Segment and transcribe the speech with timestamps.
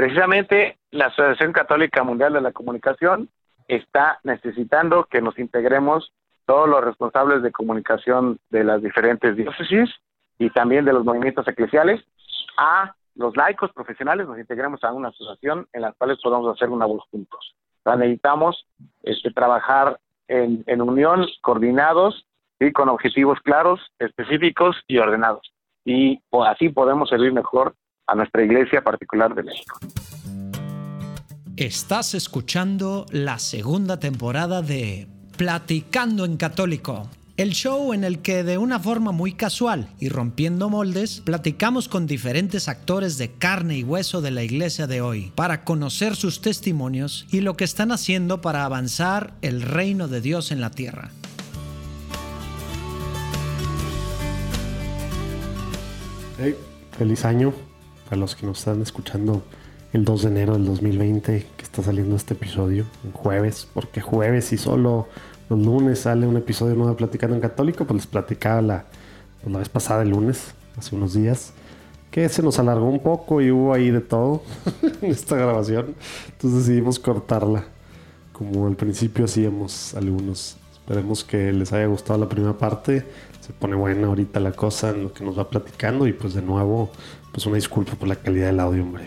[0.00, 3.28] precisamente la Asociación Católica Mundial de la Comunicación
[3.68, 6.10] está necesitando que nos integremos
[6.46, 9.90] todos los responsables de comunicación de las diferentes diócesis
[10.38, 12.00] y también de los movimientos eclesiales
[12.56, 16.86] a los laicos profesionales nos integremos a una asociación en la cual podamos hacer una
[16.86, 17.54] voz juntos.
[17.84, 18.66] necesitamos
[19.02, 22.24] este, trabajar en, en unión, coordinados
[22.58, 25.52] y con objetivos claros, específicos y ordenados.
[25.84, 27.74] Y así podemos servir mejor
[28.10, 29.78] a nuestra iglesia particular de México.
[31.56, 37.08] Estás escuchando la segunda temporada de Platicando en Católico
[37.40, 42.06] el show en el que de una forma muy casual y rompiendo moldes, platicamos con
[42.06, 47.26] diferentes actores de carne y hueso de la iglesia de hoy para conocer sus testimonios
[47.30, 51.12] y lo que están haciendo para avanzar el reino de Dios en la tierra.
[56.98, 57.54] feliz año
[58.10, 59.42] a los que nos están escuchando
[59.92, 64.52] el 2 de enero del 2020 que está saliendo este episodio, en jueves, porque jueves
[64.52, 65.08] y solo
[65.48, 68.84] los lunes sale un episodio nuevo Platicando en Católico, pues les platicaba la,
[69.42, 71.52] pues la vez pasada, el lunes, hace unos días,
[72.10, 74.42] que se nos alargó un poco y hubo ahí de todo
[75.02, 75.94] en esta grabación.
[76.32, 77.64] Entonces decidimos cortarla,
[78.32, 80.56] como al principio hacíamos algunos.
[80.72, 83.06] Esperemos que les haya gustado la primera parte.
[83.40, 86.42] Se pone buena ahorita la cosa en lo que nos va platicando y pues de
[86.42, 86.90] nuevo,
[87.32, 89.04] pues una disculpa por la calidad del audio, hombre.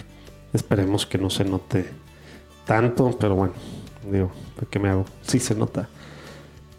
[0.54, 1.86] Esperemos que no se note
[2.66, 3.54] tanto, pero bueno,
[4.10, 4.32] digo,
[4.70, 5.06] ¿qué me hago?
[5.24, 5.90] Sí se nota.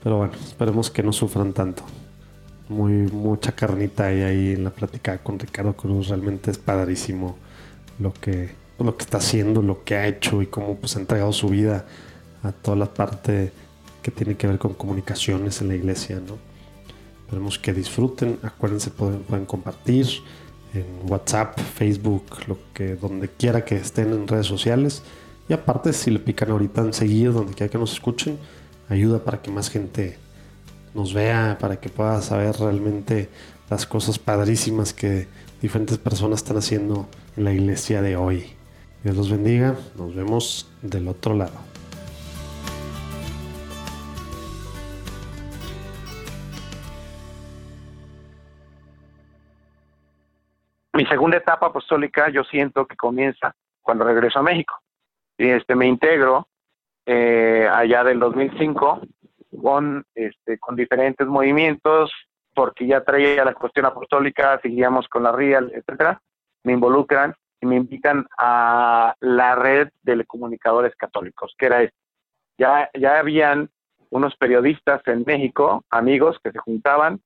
[0.02, 1.82] Pero bueno, esperemos que no sufran tanto.
[2.68, 6.08] Muy, mucha carnita hay ahí en la plática con Ricardo Cruz.
[6.08, 7.36] Realmente es padrísimo
[7.98, 11.32] lo que, lo que está haciendo, lo que ha hecho y cómo pues, ha entregado
[11.32, 11.86] su vida
[12.42, 13.52] a toda la parte
[14.02, 16.16] que tiene que ver con comunicaciones en la iglesia.
[16.16, 16.36] ¿no?
[17.24, 18.38] Esperemos que disfruten.
[18.42, 20.06] Acuérdense, pueden, pueden compartir
[20.74, 25.02] en WhatsApp, Facebook, lo que, donde quiera que estén en redes sociales.
[25.48, 28.38] Y aparte, si le pican ahorita en seguir, donde quiera que nos escuchen,
[28.88, 30.18] ayuda para que más gente
[30.94, 33.28] nos vea, para que pueda saber realmente
[33.70, 35.26] las cosas padrísimas que
[35.62, 38.44] diferentes personas están haciendo en la iglesia de hoy.
[39.02, 41.73] Dios los bendiga, nos vemos del otro lado.
[50.94, 54.78] Mi segunda etapa apostólica yo siento que comienza cuando regreso a México.
[55.36, 56.46] Y este me integro
[57.04, 59.00] eh, allá del 2005
[59.60, 62.12] con, este, con diferentes movimientos,
[62.54, 66.20] porque ya traía la cuestión apostólica, seguíamos con la RIAL, etcétera,
[66.62, 71.98] me involucran y me invitan a la red de comunicadores católicos, que era esto.
[72.56, 73.68] Ya, ya habían
[74.10, 77.20] unos periodistas en México, amigos que se juntaban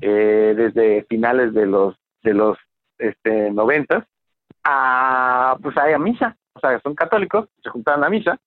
[0.00, 2.56] eh, desde finales de los de los
[3.02, 4.06] este, 90
[4.64, 8.38] a pues a misa, o sea, son católicos, se juntaban a misa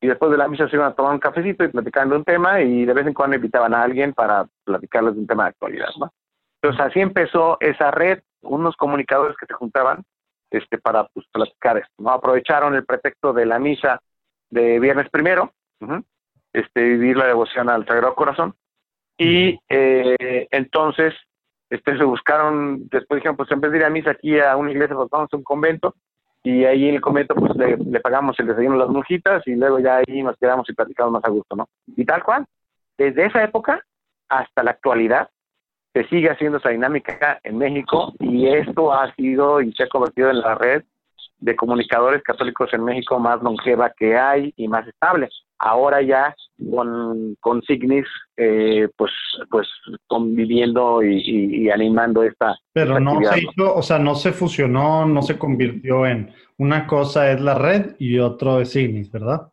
[0.00, 2.24] y después de la misa se iban a tomar un cafecito y platicaban de un
[2.24, 5.50] tema y de vez en cuando invitaban a alguien para platicarles de un tema de
[5.50, 6.12] actualidad, ¿no?
[6.60, 10.02] Entonces así empezó esa red, unos comunicadores que se juntaban
[10.50, 12.10] este para pues, platicar esto, ¿no?
[12.10, 14.00] Aprovecharon el pretexto de la misa
[14.50, 15.52] de viernes primero,
[16.52, 18.54] este vivir la devoción al Sagrado Corazón
[19.16, 21.14] y eh, entonces
[21.72, 24.94] este se buscaron, después dijeron pues en vez de a misa aquí a una iglesia,
[24.94, 25.94] pues vamos a un convento
[26.42, 29.78] y ahí en el convento pues le, pagamos el desayuno a las monjitas y luego
[29.78, 31.68] ya ahí nos quedamos y platicamos más a gusto, ¿no?
[31.96, 32.44] Y tal cual,
[32.98, 33.82] desde esa época
[34.28, 35.30] hasta la actualidad
[35.94, 40.30] se sigue haciendo esa dinámica en México y esto ha sido y se ha convertido
[40.30, 40.82] en la red
[41.38, 45.28] de comunicadores católicos en México más longeva que hay y más estable.
[45.58, 46.34] Ahora ya
[46.70, 49.10] con, con Signis, eh, pues,
[49.50, 49.68] pues
[50.06, 52.56] conviviendo y, animando esta.
[52.72, 57.30] Pero no se hizo, o sea, no se fusionó, no se convirtió en una cosa
[57.30, 59.50] es la red y otro es Signis, ¿verdad?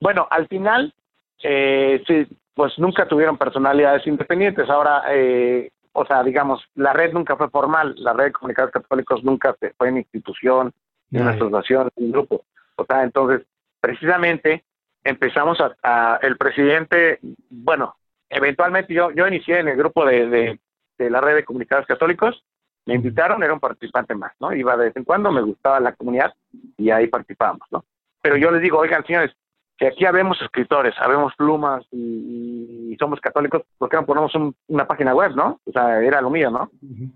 [0.00, 0.94] Bueno, al final,
[1.42, 4.68] eh, sí, pues nunca tuvieron personalidades independientes.
[4.70, 9.22] Ahora, eh, o sea, digamos, la red nunca fue formal, la red de comunicadores católicos
[9.22, 10.72] nunca fue una institución,
[11.12, 12.44] una asociación, un grupo.
[12.76, 13.46] O sea, entonces,
[13.80, 14.64] precisamente
[15.04, 17.20] empezamos a, el presidente,
[17.50, 17.94] bueno,
[18.28, 20.58] eventualmente yo, yo inicié en el grupo de,
[20.98, 22.42] de, la red de comunicadores católicos,
[22.86, 24.52] me invitaron, era un participante más, ¿no?
[24.52, 26.34] Iba de vez en cuando, me gustaba la comunidad
[26.76, 27.84] y ahí participábamos, ¿no?
[28.20, 29.34] Pero yo les digo, oigan, señores,
[29.78, 34.32] si aquí habemos escritores, habemos plumas y, somos católicos, ¿por qué no ponemos
[34.68, 35.60] una página web, no?
[35.64, 36.70] O sea, era lo mío, ¿no?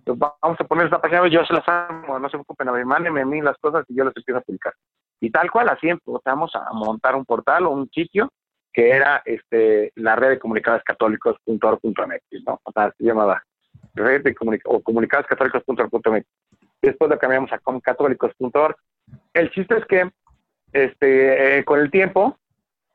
[0.07, 2.85] vamos a poner esta página web, yo se las hago, no se preocupen, a mí,
[2.85, 4.75] mándenme a mí las cosas y yo las empiezo a publicar.
[5.21, 8.31] Y tal cual, así empezamos a montar un portal o un sitio
[8.73, 12.61] que era este la red de comunicadores católicos.org.mx, ¿no?
[12.63, 13.43] O sea, se llamaba
[13.95, 14.35] red de
[14.65, 16.27] o comunicadores católicos.org.mx.
[16.83, 18.77] después lo cambiamos a comcatólicos.org.
[19.35, 20.11] El chiste es que
[20.73, 22.39] este, eh, con el tiempo,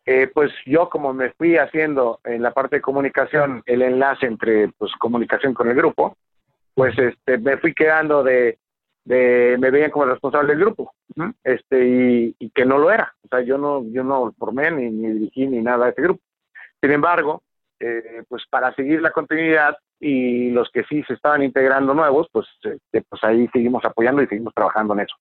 [0.05, 4.69] eh, pues yo como me fui haciendo en la parte de comunicación el enlace entre
[4.77, 6.15] pues comunicación con el grupo,
[6.75, 8.57] pues este, me fui quedando de,
[9.05, 10.93] de me veían como responsable del grupo,
[11.43, 15.11] este y, que no lo era, o sea yo no yo no formé ni, ni
[15.11, 16.21] dirigí ni nada de ese grupo.
[16.81, 17.43] Sin embargo,
[17.79, 22.47] eh, pues para seguir la continuidad y los que sí se estaban integrando nuevos, pues,
[22.61, 25.15] este, pues ahí seguimos apoyando y seguimos trabajando en eso.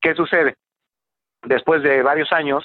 [0.00, 0.56] ¿Qué sucede?
[1.42, 2.64] Después de varios años,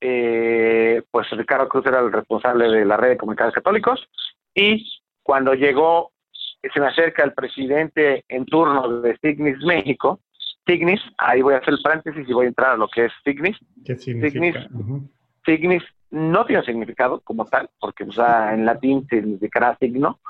[0.00, 4.08] eh, pues Ricardo Cruz era el responsable de la red de comunicadores católicos
[4.54, 4.86] y
[5.22, 6.12] cuando llegó,
[6.62, 10.20] se me acerca el presidente en turno de Signis México,
[10.66, 13.12] Signis, ahí voy a hacer el paréntesis y voy a entrar a lo que es
[13.24, 13.56] Signis.
[13.84, 14.62] ¿Qué significa?
[14.64, 15.10] Signis,
[15.44, 20.20] Signis no tiene significado como tal, porque o sea, en latín significará signo,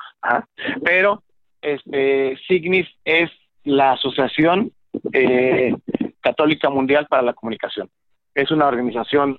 [0.84, 1.23] pero
[1.62, 3.31] este, Signis es
[3.64, 4.73] la Asociación
[5.12, 5.75] eh,
[6.20, 7.88] Católica Mundial para la Comunicación.
[8.34, 9.38] Es una organización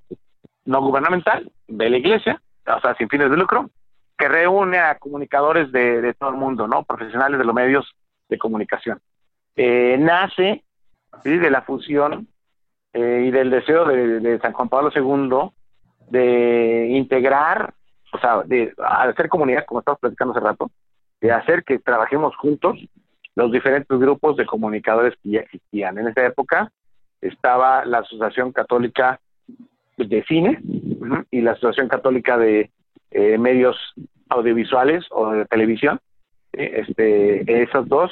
[0.66, 3.70] no gubernamental de la Iglesia, o sea, sin fines de lucro,
[4.18, 6.84] que reúne a comunicadores de, todo el mundo, ¿no?
[6.84, 7.96] Profesionales de los medios
[8.30, 9.00] de comunicación.
[9.56, 10.64] Eh, nace
[11.24, 12.28] de la fusión
[12.94, 15.52] eh, y del deseo de, de San Juan Pablo II
[16.10, 17.74] de integrar,
[18.14, 20.72] o sea, de hacer comunidad, como estamos platicando hace rato,
[21.22, 22.78] de hacer que trabajemos juntos
[23.36, 25.98] los diferentes grupos de comunicadores que ya existían.
[26.00, 26.72] En esa época
[27.22, 29.20] estaba la Asociación Católica
[29.98, 30.60] de Cine
[31.32, 32.72] y la Asociación Católica de
[33.12, 33.78] eh, Medios
[34.30, 36.00] Audiovisuales o de Televisión.
[36.54, 38.12] Este, esos dos,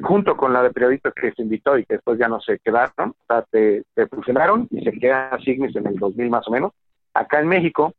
[0.00, 3.10] junto con la de periodistas que se invitó y que después ya no se quedaron,
[3.10, 6.72] o sea, se, se fusionaron y se queda Signis en el 2000 más o menos
[7.14, 7.94] acá en México,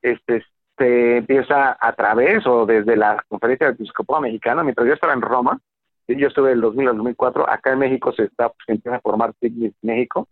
[0.00, 0.44] este,
[0.78, 5.22] se empieza a través o desde la conferencia del episcopado mexicano, mientras yo estaba en
[5.22, 5.58] Roma,
[6.08, 9.32] yo estuve del 2000 al 2004, acá en México se está pues, empieza a formar
[9.40, 10.28] Signis México,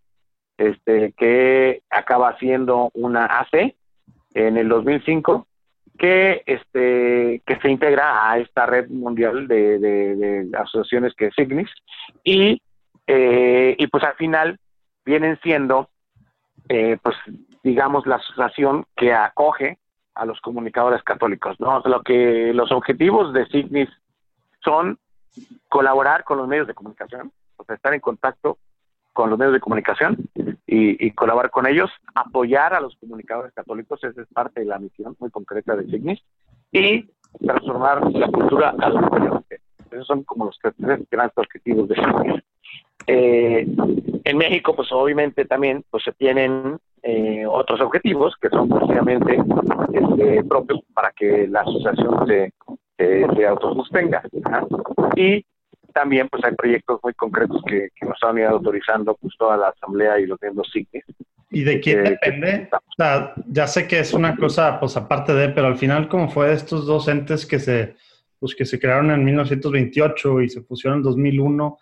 [0.57, 3.75] este, que acaba siendo una AC
[4.33, 5.47] en el 2005,
[5.97, 11.69] que este que se integra a esta red mundial de, de, asociaciones que es Signis
[12.23, 12.61] y
[13.07, 14.57] eh, y pues al final
[15.05, 15.89] vienen siendo
[16.69, 17.15] eh, pues
[17.63, 19.77] digamos, la asociación que acoge
[20.15, 21.59] a los comunicadores católicos.
[21.59, 21.79] ¿no?
[21.81, 23.89] Lo que los objetivos de Signis
[24.63, 24.97] son
[25.69, 28.57] colaborar con los medios de comunicación, o estar en contacto
[29.13, 30.17] con los medios de comunicación
[30.65, 35.15] y, colaborar con ellos, apoyar a los comunicadores católicos, esa es parte de la misión
[35.19, 36.21] muy concreta de Signis,
[36.71, 37.09] y
[37.45, 39.43] transformar la cultura a los
[39.91, 40.73] Esos son como los tres
[41.09, 42.43] grandes objetivos de Signis.
[43.07, 43.67] Eh,
[44.23, 49.37] en México, pues obviamente también pues se tienen eh, otros objetivos que son precisamente
[49.91, 52.53] este, propios para que la asociación se,
[52.97, 54.21] se, autosostenga.
[55.15, 55.43] Y
[55.91, 60.19] también pues hay proyectos muy concretos que, nos han ido autorizando pues toda la asamblea
[60.19, 61.05] y los miembros CIGNIS.
[61.49, 62.69] ¿Y de quién depende?
[62.71, 66.29] O sea, ya sé que es una cosa pues aparte de, pero al final como
[66.29, 67.95] fue de estos dos entes que se,
[68.39, 71.77] pues, que se crearon en 1928 y se fusionaron en 2001,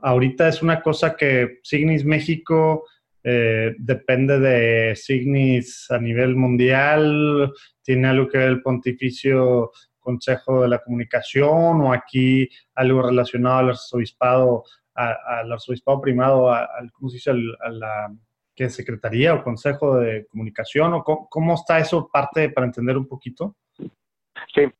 [0.00, 2.84] ahorita es una cosa que Signis México
[3.26, 7.52] eh, depende de Signis a nivel mundial,
[7.82, 9.72] tiene algo que ver el pontificio
[10.04, 14.62] Consejo de la Comunicación o aquí algo relacionado al arzobispado,
[14.94, 17.30] al arzobispado primado, al, ¿cómo se dice?
[17.30, 18.14] a la
[18.54, 23.56] ¿qué, Secretaría o Consejo de Comunicación o cómo, está eso parte para entender un poquito?
[24.54, 24.70] Sí.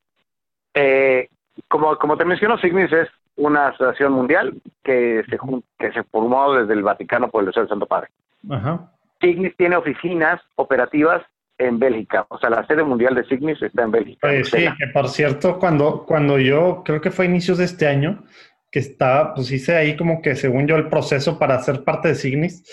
[0.75, 1.29] Eh,
[1.69, 5.39] como, como te menciono, Signis es una asociación mundial que se,
[5.79, 8.11] que se formó desde el Vaticano por el Santo Padre.
[8.51, 8.93] Ajá.
[9.21, 11.23] Signis tiene oficinas operativas
[11.59, 14.33] en Bélgica, o sea, la sede mundial de Signis está en Bélgica.
[14.33, 17.87] Eh, sí, que por cierto, cuando, cuando yo, creo que fue a inicios de este
[17.87, 18.25] año,
[18.71, 22.15] que estaba, pues hice ahí como que según yo el proceso para ser parte de
[22.17, 22.65] Signis,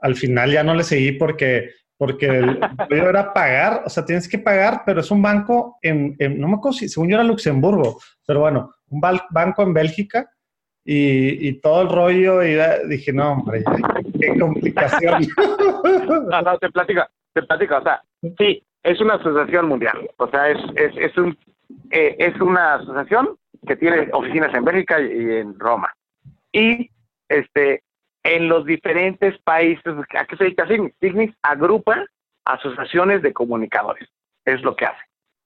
[0.00, 2.58] al final ya no le seguí porque, porque el
[2.90, 6.78] era pagar, o sea, tienes que pagar, pero es un banco en, no me acuerdo
[6.78, 10.28] si, según yo era Luxemburgo, pero bueno, un banco en Bélgica
[10.84, 12.56] y, todo el rollo y
[12.88, 13.62] dije, no, hombre,
[14.18, 15.28] qué complicación.
[16.28, 17.02] no, no, te platico,
[17.32, 18.02] te platico, o sea,
[18.38, 21.36] sí, es una asociación mundial, o sea, es, es, es, un,
[21.90, 25.92] eh, es una asociación que tiene oficinas en Bélgica y en Roma.
[26.52, 26.90] Y
[27.28, 27.82] este,
[28.22, 30.94] en los diferentes países, ¿a qué se dedica Signis?
[31.00, 32.04] Signis agrupa
[32.44, 34.08] asociaciones de comunicadores,
[34.44, 35.02] es lo que hace.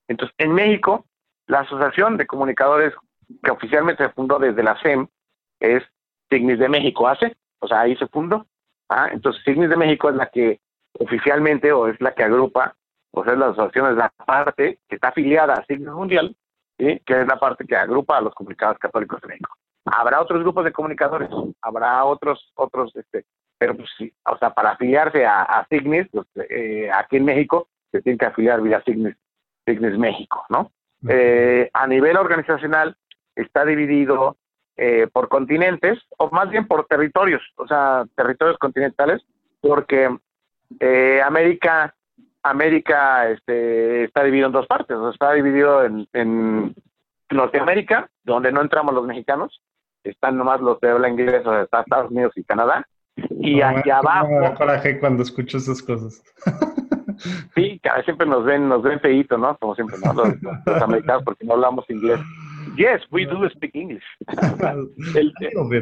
[0.09, 1.05] Entonces, en México,
[1.47, 2.95] la Asociación de Comunicadores
[3.43, 5.07] que oficialmente se fundó desde la SEM,
[5.61, 5.83] es
[6.31, 8.47] Signis de México hace, o sea, ahí se fundó.
[8.88, 9.09] ¿ah?
[9.12, 10.61] Entonces, Signis de México es la que
[10.98, 12.76] oficialmente o es la que agrupa,
[13.10, 16.34] o sea, la asociación es la parte que está afiliada a Signis Mundial,
[16.76, 19.56] que es la parte que agrupa a los comunicados católicos de México.
[19.84, 21.28] Habrá otros grupos de comunicadores,
[21.60, 23.24] habrá otros, otros, este,
[23.58, 28.02] pero pues sí, o sea, para afiliarse a, a pues, eh, aquí en México se
[28.02, 29.16] tiene que afiliar vía Signis,
[29.66, 30.72] Signis México, ¿no?
[31.08, 32.96] Eh, a nivel organizacional
[33.36, 34.36] está dividido
[34.76, 39.22] eh, por continentes, o más bien por territorios, o sea, territorios continentales,
[39.60, 40.16] porque
[40.80, 41.94] eh, América,
[42.42, 46.75] América este, está dividido en dos partes, está dividido en, en
[47.30, 49.62] Norteamérica, donde no entramos los mexicanos,
[50.02, 52.87] están nomás los de habla sea, está Estados Unidos y Canadá,
[53.40, 54.28] y hacia abajo...
[54.28, 56.23] Me da coraje cuando escucho esas cosas.
[57.54, 59.56] sí, siempre nos ven, nos ven feíto, ¿no?
[59.59, 60.12] Como siempre, ¿no?
[60.12, 60.35] Los,
[60.66, 62.21] los americanos, porque no hablamos inglés.
[62.76, 64.04] Yes, we do speak English.
[65.14, 65.33] El,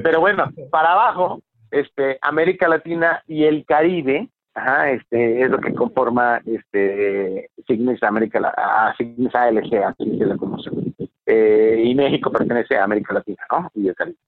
[0.02, 5.74] pero bueno, para abajo, este, América Latina y el Caribe, ajá, este, es lo que
[5.74, 10.94] conforma este Signis América, a Signis ALG, así se la conocen.
[11.26, 13.70] Eh, y México pertenece a América Latina, ¿no?
[13.74, 14.18] Y el Caribe.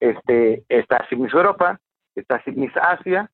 [0.00, 1.78] Este, está Signis Europa,
[2.14, 3.30] está Signis Asia,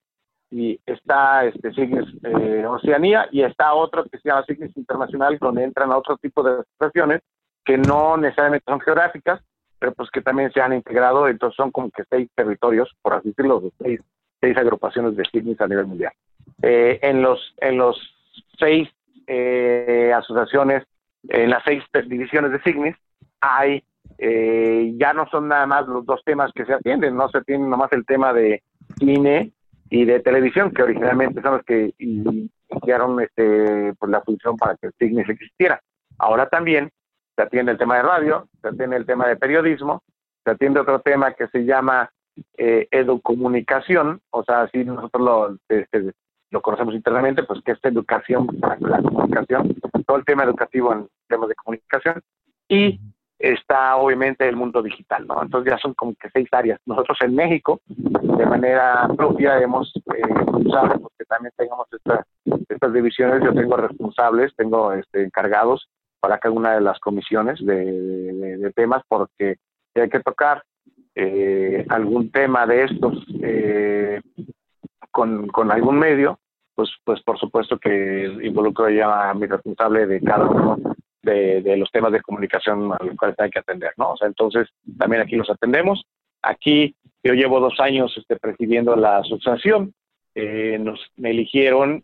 [0.51, 5.65] y está este Signis eh, Oceanía, y está otro que se llama Signis Internacional, donde
[5.65, 7.23] entran a otro tipo de asociaciones
[7.65, 9.41] que no necesariamente son geográficas,
[9.79, 13.31] pero pues que también se han integrado, entonces son como que seis territorios, por así
[13.31, 14.01] decirlo, seis,
[14.41, 16.13] seis agrupaciones de Signis a nivel mundial.
[16.63, 17.99] Eh, en los en los
[18.59, 18.89] seis
[19.27, 20.85] eh, asociaciones,
[21.29, 22.97] en las seis divisiones de Signis,
[23.41, 23.83] hay
[24.19, 27.69] eh, ya no son nada más los dos temas que se atienden, no se atiende
[27.69, 28.63] nomás el tema de
[28.99, 29.53] cine
[29.91, 34.91] y de televisión, que originalmente son los que iniciaron este, pues, la función para que
[34.99, 35.81] Signis existiera.
[36.19, 36.91] Ahora también
[37.37, 40.03] se atiende el tema de radio, se atiende el tema de periodismo,
[40.45, 42.11] se atiende otro tema que se llama
[42.57, 46.13] eh, educomunicación, o sea, si nosotros lo, este,
[46.54, 49.75] lo conocemos internamente, pues que es educación la comunicación,
[50.06, 52.23] todo el tema educativo en temas de comunicación,
[52.68, 53.00] y
[53.40, 55.42] está obviamente el mundo digital, ¿no?
[55.42, 56.80] Entonces ya son como que seis áreas.
[56.87, 61.88] Nosotros en México, de manera propia, hemos eh, usado porque también tengamos
[62.68, 65.88] estas divisiones, yo tengo responsables, tengo este, encargados
[66.20, 69.56] para cada una de las comisiones de, temas porque
[69.92, 70.62] si hay que tocar
[71.16, 74.20] eh, algún tema de estos eh,
[75.14, 76.40] con, algún medio,
[76.75, 80.78] pues, pues por supuesto que involucro ya a mi responsable de cada uno
[81.23, 84.12] de, de los temas de comunicación a los cuales hay que atender, ¿no?
[84.12, 86.04] O sea, entonces también aquí los atendemos.
[86.43, 89.95] Aquí yo llevo dos años este, presidiendo la asociación.
[90.35, 92.02] Eh, nos me eligieron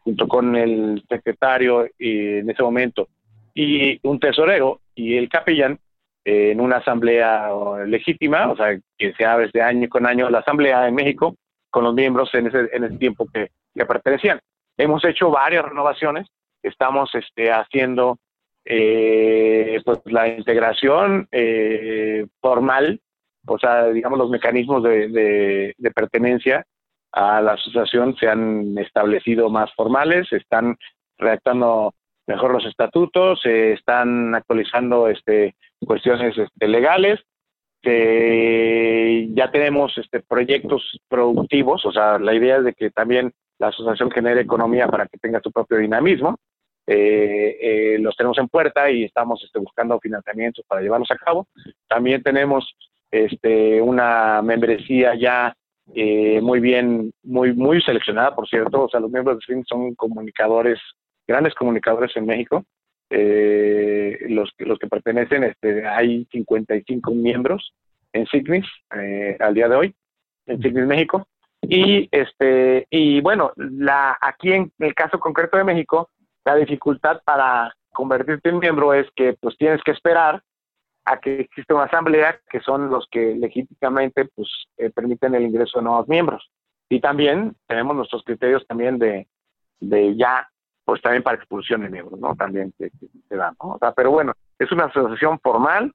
[0.00, 3.08] junto con el secretario en ese momento
[3.52, 5.78] y un tesorero y el capellán
[6.24, 7.50] en una asamblea
[7.86, 11.36] legítima, o sea, que se abre desde año con año la asamblea en México
[11.70, 14.40] con los miembros en ese, en el tiempo que, que pertenecían.
[14.76, 16.26] Hemos hecho varias renovaciones,
[16.62, 18.18] estamos este, haciendo
[18.64, 23.00] eh, pues, la integración eh, formal,
[23.46, 26.64] o sea, digamos, los mecanismos de, de, pertenencia
[27.12, 30.76] a la asociación se han establecido más formales, están
[31.18, 31.94] redactando
[32.26, 35.54] mejor los estatutos, se están actualizando este,
[35.86, 37.20] cuestiones este, legales,
[37.82, 44.10] ya tenemos este, proyectos productivos, o sea, la idea es de que también la asociación
[44.10, 46.38] genere economía para que tenga su propio dinamismo.
[46.86, 51.48] Eh, eh, los tenemos en puerta y estamos este, buscando financiamientos para llevarlos a cabo.
[51.88, 52.76] También tenemos
[53.10, 55.54] este, una membresía ya
[55.94, 58.84] eh, muy bien, muy, muy seleccionada, por cierto.
[58.84, 60.80] O sea, los miembros de SIN son comunicadores
[61.26, 62.64] grandes comunicadores en México.
[63.10, 67.72] Eh, los, los que pertenecen, este, hay 55 miembros
[68.12, 68.66] en Signis
[69.40, 69.94] al día de hoy,
[70.46, 71.26] en Signis México.
[71.68, 76.10] Y, este, y bueno, la, aquí en el caso concreto de México,
[76.44, 80.42] la dificultad para convertirte en miembro es que pues tienes que esperar
[81.04, 85.78] a que exista una asamblea que son los que legítimamente pues eh, permiten el ingreso
[85.78, 86.50] de nuevos miembros.
[86.88, 89.26] Y también tenemos nuestros criterios también de,
[89.80, 90.48] de ya
[90.84, 92.34] pues también para expulsión de miembros, ¿no?
[92.36, 92.90] También se,
[93.30, 93.74] da, ¿no?
[93.74, 95.92] O sea, pero bueno, es una asociación formal,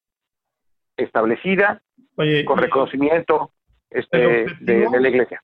[0.98, 1.82] establecida,
[2.46, 3.52] con reconocimiento
[3.90, 4.18] este,
[4.60, 5.44] de, de la iglesia.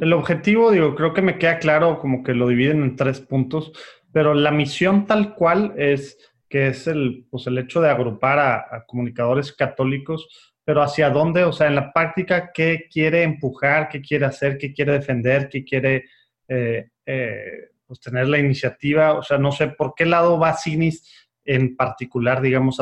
[0.00, 3.70] El objetivo, digo, creo que me queda claro como que lo dividen en tres puntos,
[4.12, 8.84] pero la misión tal cual es que es el, pues el hecho de agrupar a,
[8.86, 14.24] comunicadores católicos, pero hacia dónde, o sea, en la práctica, ¿qué quiere empujar, qué quiere
[14.24, 16.06] hacer, qué quiere defender, qué quiere
[16.48, 19.12] eh, eh, pues tener la iniciativa?
[19.12, 22.78] O sea, no sé por qué lado va Signis en particular, digamos,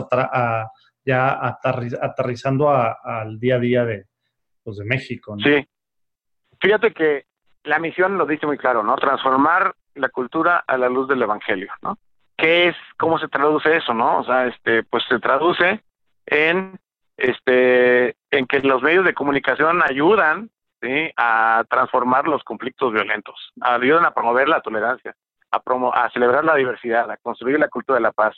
[1.04, 1.38] ya
[2.00, 4.06] aterrizando al día a día de,
[4.62, 5.34] pues, de México.
[5.36, 5.42] ¿no?
[5.42, 5.66] Sí.
[6.60, 7.24] Fíjate que
[7.64, 8.96] la misión lo dice muy claro, ¿no?
[8.96, 11.98] Transformar la cultura a la luz del Evangelio, ¿no?
[12.36, 14.20] ¿Qué es, cómo se traduce eso, no?
[14.20, 15.82] O sea, este, pues se traduce
[16.26, 16.78] en,
[17.16, 20.50] este, en que los medios de comunicación ayudan,
[20.80, 21.10] ¿sí?
[21.16, 25.14] A transformar los conflictos violentos, ayudan a promover la tolerancia,
[25.50, 28.36] a, promo a celebrar la diversidad, a construir la cultura de la paz,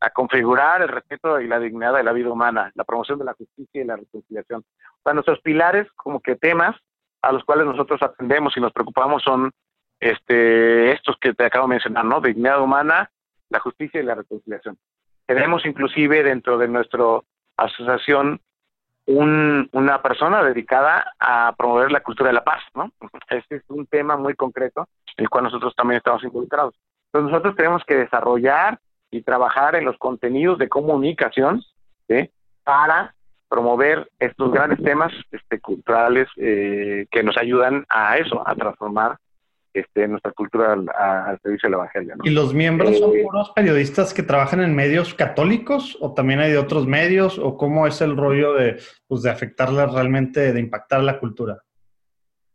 [0.00, 3.34] a configurar el respeto y la dignidad de la vida humana, la promoción de la
[3.34, 4.60] justicia y la reconciliación.
[4.60, 6.74] O sea, nuestros pilares, como que temas
[7.22, 9.50] a los cuales nosotros atendemos y nos preocupamos son
[10.00, 12.20] este, estos que te acabo de mencionar, ¿no?
[12.20, 13.10] Dignidad humana,
[13.48, 14.76] la justicia y la reconciliación.
[15.26, 17.20] Tenemos inclusive dentro de nuestra
[17.56, 18.40] asociación
[19.06, 22.90] un, una persona dedicada a promover la cultura de la paz, ¿no?
[23.30, 26.74] Este es un tema muy concreto en el cual nosotros también estamos involucrados.
[27.06, 28.78] Entonces nosotros tenemos que desarrollar
[29.10, 31.62] y trabajar en los contenidos de comunicación
[32.64, 33.14] para
[33.52, 39.18] promover estos grandes temas este, culturales eh, que nos ayudan a eso, a transformar
[39.74, 42.14] este, nuestra cultura al, servicio del Evangelio.
[42.24, 46.50] ¿Y los miembros son eh, puros periodistas que trabajan en medios católicos o también hay
[46.50, 51.02] de otros medios o cómo es el rollo de, pues, de afectarla realmente, de impactar
[51.02, 51.58] la cultura?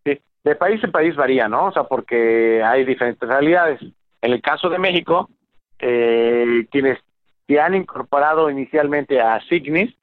[0.04, 1.68] Sí, de país en país varía, ¿no?
[1.68, 3.80] O sea, porque hay diferentes realidades.
[4.20, 5.30] En el caso de México,
[5.78, 6.98] eh, quienes
[7.46, 9.94] se han incorporado inicialmente a Signis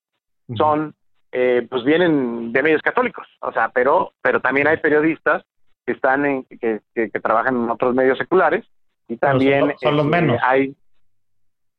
[0.56, 0.94] son,
[1.32, 5.42] eh, pues vienen de medios católicos, o sea, pero, pero también hay periodistas
[5.86, 8.64] que están en, que, que, trabajan en otros medios seculares
[9.08, 10.40] y también son, los este, menos.
[10.42, 10.74] hay,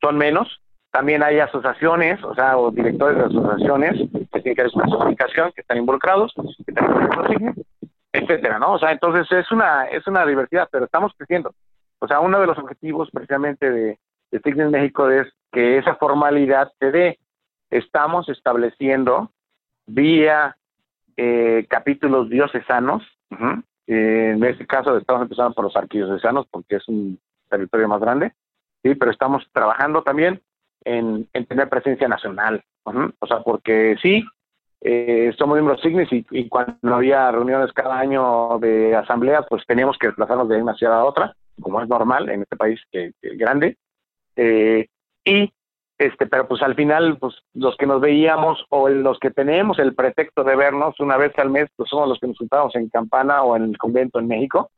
[0.00, 3.94] son menos, también hay asociaciones, o sea, o directores de asociaciones
[4.32, 7.56] que tienen que ver con la comunicación, que están involucrados, que involucrados,
[8.12, 8.72] etcétera, ¿no?
[8.72, 11.52] O sea, entonces es una, es una diversidad, pero estamos creciendo.
[11.98, 13.98] O sea, uno de los objetivos precisamente de,
[14.30, 17.18] de México es que esa formalidad se dé.
[17.70, 19.30] Estamos estableciendo
[19.86, 20.56] vía
[21.16, 23.02] eh, capítulos diocesanos,
[23.86, 28.32] en este caso estamos empezando por los arquidiocesanos porque es un territorio más grande,
[28.82, 30.42] sí, pero estamos trabajando también
[30.84, 34.24] en, tener presencia nacional, o sea, porque sí,
[34.80, 39.98] eh, somos miembros Signis y, y, cuando había reuniones cada año de asamblea, pues teníamos
[39.98, 43.76] que desplazarnos de una ciudad a otra, como es normal en este país que, grande.
[44.36, 44.86] Eh,
[45.24, 45.52] y
[45.98, 49.94] este, pero pues al final, pues los que nos veíamos o los que tenemos el
[49.94, 53.42] pretexto de vernos una vez al mes, pues somos los que nos juntamos en Campana
[53.42, 54.70] o en el convento en México.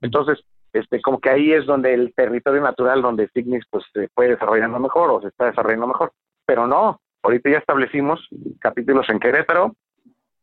[0.00, 0.38] Entonces,
[0.72, 4.78] este, como que ahí es donde el territorio natural donde Signis pues se puede desarrollando
[4.78, 6.12] mejor o se está desarrollando mejor.
[6.46, 8.20] Pero no, ahorita ya establecimos
[8.60, 9.74] capítulos en Querétaro,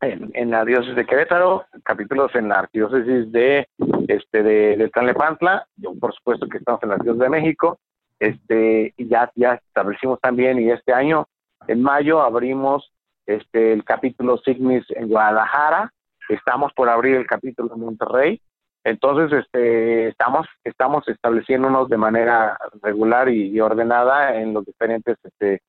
[0.02, 3.67] en, la diócesis de Querétaro, capítulos en la arquidiócesis de
[4.08, 5.65] este de, de Tlanepantla,
[6.00, 7.80] por supuesto que estamos en la diócesis de México,
[8.19, 11.27] este ya ya establecimos también y este año
[11.67, 12.91] en mayo abrimos
[13.25, 15.91] este el capítulo Signis en Guadalajara,
[16.30, 18.41] estamos por abrir el capítulo en Monterrey,
[18.84, 25.62] entonces este estamos estamos estableciéndonos de manera regular y, ordenada en los diferentes este,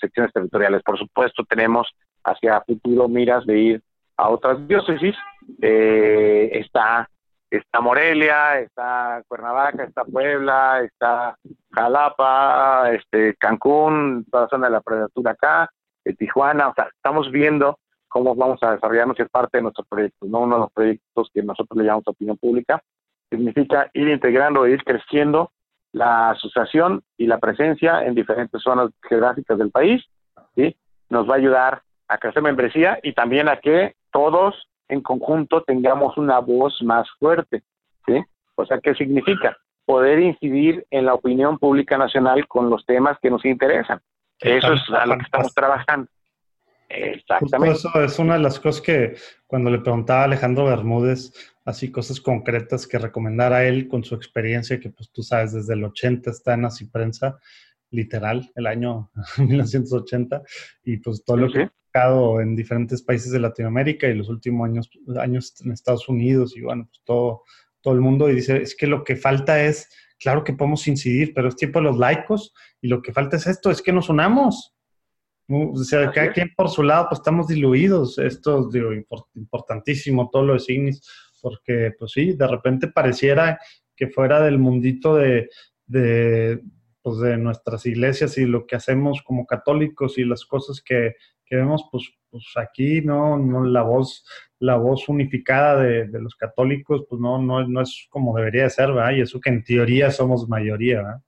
[0.00, 0.82] secciones territoriales.
[0.82, 1.88] Por supuesto tenemos
[2.24, 3.82] hacia futuro miras de ir
[4.16, 5.14] a otras diócesis.
[5.60, 7.08] Eh, está,
[7.56, 11.36] está Morelia, está Cuernavaca, está Puebla, está
[11.72, 15.70] Jalapa, este Cancún, toda la zona de la prefectura acá,
[16.04, 16.68] de Tijuana.
[16.68, 20.40] O sea, estamos viendo cómo vamos a desarrollarnos es parte de nuestros proyectos, ¿no?
[20.40, 22.80] Uno de los proyectos que nosotros le llamamos opinión pública
[23.30, 25.50] significa ir integrando, ir creciendo
[25.92, 30.04] la asociación y la presencia en diferentes zonas geográficas del país,
[30.54, 30.76] ¿sí?
[31.08, 36.16] Nos va a ayudar a crecer membresía y también a que todos en conjunto tengamos
[36.16, 37.62] una voz más fuerte,
[38.06, 38.22] ¿sí?
[38.54, 39.56] O sea, ¿qué significa?
[39.84, 44.00] Poder incidir en la opinión pública nacional con los temas que nos interesan.
[44.40, 46.08] Eso es a lo que estamos trabajando.
[46.88, 47.76] Exactamente.
[47.76, 49.16] eso es una de las cosas que
[49.46, 51.32] cuando le preguntaba a Alejandro Bermúdez,
[51.64, 55.74] así cosas concretas que recomendara a él con su experiencia, que pues tú sabes, desde
[55.74, 57.38] el 80 está en Así Prensa,
[57.90, 60.42] literal, el año 1980,
[60.84, 65.54] y pues todo lo que en diferentes países de Latinoamérica y los últimos años, años
[65.64, 67.42] en Estados Unidos y bueno, pues todo,
[67.80, 71.32] todo el mundo y dice, es que lo que falta es, claro que podemos incidir,
[71.34, 74.08] pero es tiempo de los laicos y lo que falta es esto, es que nos
[74.08, 74.74] unamos.
[75.48, 78.18] O sea, cada quien por su lado, pues estamos diluidos.
[78.18, 78.90] Esto es digo,
[79.34, 81.06] importantísimo, todo lo de Signis,
[81.42, 83.60] porque pues sí, de repente pareciera
[83.94, 85.50] que fuera del mundito de,
[85.86, 86.60] de
[87.02, 91.56] pues, de nuestras iglesias y lo que hacemos como católicos y las cosas que, que
[91.56, 94.26] vemos, pues, pues aquí no, no la voz,
[94.58, 98.70] la voz unificada de, de, los católicos, pues no, no, no es como debería de
[98.70, 99.12] ser, ¿verdad?
[99.12, 101.20] Y eso que en teoría somos mayoría, ¿verdad?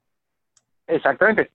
[0.87, 1.50] Exactamente.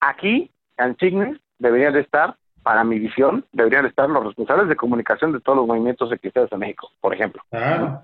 [0.00, 4.76] Aquí, en Signes, deberían de estar, para mi visión, deberían de estar los responsables de
[4.76, 7.42] comunicación de todos los movimientos cristianos de México, por ejemplo.
[7.50, 8.02] Claro,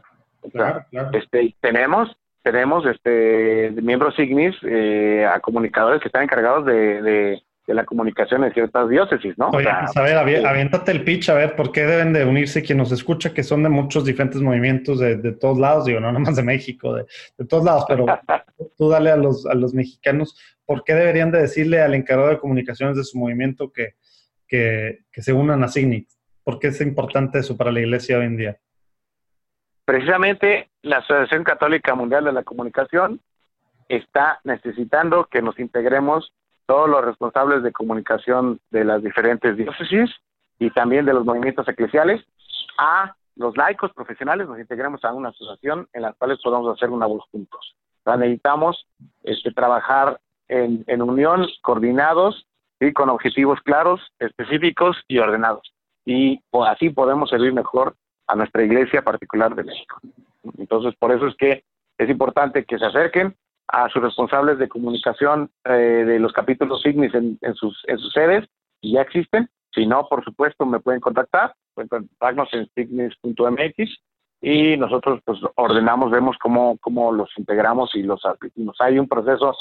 [0.52, 1.10] claro, claro.
[1.12, 7.42] Este, tenemos tenemos este miembros Signis eh, a comunicadores que están encargados de, de,
[7.74, 9.50] la comunicación en ciertas diócesis, ¿no?
[9.50, 12.78] Oye, pues, a ver, aviéntate el pitch, a ver, ¿por qué deben de unirse quien
[12.78, 16.37] nos escucha, que son de muchos diferentes movimientos de, de todos lados, digo, no nomás
[16.37, 17.04] de México, de,
[17.37, 18.07] de todos lados, pero
[18.78, 22.38] tú dale a los, a los mexicanos, ¿por qué deberían de decirle al encargado de
[22.38, 23.94] comunicaciones de su movimiento que,
[24.46, 26.18] que, que se unan a Signis?
[26.44, 28.57] ¿Por qué es importante eso para la iglesia hoy en día?
[29.85, 33.20] Precisamente la Asociación Católica Mundial de la Comunicación
[33.88, 36.33] está necesitando que nos integremos
[36.68, 40.11] todos los responsables de comunicación de las diferentes diócesis
[40.59, 42.22] y también de los movimientos eclesiales
[42.76, 47.07] a los laicos profesionales, nos integremos a una asociación en la cual podamos hacer una
[47.07, 47.74] voz juntos.
[48.04, 48.87] Necesitamos
[49.22, 52.46] este, trabajar en, en unión, coordinados
[52.81, 55.72] y con objetivos claros, específicos y ordenados.
[56.04, 57.94] Y pues, así podemos servir mejor
[58.26, 60.00] a nuestra iglesia particular de México.
[60.59, 61.64] Entonces, por eso es que
[61.96, 63.35] es importante que se acerquen
[63.68, 68.46] a sus responsables de comunicación eh, de los capítulos Signis en, sus, en sus sedes,
[68.81, 69.48] si ya existen.
[69.72, 73.98] Si no, por supuesto, me pueden contactar, pueden contactarnos en signis.mx
[74.40, 78.76] y nosotros pues ordenamos, vemos cómo, cómo los integramos y los admitimos.
[78.81, 79.54] Hay un proceso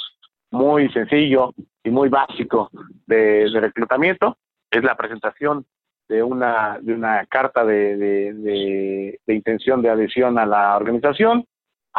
[0.52, 2.70] muy sencillo y muy básico
[3.06, 4.38] de, reclutamiento,
[4.72, 5.66] es la presentación
[6.08, 11.46] de una, de una carta de, de, intención de adhesión a la organización.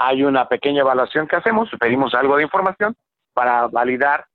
[0.00, 2.94] Hay una pequeña evaluación que hacemos, pedimos algo de información
[3.32, 4.26] para validar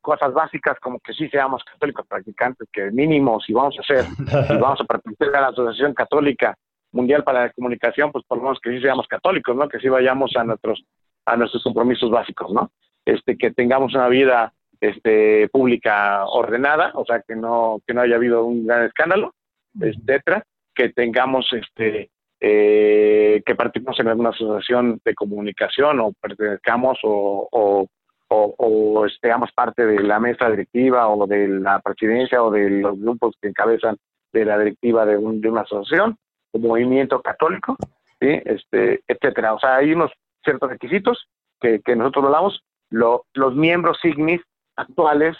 [0.00, 4.56] cosas básicas como que sí seamos católicos practicantes, que mínimo si vamos a ser, si
[4.58, 6.56] vamos a pertenecer a la Asociación Católica
[6.92, 9.68] Mundial para la Comunicación, pues por lo menos que sí seamos católicos, ¿no?
[9.68, 10.82] Que sí vayamos a nuestros
[11.26, 12.70] a nuestros compromisos básicos, ¿no?
[13.04, 18.16] Este que tengamos una vida este, pública ordenada, o sea, que no, que no haya
[18.16, 19.34] habido un gran escándalo,
[19.78, 27.48] etcétera, que tengamos este, eh, que participemos en alguna asociación de comunicación o pertenezcamos o,
[27.52, 27.86] o,
[28.28, 33.36] o, seamos parte de la mesa directiva o de la presidencia o de los grupos
[33.40, 33.96] que encabezan
[34.32, 36.16] de la directiva de, un, de una asociación,
[36.52, 37.76] un movimiento católico,
[38.20, 38.40] ¿sí?
[38.44, 39.54] este, etcétera.
[39.54, 40.10] O sea, hay unos
[40.42, 41.26] ciertos requisitos
[41.60, 42.62] que, que nosotros hablamos.
[42.88, 44.40] Lo, los miembros SIGNIS
[44.76, 45.36] actuales,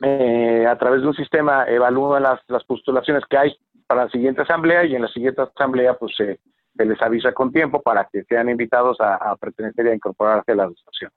[0.00, 3.56] eh, a través de un sistema, evalúan las, las postulaciones que hay
[3.86, 6.40] para la siguiente asamblea y en la siguiente asamblea pues se,
[6.74, 10.64] les avisa con tiempo para que sean invitados a, pertenecer y a incorporarse a la
[10.64, 11.10] asociación.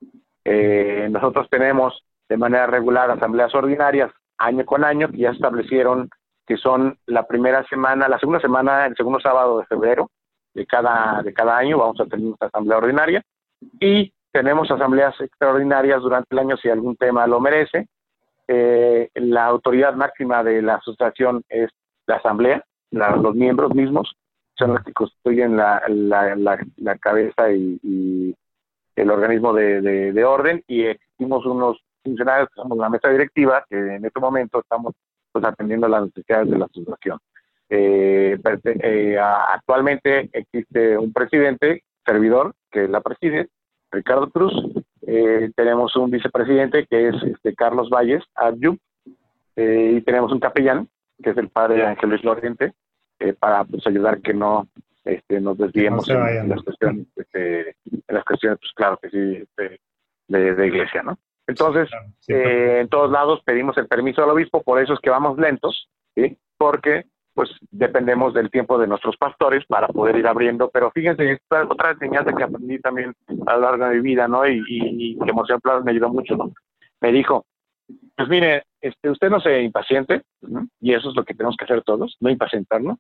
[0.44, 6.10] Eh, nosotros tenemos de manera regular asambleas ordinarias año con año que ya establecieron
[6.46, 10.10] que son la primera semana, la segunda semana, el segundo sábado de febrero
[10.54, 13.24] de cada, de cada año vamos a tener nuestra asamblea ordinaria
[13.80, 17.88] y tenemos asambleas extraordinarias durante el año si algún tema lo merece.
[18.48, 21.70] Eh, la autoridad máxima de la asociación es
[22.08, 24.16] la asamblea, los miembros mismos
[24.58, 28.36] son los que constituyen la, la, cabeza y,
[28.96, 34.06] el organismo de, orden y existimos unos funcionarios que somos la mesa directiva que en
[34.06, 34.96] este momento estamos
[35.32, 37.20] pues, atendiendo las necesidades de la asociación.
[37.70, 43.50] Eh, eh, actualmente existe un presidente, servidor, que la preside,
[43.92, 44.54] Ricardo Cruz.
[45.06, 48.78] Eh, tenemos un vicepresidente que es este, Carlos Valles Adyub,
[49.56, 50.88] eh, y tenemos un capellán
[51.22, 52.74] que es el padre Ángel Luis Lorente
[53.20, 54.68] eh, para pues, ayudar que no
[55.06, 59.80] este, nos desviemos en, las cuestiones, este, en las cuestiones, pues claro que sí, este,
[60.28, 61.18] de, de, iglesia, ¿no?
[61.48, 61.90] Entonces,
[62.28, 66.38] en todos lados pedimos el permiso al obispo, por eso es que vamos lentos, ¿sí?
[66.58, 67.06] Porque
[67.38, 70.72] pues dependemos del tiempo de nuestros pastores para poder ir abriendo.
[70.72, 73.14] Pero fíjense, esta otra enseñanza que aprendí también
[73.46, 74.48] a lo largo de mi vida, ¿no?
[74.48, 76.52] Y, y, que Monseñor Plaza me ayudó mucho, ¿no?
[77.00, 77.46] Me dijo,
[78.16, 80.24] pues mire, este, usted no se impaciente,
[80.80, 82.98] y eso es lo que tenemos que hacer todos, no impacientarnos.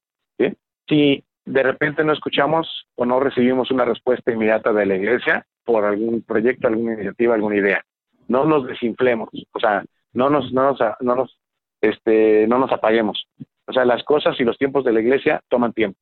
[0.87, 5.83] Si de repente no escuchamos o no recibimos una respuesta inmediata de la iglesia por
[5.83, 7.83] algún proyecto, alguna iniciativa, alguna idea,
[8.27, 11.37] no nos desinflemos, o sea, no nos, no nos, no nos,
[11.81, 13.27] este, no nos apaguemos.
[13.65, 15.99] O sea, las cosas y los tiempos de la iglesia toman tiempo.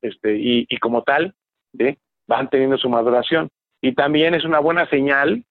[0.00, 1.34] Este, y, y, como tal,
[2.26, 3.48] van teniendo su maduración.
[3.80, 5.44] Y también es una buena señal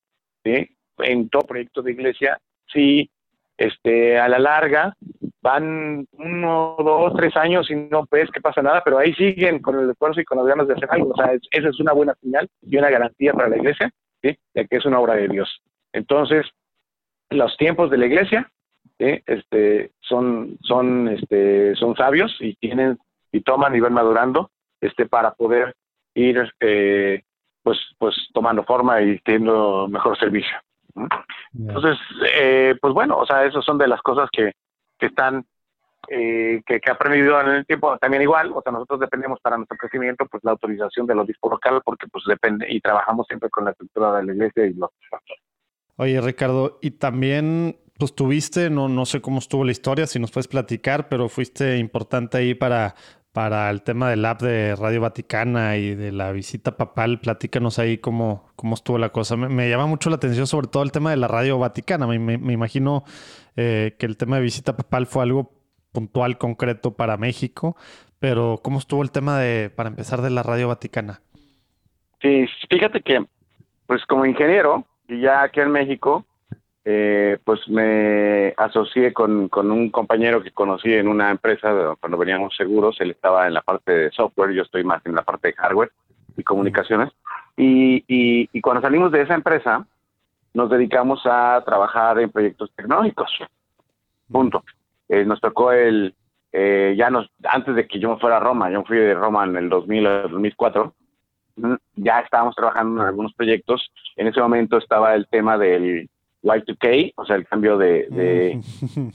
[0.43, 3.09] en todo proyecto de iglesia si
[3.57, 4.93] este, a la larga
[5.41, 9.79] van uno, dos, tres años y no ves que pasa nada, pero ahí siguen con
[9.79, 11.11] el esfuerzo y con las ganas de hacer algo.
[11.11, 13.91] O sea, esa es una buena señal y una garantía para la iglesia
[14.21, 15.61] de que es una obra de Dios.
[15.93, 16.45] Entonces,
[17.29, 18.51] los tiempos de la iglesia
[18.97, 22.97] este, son, son, este, son sabios y tienen
[23.31, 24.49] y toman y van madurando
[24.81, 25.75] este, para poder
[26.13, 27.23] ir eh,
[27.61, 30.55] pues, pues tomando forma y teniendo mejor servicio.
[31.57, 31.97] Entonces,
[32.33, 34.53] eh, pues bueno, o sea, esas son de las cosas que,
[34.97, 35.45] que están,
[36.09, 37.97] eh, que, que ha aprendido en el tiempo.
[37.97, 41.81] También igual, o sea, nosotros dependemos para nuestro crecimiento, pues la autorización del obispo local,
[41.83, 44.89] porque pues depende y trabajamos siempre con la estructura de la iglesia y los
[45.97, 50.31] Oye, Ricardo, y también pues tuviste, no, no sé cómo estuvo la historia, si nos
[50.31, 52.95] puedes platicar, pero fuiste importante ahí para,
[53.35, 57.19] para el tema del app de Radio Vaticana y de la visita papal.
[57.19, 59.35] Platícanos ahí cómo, cómo estuvo la cosa.
[59.35, 62.07] Me, llama mucho la atención sobre todo el tema de la Radio Vaticana.
[62.07, 62.15] Me,
[62.53, 63.03] imagino
[63.57, 65.51] eh, que el tema de visita papal fue algo
[65.91, 67.75] puntual, concreto para México,
[68.19, 71.19] pero ¿cómo estuvo el tema de, para empezar, de la Radio Vaticana?
[72.21, 73.21] Sí, fíjate que,
[73.85, 76.25] pues como ingeniero, y ya aquí en México,
[76.87, 83.01] eh, pues me asocié con, un compañero que conocí en una empresa cuando veníamos seguros,
[83.01, 85.91] él estaba en la parte de software, yo estoy más en la parte de hardware
[86.37, 87.09] y comunicaciones.
[87.57, 89.87] Y, y, cuando salimos de esa empresa,
[90.53, 93.31] nos dedicamos a trabajar en proyectos tecnológicos.
[94.31, 94.63] Punto.
[95.09, 96.13] Eh, nos tocó el,
[96.51, 99.43] eh, ya nos, antes de que yo me fuera a Roma, yo fui de Roma
[99.45, 100.93] en el 2000 2004,
[101.95, 103.91] ya estábamos trabajando en algunos proyectos.
[104.17, 106.09] En ese momento estaba el tema del
[106.53, 108.61] Y2K, o sea, el cambio de, de,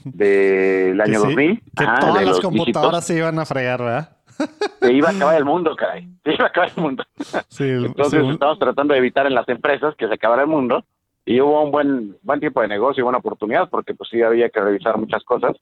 [0.03, 1.61] del año 2000.
[1.77, 4.17] Que todas las computadoras se iban a fregar, ¿verdad?
[4.79, 6.07] Se iba a acabar el mundo, caray.
[6.23, 7.03] Se iba a acabar el mundo.
[7.59, 10.83] Entonces estamos tratando de evitar en las empresas que se acabara el mundo
[11.25, 14.49] y hubo un buen buen tiempo de negocio y buena oportunidad porque pues sí había
[14.49, 15.55] que revisar muchas cosas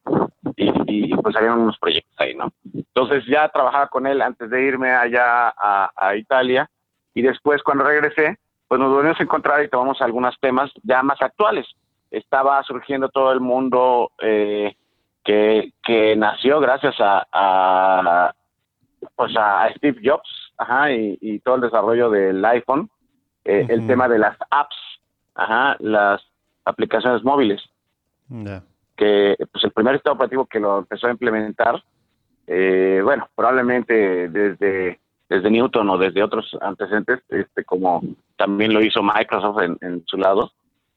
[0.56, 2.50] y, y pues había unos proyectos ahí, ¿no?
[2.74, 6.70] Entonces ya trabajaba con él antes de irme allá a, a Italia
[7.14, 8.38] y después cuando regresé
[8.70, 11.66] pues nos volvimos a encontrar y tomamos algunos temas ya más actuales.
[12.08, 14.76] Estaba surgiendo todo el mundo eh,
[15.24, 18.32] que, que nació gracias a, a
[19.16, 22.88] pues a Steve Jobs ajá, y, todo el desarrollo del iPhone,
[23.44, 24.76] eh, el tema de las apps,
[25.34, 26.22] ajá, las
[26.64, 27.60] aplicaciones móviles.
[28.96, 31.82] Que pues el primer estado operativo que lo empezó a implementar,
[32.46, 38.02] eh, bueno, probablemente desde desde Newton o desde otros antecedentes, este, como
[38.36, 40.50] también lo hizo Microsoft en, su lado,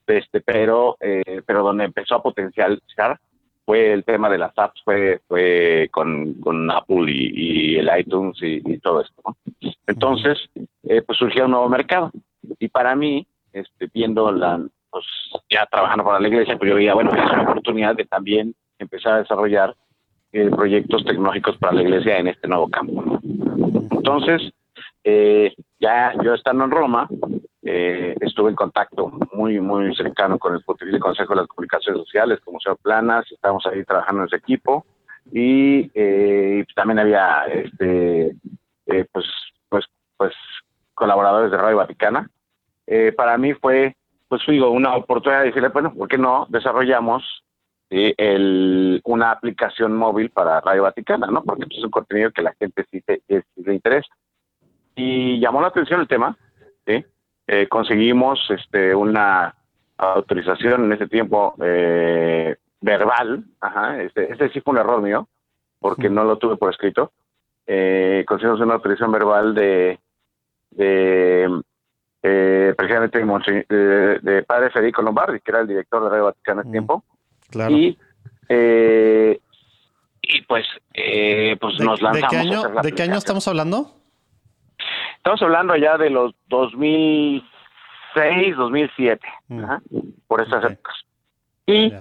[0.08, 3.20] este, pero, eh, pero donde empezó a potencializar
[3.64, 8.78] fue el tema de las apps, fue, fue con, con Apple y, el iTunes y,
[8.80, 9.22] todo esto.
[9.88, 10.38] Entonces,
[10.84, 12.12] eh, pues surgió un nuevo mercado.
[12.60, 15.06] Y para mí, este, viendo la, pues
[15.50, 19.14] ya trabajando para la iglesia, pues yo veía, bueno, es una oportunidad de también empezar
[19.14, 19.76] a desarrollar
[20.34, 23.20] eh, proyectos tecnológicos para la iglesia en este nuevo campo.
[24.04, 24.52] Entonces,
[25.06, 27.08] eh, ya yo estando en Roma,
[27.62, 32.42] eh, estuve en contacto muy, muy cercano con el Pontificio Consejo de las Comunicaciones Sociales,
[32.44, 34.86] como señor Planas, estábamos ahí trabajando en ese equipo
[35.32, 38.36] y eh, también había este
[39.14, 39.26] pues
[39.70, 39.86] pues
[40.18, 40.34] pues
[40.94, 42.30] colaboradores de Radio Vaticana.
[43.16, 43.96] para mí fue
[44.28, 47.24] pues digo una oportunidad de decirle bueno por qué no desarrollamos
[48.18, 51.44] el, una aplicación móvil para Radio Vaticana, ¿no?
[51.44, 54.12] Porque pues, es un contenido que la gente sí, le interesa.
[54.96, 56.38] Y llamó la atención el tema,
[56.86, 57.06] ¿sí?
[57.48, 59.56] Eh, conseguimos este, una
[59.98, 65.28] autorización en ese tiempo eh, verbal, ajá, este, este, sí fue un error mío,
[65.80, 67.12] porque no lo tuve por escrito.
[67.66, 70.00] Eh, conseguimos una autorización verbal de,
[70.72, 71.62] de
[72.22, 76.72] eh, precisamente de, padre Federico Lombardi, que era el director de Radio Vaticana en ese
[76.72, 77.04] tiempo,
[77.70, 77.98] y,
[78.50, 79.40] eh,
[80.22, 82.32] y pues, eh, pues nos lanzamos.
[82.32, 83.92] ¿De qué año, ¿de qué año estamos hablando?
[85.18, 89.66] Estamos hablando ya de los 2006, 2007, mm.
[90.28, 90.96] por esas épocas.
[91.66, 91.94] Y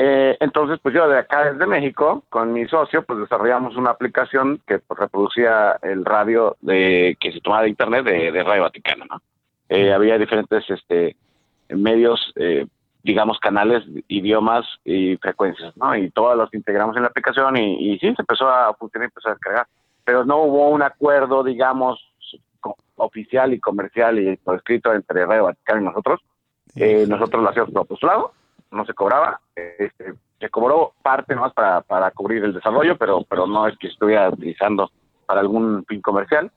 [0.00, 4.62] eh, entonces, pues yo de acá desde México, con mi socio, pues desarrollamos una aplicación
[4.64, 9.20] que pues, reproducía el radio de que se tomaba de internet de, Radio Vaticano, ¿no?
[9.68, 11.16] Eh, había diferentes este
[11.68, 12.66] medios eh,
[13.08, 15.96] digamos, canales, idiomas y frecuencias, ¿no?
[15.96, 19.10] Y todos los integramos en la aplicación y, y sí, se empezó a funcionar y
[19.10, 19.66] empezó a descargar.
[20.04, 21.98] Pero no hubo un acuerdo, digamos,
[22.96, 26.20] oficial y comercial y por escrito entre Radio Vaticano y nosotros.
[26.76, 28.32] Eh, nosotros lo hacíamos por postulado,
[28.70, 29.40] no se cobraba.
[29.56, 33.88] Este, se cobró parte más para, para cubrir el desarrollo, pero, pero no es que
[33.88, 34.90] estuviera utilizando
[35.24, 36.50] para algún fin comercial.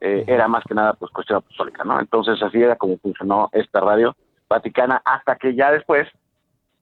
[0.00, 2.00] Eh, era más que nada pues cuestión apostólica, ¿no?
[2.00, 4.16] Entonces así era como funcionó esta radio
[4.48, 6.08] Vaticana hasta que ya después,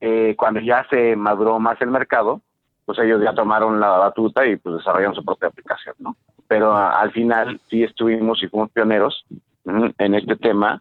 [0.01, 2.41] eh, cuando ya se maduró más el mercado,
[2.85, 6.17] pues ellos ya tomaron la batuta y pues desarrollaron su propia aplicación, ¿no?
[6.47, 9.25] Pero al final sí estuvimos y fuimos pioneros
[9.65, 10.81] en este tema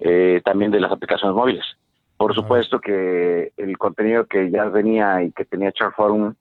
[0.00, 1.64] eh, también de las aplicaciones móviles.
[2.16, 6.34] Por supuesto que el contenido que ya venía y que tenía Chart Forum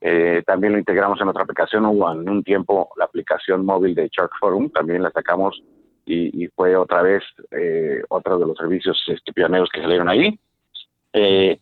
[0.00, 1.84] eh, también lo integramos en otra aplicación.
[1.86, 5.62] Hubo en un tiempo la aplicación móvil de Shark Forum, también la sacamos
[6.06, 10.38] y, fue otra vez eh, otro de los servicios este, pioneros que salieron ahí.
[11.12, 11.58] Eh,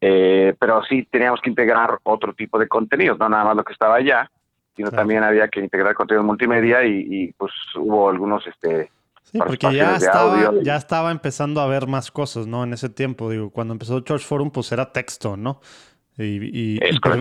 [0.00, 3.72] eh, pero sí teníamos que integrar otro tipo de contenido, no nada más lo que
[3.72, 4.30] estaba allá,
[4.76, 8.90] sino también había que integrar contenido multimedia y, pues hubo algunos este
[9.24, 12.64] Sí, porque ya estaba, ya estaba empezando a ver más cosas, ¿no?
[12.64, 15.60] En ese tiempo, digo, cuando empezó Church Forum, pues era texto, ¿no?
[16.18, 16.80] Y,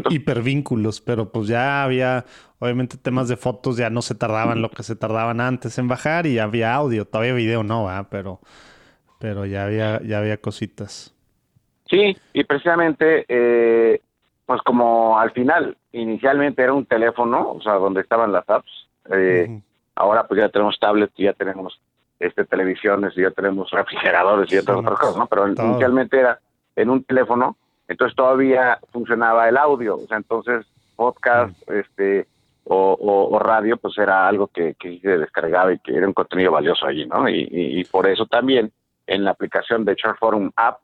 [0.10, 2.26] hipervínculos, pero pues ya había,
[2.60, 6.26] obviamente temas de fotos ya no se tardaban lo que se tardaban antes en bajar
[6.26, 8.40] y había audio, todavía video no, va pero,
[9.20, 11.14] pero ya había, ya había cositas.
[11.90, 14.02] Sí, y precisamente, eh,
[14.46, 19.62] pues como al final, inicialmente era un teléfono, o sea, donde estaban las apps, eh,
[19.96, 21.80] ahora pues ya tenemos tablets, ya tenemos
[22.20, 25.28] este televisiones, ya tenemos refrigeradores y otras cosas, ¿no?
[25.28, 26.40] Pero inicialmente era
[26.76, 27.56] en un teléfono
[27.88, 32.28] entonces todavía funcionaba el audio, o sea, entonces podcast, este,
[32.66, 37.06] o, radio, pues era algo que, se descargaba y que era un contenido valioso allí,
[37.06, 37.30] ¿no?
[37.30, 38.72] Y, por eso también
[39.06, 40.80] en la aplicación de Chart Forum App,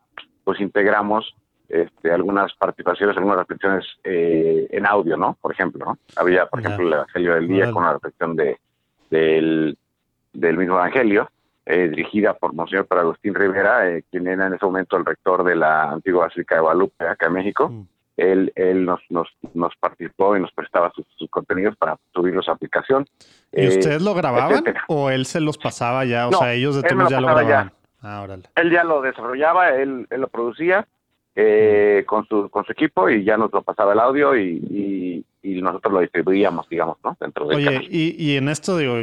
[0.45, 1.35] pues integramos
[1.67, 5.37] este, algunas participaciones, algunas reflexiones eh, en audio, ¿no?
[5.41, 5.97] Por ejemplo, ¿no?
[6.15, 8.57] Había, por ejemplo, el Evangelio del Día con la reflexión de,
[9.09, 9.77] del,
[10.31, 11.29] del mismo Evangelio,
[11.65, 15.45] eh, dirigida por Monseñor Pedro Agustín Rivera, eh, quien era en ese momento el rector
[15.45, 17.69] de la antigua Basílica de Guadalupe, acá en México.
[17.69, 17.87] Mm.
[18.17, 23.05] Él, él nos, nos, nos, participó y nos prestaba sus, contenidos para subirlos a aplicación.
[23.53, 26.27] ¿Y eh, ustedes lo grababan o él se los pasaba ya?
[26.27, 27.71] O sea, ellos de todos ya lo grababan.
[28.01, 30.85] Ah, él ya lo desarrollaba, él, él lo producía
[31.35, 32.03] mm.
[32.05, 35.93] con, su, con su equipo y ya nos lo pasaba el audio y, y, nosotros
[35.93, 37.15] lo distribuíamos, digamos, ¿no?
[37.19, 38.97] Dentro de Oye, y, y en esto, digo,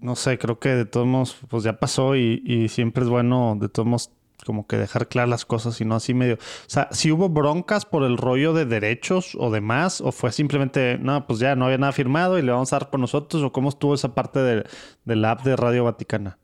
[0.00, 3.68] no sé, creo que de todos modos, pues ya pasó y, siempre es bueno, de
[3.68, 4.12] todos modos,
[4.46, 6.34] como que dejar claras las cosas y no así medio.
[6.34, 10.98] O sea, si hubo broncas por el rollo de derechos o demás, o fue simplemente,
[10.98, 13.52] no, pues ya no había nada firmado y le vamos a dar por nosotros, o
[13.52, 14.64] cómo estuvo esa parte de,
[15.04, 16.38] la app de Radio Vaticana.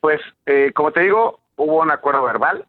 [0.00, 2.66] Pues, eh, como te digo, hubo un acuerdo verbal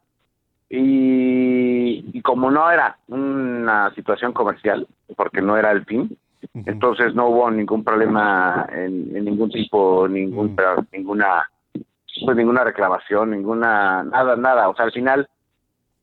[0.70, 4.86] y, y como no era una situación comercial,
[5.16, 6.16] porque no era el fin,
[6.54, 10.86] entonces no hubo ningún problema en, ningún tipo, ningún, mm.
[10.92, 11.48] ninguna,
[12.24, 14.68] pues ninguna reclamación, ninguna, nada, nada.
[14.68, 15.28] O sea, al final,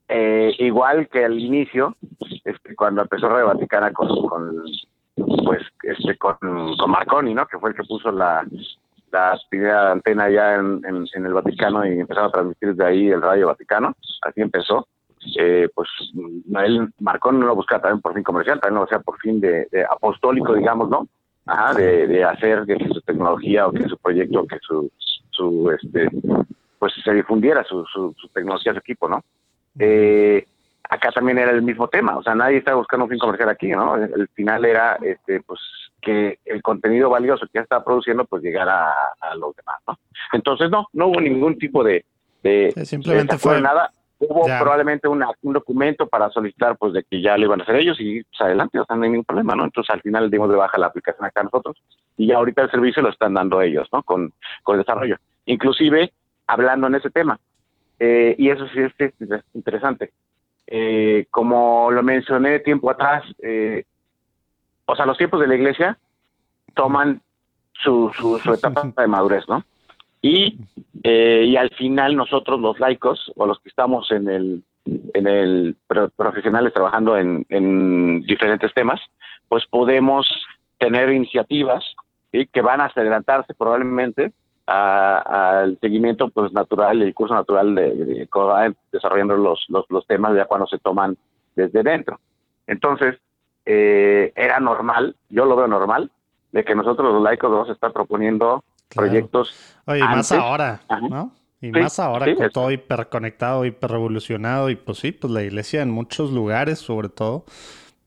[0.07, 1.95] eh, igual que al inicio,
[2.43, 4.63] este, cuando empezó Radio Vaticana con, con
[5.45, 7.45] pues, este, con, con Marconi, ¿no?
[7.45, 8.45] Que fue el que puso la,
[9.11, 13.21] la primera antena ya en, en, el Vaticano y empezaron a transmitir desde ahí el
[13.21, 13.95] Radio Vaticano.
[14.23, 14.87] Así empezó
[15.37, 15.89] eh, pues
[16.65, 19.67] él Marcón no lo buscaba también por fin comercial, también lo hacía por fin de,
[19.89, 21.07] apostólico, digamos, ¿no?
[21.45, 24.89] Ajá, de, hacer que su tecnología o que su proyecto, que su,
[25.29, 26.07] su este,
[26.79, 29.23] pues se difundiera su, su, tecnología, su equipo, ¿no?
[29.77, 30.45] Eh,
[30.89, 33.69] acá también era el mismo tema, o sea, nadie estaba buscando un fin comercial aquí,
[33.69, 33.95] ¿no?
[33.95, 35.59] El, final era, este, pues,
[36.01, 39.97] que el contenido valioso que ya estaba produciendo, pues, llegara a, los demás, ¿no?
[40.31, 42.05] Entonces, no, no hubo ningún tipo de,
[42.41, 43.91] de, simplemente fue nada
[44.29, 47.97] hubo probablemente un documento para solicitar pues de que ya lo iban a hacer ellos
[47.99, 49.63] y pues adelante, o sea, no hay ningún problema, ¿no?
[49.63, 51.77] Entonces al final dimos de baja la aplicación acá nosotros
[52.17, 54.03] y ya ahorita el servicio lo están dando ellos, ¿no?
[54.03, 54.33] Con,
[54.63, 55.17] con desarrollo.
[55.45, 56.11] Inclusive
[56.47, 57.39] hablando en ese tema.
[57.99, 59.13] Eh, y eso sí es,
[59.53, 60.11] interesante.
[60.67, 63.83] Eh, como lo mencioné tiempo atrás, eh,
[64.85, 65.97] o sea, los tiempos de la iglesia
[66.73, 67.21] toman
[67.73, 69.63] su, su, su etapa de madurez, ¿no?
[70.23, 70.57] Y,
[71.03, 75.75] eh, y al final nosotros los laicos o los que estamos en el, en el
[76.15, 79.01] profesionales trabajando en, en diferentes temas,
[79.49, 80.25] pues podemos
[80.79, 81.83] tener iniciativas
[82.31, 84.31] que van a adelantarse probablemente
[84.65, 88.27] al seguimiento pues natural, el curso natural de,
[88.93, 91.17] desarrollando los, los, los, temas ya cuando se toman
[91.53, 92.19] desde dentro.
[92.65, 93.17] Entonces,
[93.65, 96.09] eh, era normal, yo lo veo normal,
[96.53, 99.53] de que nosotros los laicos vamos a estar proponiendo proyectos.
[99.85, 101.33] Oye, y más ahora, ¿no?
[101.61, 106.31] Y más ahora con todo hiperconectado, hiperrevolucionado y pues sí, pues la iglesia en muchos
[106.31, 107.45] lugares sobre todo,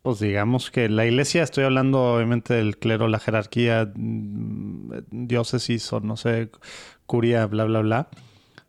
[0.02, 6.00] pues digamos que la iglesia, estoy hablando obviamente del clero, la jerarquía, mm, diócesis o
[6.00, 6.50] no sé,
[7.06, 8.08] curia, bla, bla, bla.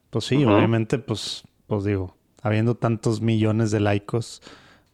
[0.10, 4.42] Pues sí, obviamente pues, pues digo, habiendo tantos millones de laicos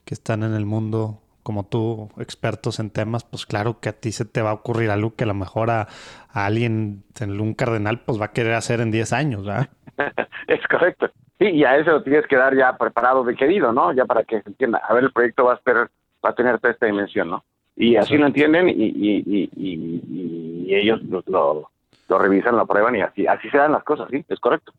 [0.05, 4.11] que están en el mundo, como tú, expertos en temas, pues claro que a ti
[4.11, 5.87] se te va a ocurrir algo que a lo mejor a,
[6.33, 9.69] alguien en un cardenal pues va a querer hacer en 10 años, ¿verdad?
[10.47, 11.11] es correcto.
[11.37, 13.91] Sí, y a eso lo tienes que dar ya preparado de querido, ¿no?
[13.91, 14.81] Ya para que se entienda.
[14.87, 15.89] A ver, el proyecto va a, ser,
[16.25, 17.43] va a tener toda esta dimensión, ¿no?
[17.75, 23.27] Y así lo entienden y, y, y, ellos lo, lo, revisan, lo prueban y así,
[23.27, 24.71] así se dan las cosas, sí, es correcto.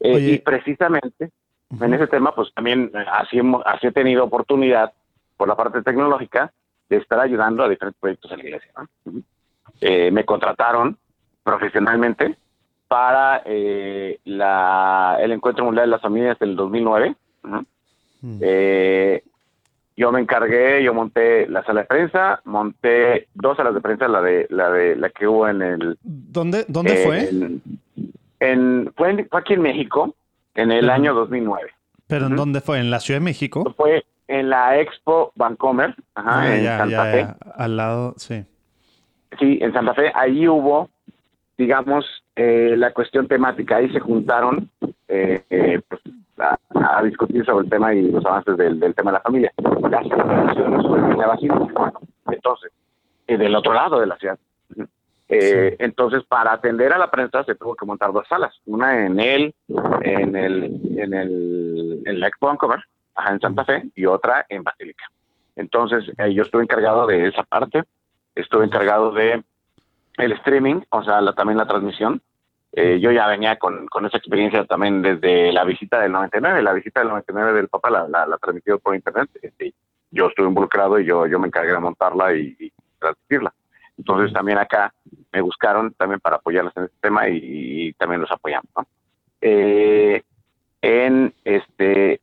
[0.00, 1.30] Eh, y precisamente
[1.80, 4.92] En ese tema, pues también eh, así, así he tenido oportunidad
[5.38, 6.52] por la parte tecnológica
[6.90, 8.72] de estar ayudando a diferentes proyectos en la iglesia.
[9.80, 10.98] Eh, me contrataron
[11.42, 12.36] profesionalmente
[12.88, 17.14] para eh, la, el Encuentro Mundial de las Familias del 2009.
[18.40, 19.22] Eh,
[19.96, 24.20] yo me encargué, yo monté la sala de prensa, monté dos salas de prensa, la
[24.20, 25.98] de la de la que hubo en el.
[26.02, 27.28] ¿Dónde, dónde fue?
[28.40, 30.14] En, fue, aquí en México
[30.54, 31.70] en el año 2009.
[32.06, 32.80] ¿Pero en dónde fue?
[32.80, 33.74] ¿En la Ciudad de México?
[33.76, 37.26] Fue en la Expo Vancomer, ajá, ah, en Santa Fe.
[37.56, 38.44] Al lado, sí.
[39.38, 40.90] Sí, en Santa Fe, ahí hubo,
[41.56, 42.04] digamos,
[42.36, 43.76] eh, la cuestión temática.
[43.76, 44.70] Ahí se juntaron
[45.08, 46.00] eh, eh, pues,
[46.38, 49.52] a, discutir sobre el tema y los avances del, tema de la familia.
[49.90, 51.38] Las celebraciones fue en la
[52.30, 52.72] entonces,
[53.26, 54.38] del otro lado de la ciudad.
[55.30, 59.54] Entonces, para atender a la prensa se tuvo que montar dos salas, una en el,
[60.02, 62.80] en el, en el, en la Expo Vancouver,
[63.26, 65.04] en Santa Fe, y otra en Basílica.
[65.56, 67.82] Entonces, yo estuve encargado de esa parte,
[68.34, 69.42] estuve encargado de
[70.18, 72.22] el streaming, o sea, también la transmisión,
[72.72, 76.72] eh, yo ya venía con, con, esa experiencia también desde la visita del 99, la
[76.74, 79.30] visita del 99 del Papa la, la, transmitió por internet.
[79.40, 79.74] Este,
[80.10, 83.54] yo estuve involucrado y yo, yo me encargué de montarla y, transmitirla.
[83.96, 84.92] Entonces también acá
[85.32, 88.68] me buscaron también para apoyarlos en este tema y, también los apoyamos.
[89.40, 90.22] Eh,
[90.82, 92.20] en este,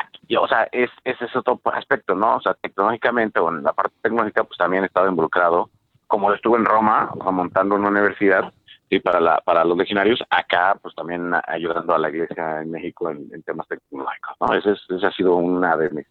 [0.00, 2.36] aquí, o sea, es, ese es otro aspecto, ¿no?
[2.36, 5.70] O sea, tecnológicamente o en la parte tecnológica, pues también he estado involucrado,
[6.06, 8.52] como estuve en Roma, montando una universidad,
[8.88, 13.10] sí, para, la, para los legionarios, acá pues también ayudando a la iglesia en México
[13.10, 14.54] en, temas tecnológicos, ¿no?
[14.54, 16.06] Esa, esa ha sido una de mis,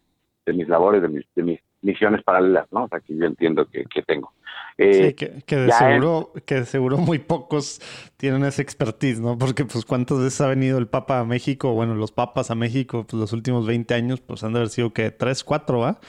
[0.45, 2.85] de mis labores, de mis, de mis misiones paralelas, ¿no?
[2.85, 4.31] O sea, que yo entiendo que, que tengo.
[4.77, 7.79] Eh, sí, que, que de seguro, que de seguro muy pocos
[8.17, 9.37] tienen esa expertise, ¿no?
[9.37, 13.05] Porque pues cuántas veces ha venido el Papa a México, bueno, los papas a México,
[13.07, 15.99] pues los últimos 20 años, pues han de haber sido que tres, cuatro, ¿va?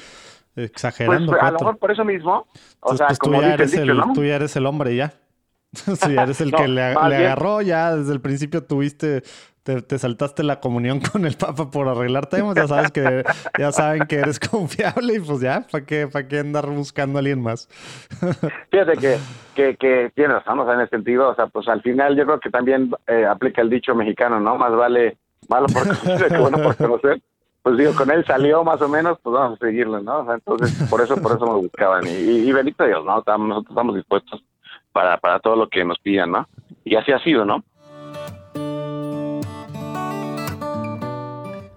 [0.57, 1.33] Exagerando.
[1.33, 2.47] Pues, a lo mejor por eso mismo,
[2.81, 5.13] o sea, pues, como tú, ya eres el, tú ya eres el hombre ya.
[5.75, 9.25] sí, eres el que le, agarró, ya desde el principio tuviste,
[9.65, 13.25] te, saltaste la comunión con el Papa por arreglar temas, ya sabes que,
[13.59, 17.21] ya saben que eres confiable y pues ya, ¿para qué, para qué andar buscando a
[17.21, 17.69] alguien más?
[18.71, 19.19] Fíjate que,
[19.55, 22.51] que, que tienes razón, en ese sentido, o sea, pues al final yo creo que
[22.51, 24.57] también eh, aplica el dicho mexicano, ¿no?
[24.57, 25.17] Más vale
[25.49, 27.21] malo por conocer que bueno por conocer.
[27.63, 30.35] Pues digo, con él salió más o menos, pues vamos a seguirlo, ¿no?
[30.35, 32.07] Entonces, por eso, por eso me buscaban.
[32.07, 33.15] Y, y, y bendito Dios, ¿no?
[33.25, 34.45] nosotros estamos dispuestos
[34.93, 36.47] para, para todo lo que nos pidan, ¿no?
[36.85, 37.65] Y así ha sido, ¿no?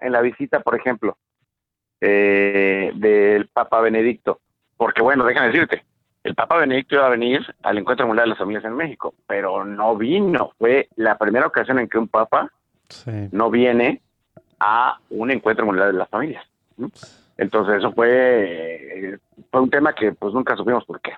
[0.00, 1.16] En la visita, por ejemplo,
[2.00, 4.40] eh, del Papa Benedicto,
[4.76, 5.84] porque bueno, déjame decirte,
[6.22, 9.64] el Papa Benedicto iba a venir al Encuentro Mundial de las Familias en México, pero
[9.64, 10.52] no vino.
[10.58, 12.50] Fue la primera ocasión en que un Papa
[13.30, 14.00] no viene
[14.58, 16.46] a un Encuentro Mundial de las Familias.
[17.36, 19.18] Entonces eso fue,
[19.50, 21.12] fue un tema que pues nunca supimos por qué.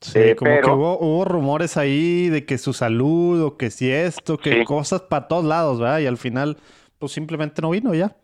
[0.00, 4.38] Sí, eh, como que hubo, rumores ahí de que su salud o que si esto,
[4.38, 5.98] que cosas para todos lados, ¿verdad?
[5.98, 6.56] Y al final,
[6.98, 8.16] pues simplemente no vino ya.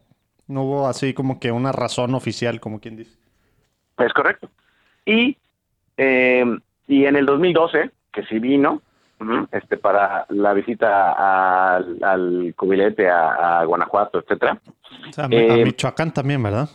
[0.46, 3.18] No hubo así como que una razón oficial, como quien dice.
[3.98, 4.48] Es correcto.
[5.04, 5.36] Y,
[5.98, 8.80] em, y en el 2012, que sí vino,
[9.52, 14.58] este para la visita al, al cubilete a, Guanajuato, etcétera.
[15.16, 16.70] a em, Michoacán también, ¿verdad?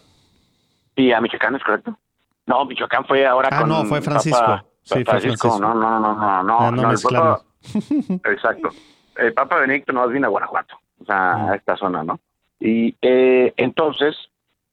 [0.95, 1.97] Sí, a Michoacán es correcto.
[2.45, 4.70] No, Michoacán fue ahora ah, no, fue Francisco.
[4.84, 6.71] Sí, Francisco, no, no, no, no, no.
[6.71, 7.41] no, Papa,
[8.32, 8.69] exacto.
[9.15, 12.19] El Papa Benedicto no vino a Guanajuato, o sea, a esta zona, ¿no?
[12.59, 14.15] Y eh, entonces,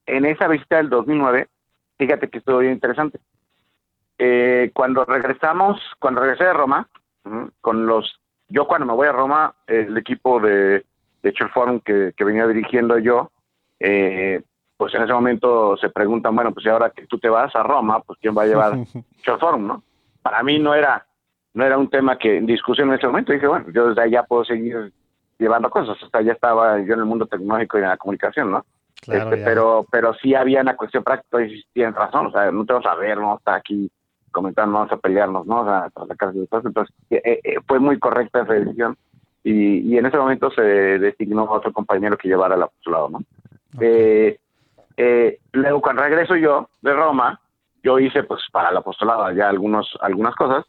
[0.06, 1.48] en esa visita del 2009,
[1.98, 3.18] fíjate que estuvo bien interesante.
[4.18, 6.88] Eh, cuando regresamos, cuando regresé de Roma,
[7.60, 10.84] con los, yo cuando me voy a Roma, el equipo de,
[11.22, 13.30] de Forum que, que venía dirigiendo yo,
[13.80, 14.42] eh,
[14.76, 18.00] pues en ese momento se preguntan, bueno, pues ahora que tú te vas a Roma,
[18.00, 18.78] pues quién va a llevar
[19.40, 19.82] Forum, ¿no?
[20.28, 21.06] Para mí no era
[21.54, 23.32] no era un tema que en discusión en ese momento.
[23.32, 24.92] Dije, bueno, yo desde allá puedo seguir
[25.38, 25.96] llevando cosas.
[26.02, 28.66] Hasta ya estaba yo en el mundo tecnológico y en la comunicación, ¿no?
[29.06, 32.26] Este, pero pero sí había una cuestión práctica y tienen razón.
[32.26, 33.90] O sea, no te vas a ver, no está aquí
[34.30, 35.62] comentaron, vamos a pelearnos, ¿no?
[35.62, 38.96] O sea, para sacar Entonces, eh, eh, fue muy correcta esa decisión
[39.42, 43.20] y, y, en ese momento se designó a otro compañero que llevara el apostolado, ¿no?
[43.80, 44.38] Eh,
[45.52, 47.40] luego, cuando regreso yo de Roma,
[47.82, 50.64] yo hice, pues, para el apostolado ya algunos, algunas cosas.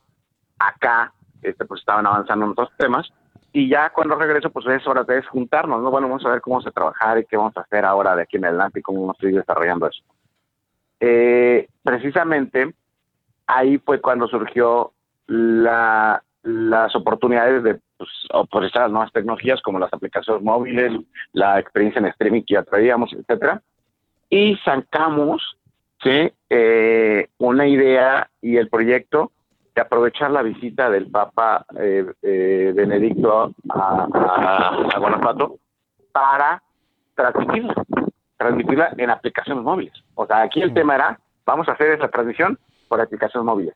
[0.58, 3.12] Acá, este, pues, estaban avanzando en otros temas.
[3.52, 5.90] Y ya cuando regreso, pues, es hora de juntarnos, ¿no?
[5.90, 8.38] Bueno, vamos a ver cómo se trabajar y qué vamos a hacer ahora de aquí
[8.38, 10.04] en adelante y cómo vamos a seguir desarrollando eso.
[11.84, 12.74] precisamente,
[13.48, 14.94] ahí fue cuando surgió
[15.28, 20.94] la, las oportunidades de pues, aprovechar las nuevas tecnologías como las aplicaciones móviles,
[21.34, 23.62] la experiencia en streaming que ya traíamos, etcétera,
[24.30, 25.42] y sacamos
[26.04, 26.32] ¿sí?
[26.50, 29.32] Eh, una idea y el proyecto
[29.76, 35.58] de aprovechar la visita del Papa eh, eh, Benedicto a, Guanajuato
[36.12, 36.62] para
[37.16, 37.76] transmitirla,
[38.38, 39.94] transmitirla en aplicaciones móviles.
[40.16, 43.76] O sea, aquí el tema era, vamos a hacer esa transmisión por aplicaciones móviles.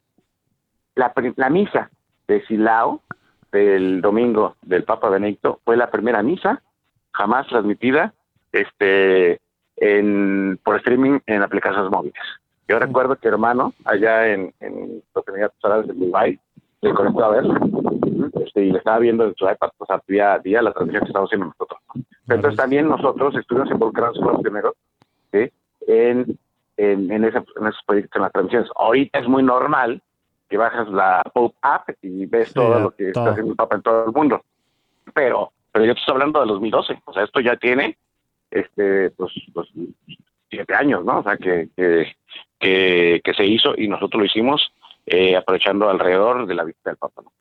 [0.95, 1.89] La, la misa
[2.27, 3.01] de Silao
[3.51, 6.61] del domingo del Papa Benedicto fue la primera misa
[7.11, 8.13] jamás transmitida
[8.51, 9.39] este
[9.83, 12.23] en por streaming en aplicaciones móviles.
[12.67, 16.39] Yo recuerdo que hermano allá en, en los Emiratos de Dubai
[16.81, 17.43] se conectó a ver
[18.45, 21.03] este, y le estaba viendo en su iPad, o sea, día a día la transmisión
[21.03, 21.79] que estamos haciendo nosotros.
[22.27, 24.73] Entonces también nosotros estuvimos involucrados con los primeros
[25.31, 25.51] ¿sí?
[25.87, 26.37] en
[26.77, 28.69] en, en, ese, en esos proyectos, en las transmisiones.
[28.75, 30.01] Ahorita es muy normal
[30.49, 33.81] que bajas la Pope App y ves todo lo que está haciendo el Papa en
[33.81, 34.41] todo el mundo.
[35.13, 37.01] Pero, pero yo estoy hablando de 2012.
[37.05, 37.97] O sea, esto ya tiene
[38.53, 39.67] este pues, pues
[40.49, 41.19] siete años, ¿no?
[41.19, 44.71] O sea, que, que, que, se hizo y nosotros lo hicimos
[45.05, 47.31] eh, aprovechando alrededor de la visita del Papa, ¿no?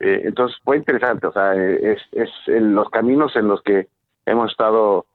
[0.00, 3.86] Eh, entonces fue interesante, o sea, es, es en los caminos en los que
[4.26, 5.06] hemos estado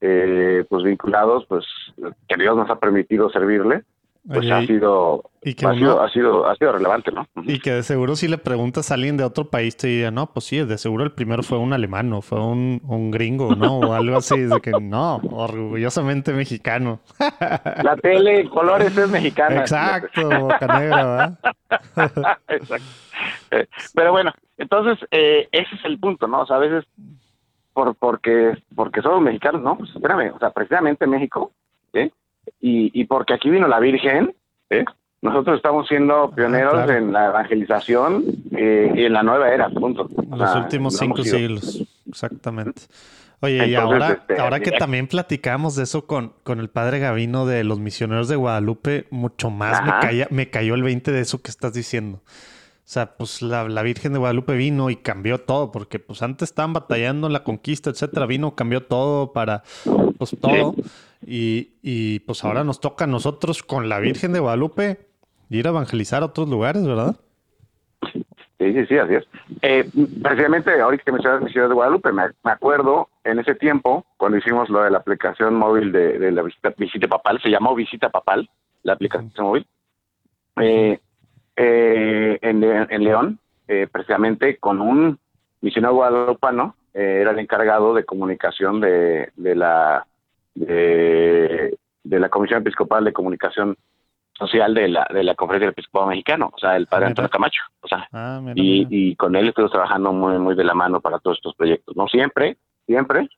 [0.00, 1.64] eh, pues vinculados, pues
[2.28, 3.84] que Dios nos ha permitido servirle,
[4.26, 6.00] pues ha sido, ha, sido,
[6.46, 7.26] ha, sido, relevante, ¿no?
[7.42, 10.32] Y que de seguro si le preguntas a alguien de otro país te diría, no,
[10.32, 13.78] pues sí, de seguro el primero fue un alemán o fue un, un gringo, ¿no?
[13.78, 17.00] O algo así, de que no, orgullosamente mexicano.
[17.82, 19.60] La tele colores es mexicana.
[19.60, 21.38] Exacto, boca negra,
[22.48, 22.86] Exacto.
[23.50, 26.42] Eh, pero bueno, entonces eh, ese es el punto, ¿no?
[26.42, 26.84] O sea, a veces
[27.72, 31.52] por porque porque somos mexicanos, no, pues espérame, o sea, precisamente México.
[32.60, 34.34] Y, y porque aquí vino la Virgen,
[34.70, 34.84] ¿eh?
[35.20, 38.24] nosotros estamos siendo ah, pioneros en la evangelización
[38.56, 40.08] eh, y en la nueva era, punto.
[40.30, 42.82] Los últimos cinco siglos, exactamente.
[43.40, 47.44] Oye, y ahora, este, ahora que también platicamos de eso con, con el padre Gavino
[47.44, 51.50] de los misioneros de Guadalupe, mucho más me, me cayó el 20 de eso que
[51.50, 52.20] estás diciendo.
[52.84, 56.72] O sea, pues la, Virgen de Guadalupe vino y cambió todo, porque pues antes estaban
[56.72, 58.26] batallando en la conquista, etcétera.
[58.26, 59.62] Vino, cambió todo para,
[60.18, 60.74] pues todo.
[61.26, 64.98] Y, y pues ahora nos toca a nosotros con la Virgen de Guadalupe
[65.50, 67.16] ir a evangelizar a otros lugares, ¿verdad?
[68.58, 69.24] Sí, sí, sí, así es.
[69.60, 69.88] Eh,
[70.22, 74.82] precisamente, ahorita que mencionas Ciudad de Guadalupe, me, acuerdo en ese tiempo, cuando hicimos lo
[74.82, 78.48] de la aplicación móvil de, la visita, papal, se llamó Visita Papal,
[78.82, 79.66] la aplicación móvil.
[80.60, 81.00] Eh,
[81.56, 85.18] eh, en, en, León, eh, precisamente con un
[85.60, 90.06] misionero guadalupano, eh, era el encargado de comunicación de, de la
[90.54, 93.76] de, la Comisión Episcopal de Comunicación
[94.34, 97.62] Social de la, de la Conferencia del Episcopado Mexicano, o sea, el padre Antonio Camacho,
[97.80, 101.18] o sea, ah, y, y con él estuvimos trabajando muy, muy de la mano para
[101.18, 102.08] todos estos proyectos, ¿no?
[102.08, 103.28] Siempre, siempre,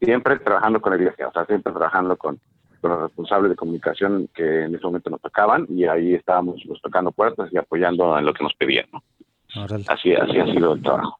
[0.00, 2.40] siempre trabajando con la iglesia, o sea, siempre trabajando con,
[2.80, 6.80] con los responsables de comunicación que en ese momento nos tocaban y ahí estábamos pues,
[6.82, 8.86] tocando puertas y apoyando en lo que nos pedían.
[8.92, 9.02] ¿no?
[9.88, 11.16] Así, así ha sido el trabajo.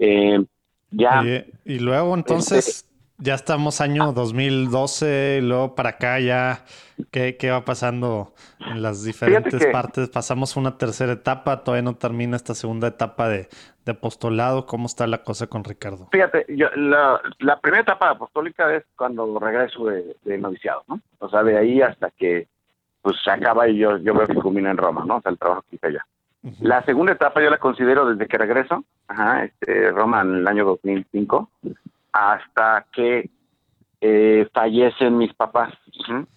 [0.00, 0.44] Eh,
[0.90, 1.22] ya.
[1.64, 2.88] Y, luego entonces este,
[3.18, 6.64] ya estamos año 2012, y luego para acá ya,
[7.10, 10.08] ¿qué, qué va pasando en las diferentes partes?
[10.10, 13.48] Pasamos una tercera etapa, todavía no termina esta segunda etapa de,
[13.86, 14.66] apostolado.
[14.66, 16.08] ¿Cómo está la cosa con Ricardo?
[16.10, 17.20] Fíjate, yo, la,
[17.60, 21.00] primera etapa apostólica es cuando regreso de, noviciado, ¿no?
[21.20, 22.48] O sea, de ahí hasta que
[23.00, 25.18] pues se acaba y yo, yo veo que culmina en Roma, ¿no?
[25.18, 26.06] O sea, el trabajo que hice allá.
[26.60, 30.64] La segunda etapa yo la considero desde que regreso, ajá, este, Roma en el año
[30.64, 31.48] 2005,
[32.12, 33.30] hasta que
[34.00, 35.72] eh, fallecen mis papás.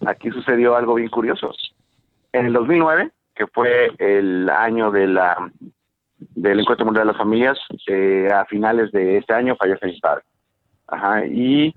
[0.06, 1.52] Aquí sucedió algo bien curioso.
[2.32, 5.50] En el 2009, que fue el año de la
[6.18, 10.22] del Encuentro Mundial de las Familias, eh, a finales de este año fallece mi padre.
[10.86, 11.72] Ajá, y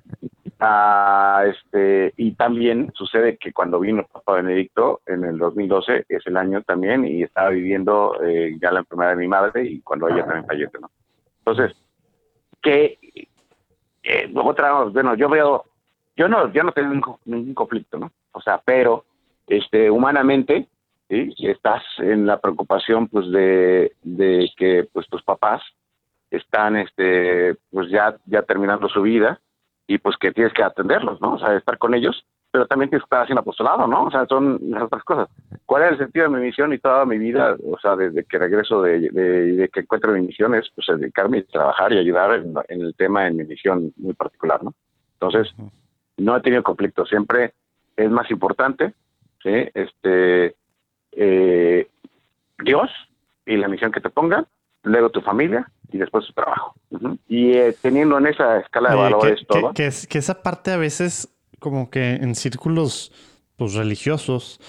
[0.59, 6.35] ah, este y también sucede que cuando vino Papa Benedicto en el 2012 es el
[6.35, 10.25] año también y estaba viviendo eh, ya la enfermedad de mi madre y cuando ella
[10.25, 10.89] también fallece, ¿no?
[11.45, 11.77] Entonces,
[12.61, 12.97] ¿qué,
[14.03, 15.65] eh, otra, bueno, yo veo,
[16.15, 18.11] yo no, yo no tengo ningún, conflicto, ¿no?
[18.33, 19.05] O sea, pero,
[19.47, 20.67] este, humanamente,
[21.09, 21.33] ¿sí?
[21.39, 25.61] Estás en la preocupación, pues, de, de que, pues, tus papás
[26.29, 29.39] están, este, pues, ya, ya terminando su vida
[29.87, 31.35] y, pues, que tienes que atenderlos, ¿no?
[31.35, 34.03] O sea, estar con ellos, pero también tienes que estar haciendo apostolado, ¿no?
[34.03, 35.27] O sea, son las otras cosas.
[35.65, 37.57] ¿Cuál es el sentido de mi misión y toda mi vida?
[37.65, 41.51] O sea, desde que regreso de, de, que encuentro mi misión es, pues, dedicarme a
[41.51, 44.75] trabajar y ayudar en, en el tema en mi misión muy particular, ¿no?
[45.13, 45.51] Entonces,
[46.17, 47.07] no he tenido conflicto.
[47.07, 47.55] Siempre
[47.97, 48.93] es más importante,
[49.41, 49.69] ¿sí?
[49.73, 50.55] Este,
[51.13, 51.87] eh,
[52.63, 52.91] Dios
[53.47, 54.45] y la misión que te pongan,
[54.83, 56.75] luego tu familia y después tu trabajo.
[57.27, 59.73] Y eh, teniendo en esa escala de valores que, todo.
[59.73, 61.33] Que, que, esa parte a veces,
[61.63, 63.13] como que en círculos
[63.55, 64.59] pues, religiosos,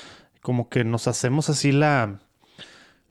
[0.43, 2.21] como que nos hacemos así la,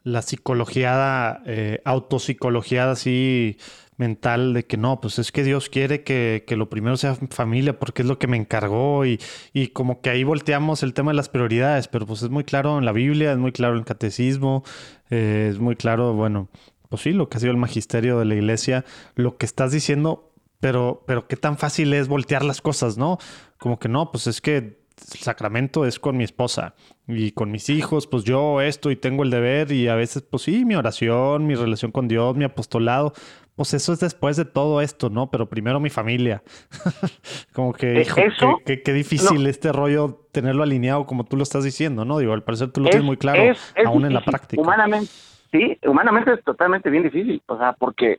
[0.03, 3.57] la psicologiada, eh, autopsicologiada así
[3.97, 8.03] mental de que no, pues es que Dios quiere que, lo primero sea familia porque
[8.03, 9.19] es lo que me encargó y,
[9.51, 12.77] y, como que ahí volteamos el tema de las prioridades, pero pues es muy claro
[12.79, 14.63] en la Biblia, es muy claro en el catecismo,
[15.09, 16.47] eh, es muy claro, bueno,
[16.87, 20.33] pues sí, lo que ha sido el magisterio de la iglesia, lo que estás diciendo,
[20.63, 23.17] pero, pero qué tan fácil es voltear las cosas, ¿no?
[23.63, 24.75] Como que no, pues es que el
[25.19, 26.75] sacramento es con mi esposa
[27.07, 30.43] y con mis hijos, pues yo esto y tengo el deber y a veces, pues
[30.43, 33.13] sí, mi oración, mi relación con Dios, mi apostolado,
[33.55, 35.31] pues eso es después de todo esto, ¿no?
[35.31, 36.43] Pero primero mi familia.
[37.53, 42.03] como que, e, hijo, qué, difícil este rollo tenerlo alineado como tú lo estás diciendo,
[42.03, 42.17] ¿no?
[42.17, 43.43] Digo, al parecer tú lo tienes muy claro,
[43.85, 44.61] aún en la práctica.
[44.61, 45.09] Humanamente,
[45.53, 48.17] sí, humanamente es totalmente bien difícil, o sea, porque,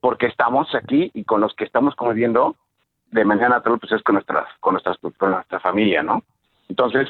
[0.00, 2.56] porque estamos aquí y con los que estamos conviviendo
[3.14, 6.24] de manera natural, pues es con nuestras, con nuestras, con nuestra familia, ¿no?
[6.68, 7.08] Entonces,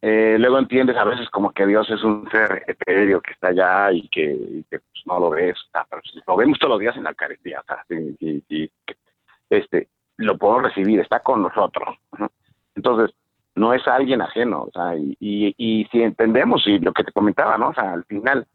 [0.00, 3.92] eh, luego entiendes a veces como que Dios es un ser etéreo que está allá
[3.92, 5.56] y que, pues, no lo ves,
[5.90, 7.62] pero lo vemos todos los días en la Eucaristía,
[8.18, 8.70] y,
[9.50, 11.96] este, lo podemos recibir, está con nosotros.
[12.74, 13.14] Entonces,
[13.54, 17.58] no es alguien ajeno, o sea, y, y, si entendemos, y lo que te comentaba,
[17.58, 17.68] ¿no?
[17.68, 18.46] O sea, al final,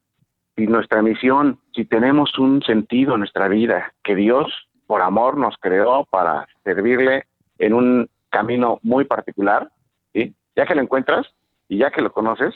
[0.56, 4.52] si nuestra misión, si tenemos un sentido en nuestra vida, que Dios,
[4.88, 7.26] por amor, nos creó para servirle
[7.60, 9.70] en un camino muy particular,
[10.14, 10.34] ¿sí?
[10.56, 11.28] Ya que lo encuentras
[11.68, 12.56] y ya que lo conoces,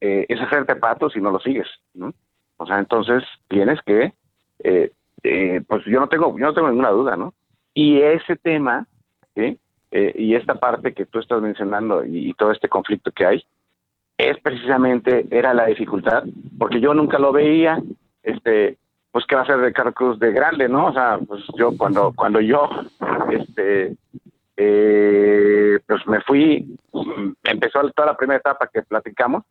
[0.00, 2.14] eh, es hacerte patos y no lo sigues, ¿no?
[2.58, 4.12] O sea, entonces tienes que,
[4.60, 4.92] eh,
[5.22, 7.34] eh, pues yo no tengo, yo no tengo ninguna duda, ¿no?
[7.74, 8.86] Y ese tema,
[9.34, 9.58] ¿sí?
[9.92, 13.44] y esta parte que tú estás mencionando y, todo este conflicto que hay,
[14.18, 16.24] es precisamente, era la dificultad,
[16.58, 17.80] porque yo nunca lo veía,
[18.22, 18.76] este,
[19.16, 20.88] pues qué va a ser de Carlos de grande, ¿no?
[20.88, 22.68] O sea, pues yo cuando, cuando yo,
[23.30, 23.96] este,
[24.58, 26.76] eh, pues me fui,
[27.42, 29.44] empezó toda la primera etapa que platicamos,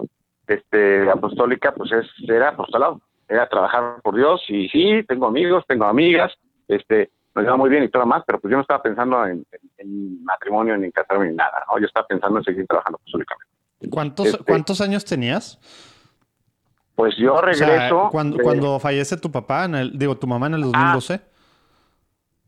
[0.45, 5.85] este, apostólica, pues es, era apostolado, era trabajar por Dios y sí, tengo amigos, tengo
[5.85, 6.31] amigas,
[6.67, 9.47] este, nos lleva muy bien y todo más, pero pues yo no estaba pensando en,
[10.23, 11.79] matrimonio ni en casarme ni nada, ¿no?
[11.79, 13.51] Yo estaba pensando en seguir trabajando apostólicamente.
[13.89, 15.59] ¿Cuántos, este, ¿Cuántos años tenías?
[16.95, 18.09] Pues yo regreso.
[18.11, 21.21] cuando, cuando fallece tu papá, en el, digo, tu mamá en el 2012.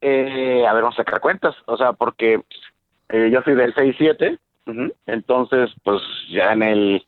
[0.01, 1.55] Eh, a ver, vamos a sacar cuentas.
[1.65, 2.41] O sea, porque
[3.09, 4.39] eh, yo soy del 6-7,
[5.05, 7.05] entonces, pues ya en el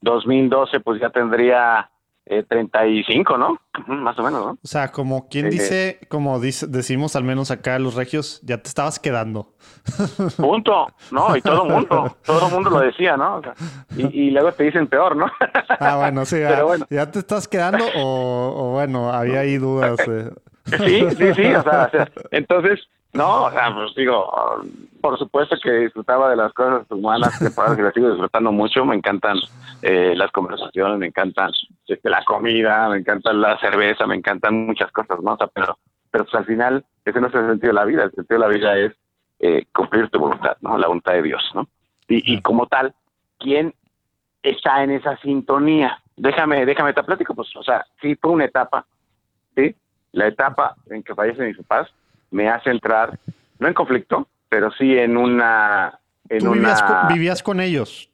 [0.00, 1.90] 2012, pues ya tendría
[2.26, 3.58] eh, 35, ¿no?
[3.88, 4.50] Más o menos, ¿no?
[4.52, 8.68] O sea, como quien dice, como dice, decimos al menos acá los regios, ya te
[8.68, 9.54] estabas quedando.
[10.36, 11.36] Punto, ¿no?
[11.36, 13.42] Y todo el mundo, todo el mundo lo decía, ¿no?
[13.96, 15.26] y, luego te dicen peor, ¿no?
[15.80, 19.98] ah, bueno, sí, ya, ya te estás quedando o, o bueno, había ahí dudas.
[20.06, 20.30] Eh.
[20.64, 21.90] Sí, sí, sí, o sea,
[22.30, 22.80] entonces,
[23.12, 24.32] no, o sea, pues digo,
[25.00, 27.38] por supuesto que disfrutaba de las cosas humanas,
[27.76, 29.36] que las sigo disfrutando mucho, me encantan
[29.82, 31.50] eh, las conversaciones, me encantan
[31.86, 35.34] este, la comida, me encanta la cerveza, me encantan muchas cosas, ¿no?
[35.34, 35.78] O sea, pero,
[36.10, 38.46] pero pues al final, ese no es el sentido de la vida, el sentido de
[38.46, 38.92] la vida es
[39.40, 40.78] eh, cumplir tu voluntad, ¿no?
[40.78, 41.68] La voluntad de Dios, ¿no?
[42.08, 42.94] Y, y como tal,
[43.38, 43.74] ¿quién
[44.42, 46.00] está en esa sintonía?
[46.16, 48.86] Déjame, déjame te platico, pues, o sea, sí fue una etapa,
[49.54, 49.74] ¿sí?
[50.12, 51.90] la etapa en que fallecen mis papás
[52.32, 53.18] me hace entrar,
[53.58, 55.98] no en conflicto, pero sí en una...
[56.28, 58.10] En ¿Tú vivías, Con, vivías con ellos?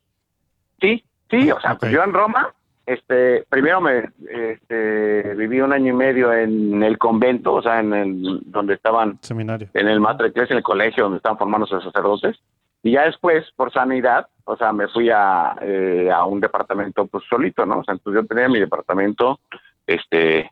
[0.80, 2.52] Sí, sí, o sea, pues yo en Roma,
[2.84, 7.92] este, primero me este, viví un año y medio en el convento, o sea, en
[7.92, 9.18] el, donde estaban...
[9.22, 9.68] Seminario.
[9.74, 12.38] En el Madre en el colegio donde estaban formándose los sacerdotes.
[12.82, 17.24] Y ya después, por sanidad, o sea, me fui a, eh, a un departamento pues
[17.28, 17.80] solito, ¿no?
[17.80, 19.40] O sea, entonces yo tenía mi departamento,
[19.86, 20.50] este,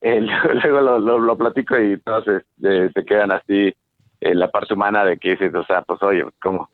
[0.02, 3.74] luego lo, lo, platico y todos se, quedan así
[4.20, 6.70] en la parte humana de que dices, o sea, pues oye, ¿cómo?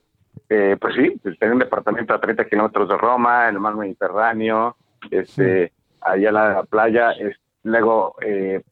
[0.48, 3.74] Eh, pues sí, pues, tengo un departamento a 30 kilómetros de Roma, en el mar
[3.74, 4.76] Mediterráneo,
[5.10, 8.62] este, allá en la playa, es, luego, eh,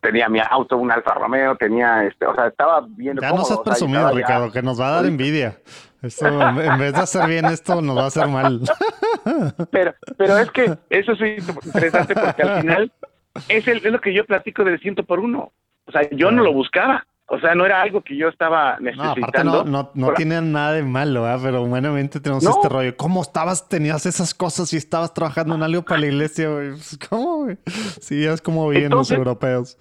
[0.00, 3.60] tenía mi auto, un Alfa Romeo, tenía, este, o sea, estaba bien Ya no seas
[3.60, 5.58] presumido, Ricardo, que nos va a dar envidia.
[6.02, 8.60] Esto, en vez de hacer bien esto, nos va a hacer mal.
[9.70, 12.92] Pero, pero es que eso es interesante porque al final
[13.48, 15.52] es, el, es lo que yo platico del ciento por uno.
[15.86, 17.04] O sea, yo no lo buscaba.
[17.32, 19.64] O sea, no era algo que yo estaba necesitando.
[19.64, 21.38] No, aparte no, no, tiene nada de malo, ¿eh?
[21.40, 22.96] pero humanamente tenemos este rollo.
[22.96, 26.70] ¿Cómo estabas, tenías esas cosas y estabas trabajando en algo para la iglesia, güey?
[26.70, 27.56] Pues, ¿Cómo, güey?
[28.00, 29.78] Sí, es como bien los europeos.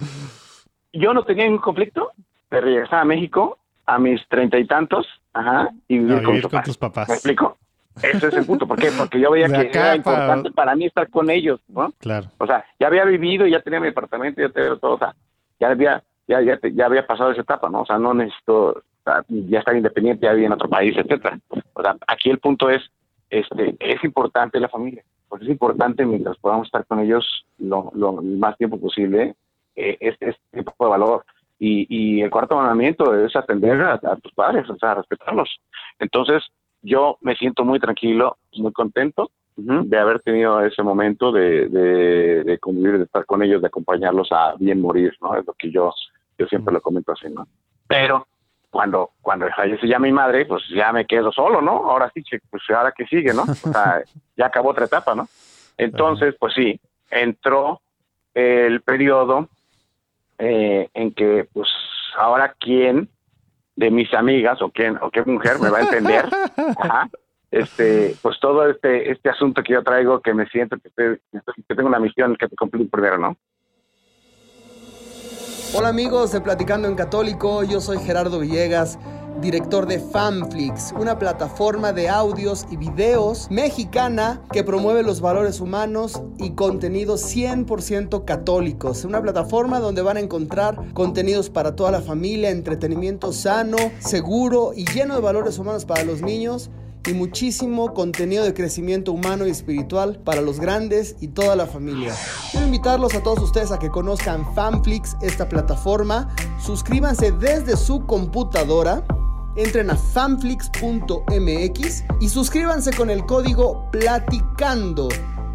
[0.93, 2.11] Yo no tenía ningún conflicto
[2.51, 7.09] de regresar a México a mis treinta y tantos, ajá, y vivir, con, tus papás.
[7.09, 7.57] ¿Me explico?
[8.01, 8.67] Ese es el punto.
[8.67, 8.89] ¿Por qué?
[8.97, 10.75] Porque yo veía que era importante para...
[10.75, 11.91] mí estar con ellos, ¿no?
[11.99, 12.27] Claro.
[12.37, 15.15] O sea, ya había vivido, ya tenía mi apartamento, ya tenía todo, o sea,
[15.59, 17.81] ya había ya, ya, ya había pasado esa etapa, ¿no?
[17.81, 18.83] O sea, no necesito
[19.29, 21.39] ya estar independiente, ya vivir en otro país, etcétera.
[21.73, 22.83] O sea, aquí el punto es,
[23.31, 28.21] este, es importante la familia, porque es importante mientras podamos estar con ellos lo, lo
[28.21, 29.33] más tiempo posible,
[29.75, 31.25] eh, este, este, tipo de valor.
[31.57, 35.49] Y, y el cuarto mandamiento es atender a, tus padres, o sea, respetarlos.
[35.97, 36.43] Entonces,
[36.81, 42.59] yo me siento muy tranquilo, muy contento de haber tenido ese momento de, de, de,
[42.59, 45.35] convivir, de estar con ellos, de acompañarlos a bien morir, ¿no?
[45.35, 45.93] Es lo que yo
[46.37, 47.45] yo siempre lo comento así, ¿no?
[47.85, 48.25] Pero
[48.69, 51.91] cuando cuando fallece ya mi madre, pues ya me quedo solo, ¿no?
[51.91, 53.43] Ahora sí, pues ahora que sigue, ¿no?
[53.43, 54.01] O sea,
[54.37, 55.27] ya acabó otra etapa, ¿no?
[55.77, 56.79] Entonces, pues sí,
[57.11, 57.81] entró
[58.33, 59.49] el periodo
[60.37, 61.67] eh, en que, pues,
[62.17, 63.09] ahora quién
[63.79, 66.25] de mis amigas o quién o qué mujer me va a entender,
[66.77, 67.09] Ajá,
[67.49, 71.87] este, pues todo este este asunto que yo traigo, que me siento que, que tengo
[71.87, 73.37] una misión que cumplir primero, ¿no?
[75.73, 78.99] Hola amigos de Platicando en Católico, yo soy Gerardo Villegas,
[79.41, 86.21] director de Fanflix, una plataforma de audios y videos mexicana que promueve los valores humanos
[86.37, 89.05] y contenidos 100% católicos.
[89.05, 94.85] Una plataforma donde van a encontrar contenidos para toda la familia, entretenimiento sano, seguro y
[94.85, 96.69] lleno de valores humanos para los niños
[97.07, 102.13] y muchísimo contenido de crecimiento humano y espiritual para los grandes y toda la familia.
[102.51, 106.33] Quiero invitarlos a todos ustedes a que conozcan Fanflix, esta plataforma.
[106.61, 109.03] Suscríbanse desde su computadora.
[109.59, 115.09] Entren a fanflix.mx y suscríbanse con el código Platicando.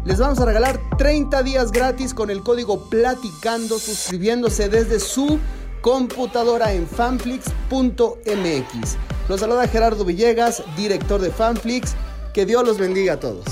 [0.05, 5.39] Les vamos a regalar 30 días gratis con el código Platicando suscribiéndose desde su
[5.81, 8.97] computadora en fanflix.mx.
[9.27, 11.95] Los saluda Gerardo Villegas, director de Fanflix.
[12.31, 13.45] Que Dios los bendiga a todos.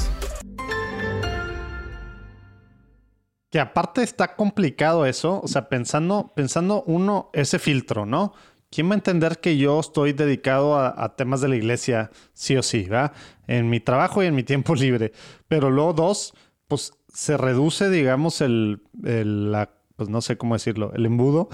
[3.50, 8.34] Que aparte está complicado eso, o sea, pensando, pensando uno, ese filtro, ¿no?
[8.74, 12.64] ¿Quién va a entender que yo estoy dedicado a, temas de la iglesia, sí o
[12.64, 13.14] sí, ¿va?
[13.46, 15.12] En mi trabajo y en mi tiempo libre.
[15.48, 16.34] Pero luego dos,
[16.68, 21.50] pues se reduce, digamos, el, el la, pues no sé cómo decirlo, el embudo,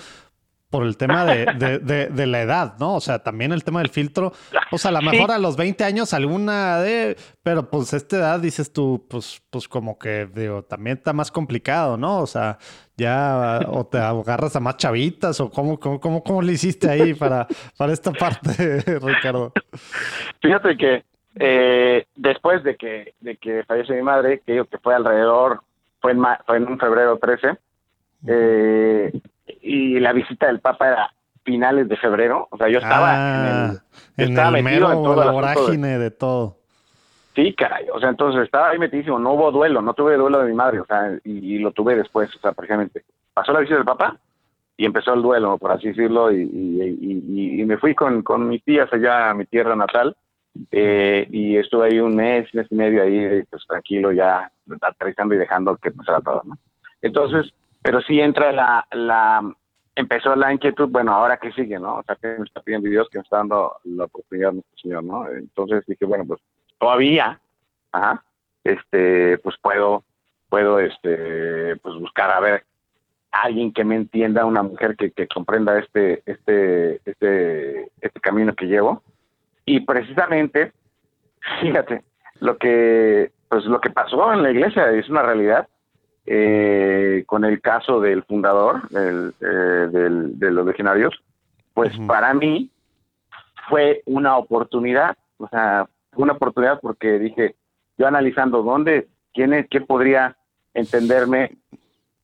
[0.70, 1.45] por el tema de,
[2.09, 2.95] de, la edad, ¿no?
[2.95, 4.32] O sea, también el tema del filtro.
[4.72, 7.17] O sea, a lo mejor a los 20 años alguna de...
[7.41, 11.97] Pero pues esta edad dices tú, pues, pues como que, digo, también está más complicado,
[11.97, 12.20] ¿no?
[12.20, 12.59] O sea,
[13.00, 17.14] ya o te agarras a más chavitas o cómo, cómo, cómo, cómo le hiciste ahí
[17.14, 17.47] para,
[17.78, 19.54] para esta parte, Ricardo.
[20.41, 21.04] Fíjate que
[21.36, 25.62] eh, después de que, de que falleció mi madre, que digo que fue alrededor,
[26.02, 27.58] fue en, fue en un febrero 13,
[28.28, 29.22] eh,
[29.62, 32.47] y la visita del Papa era finales de febrero.
[32.52, 33.84] O sea, yo estaba en el, ah,
[34.18, 36.12] estaba metido en todo la vorágine de...
[36.12, 36.59] todo.
[37.40, 37.88] Sí, caray.
[37.94, 39.18] O sea, entonces estaba ahí metidísimo.
[39.18, 42.34] No hubo duelo, no tuve duelo de mi madre, o sea, y, lo tuve después,
[42.36, 43.06] o sea, precisamente.
[43.34, 44.18] Pasó la visita del Papa
[44.76, 48.92] y empezó el duelo, por así decirlo, y, y, me fui con, con mis tías
[48.92, 50.18] allá a mi tierra natal.
[50.72, 55.38] Eh, y estuve ahí un mes, mes y medio ahí, pues tranquilo, ya aterrizando y
[55.38, 56.58] dejando que pasara todo, ¿no?
[57.02, 59.42] Entonces, pero sí entra la, la,
[59.96, 61.98] empezó la inquietud, bueno, ahora qué sigue, ¿no?
[61.98, 65.04] O sea, que me está pidiendo Dios, que me está dando la oportunidad nuestro Señor,
[65.04, 65.30] ¿no?
[65.30, 66.42] Entonces dije, bueno, pues
[66.80, 67.39] todavía,
[67.91, 68.23] ajá,
[68.63, 70.03] este, pues puedo,
[70.49, 72.63] puedo, este, pues buscar a ver
[73.32, 78.65] alguien que me entienda, una mujer que, que comprenda este, este, este, este camino que
[78.65, 79.03] llevo.
[79.65, 80.71] Y precisamente,
[81.61, 82.03] fíjate,
[82.39, 85.67] lo que, pues lo que pasó en la iglesia es una realidad
[86.25, 91.13] eh, con el caso del fundador del, eh, de los legionarios,
[91.73, 92.69] pues para mí
[93.67, 95.88] fue una oportunidad, o sea,
[96.22, 97.55] una oportunidad porque dije,
[97.97, 100.38] yo analizando dónde, quién, es, quién podría
[100.74, 101.57] entenderme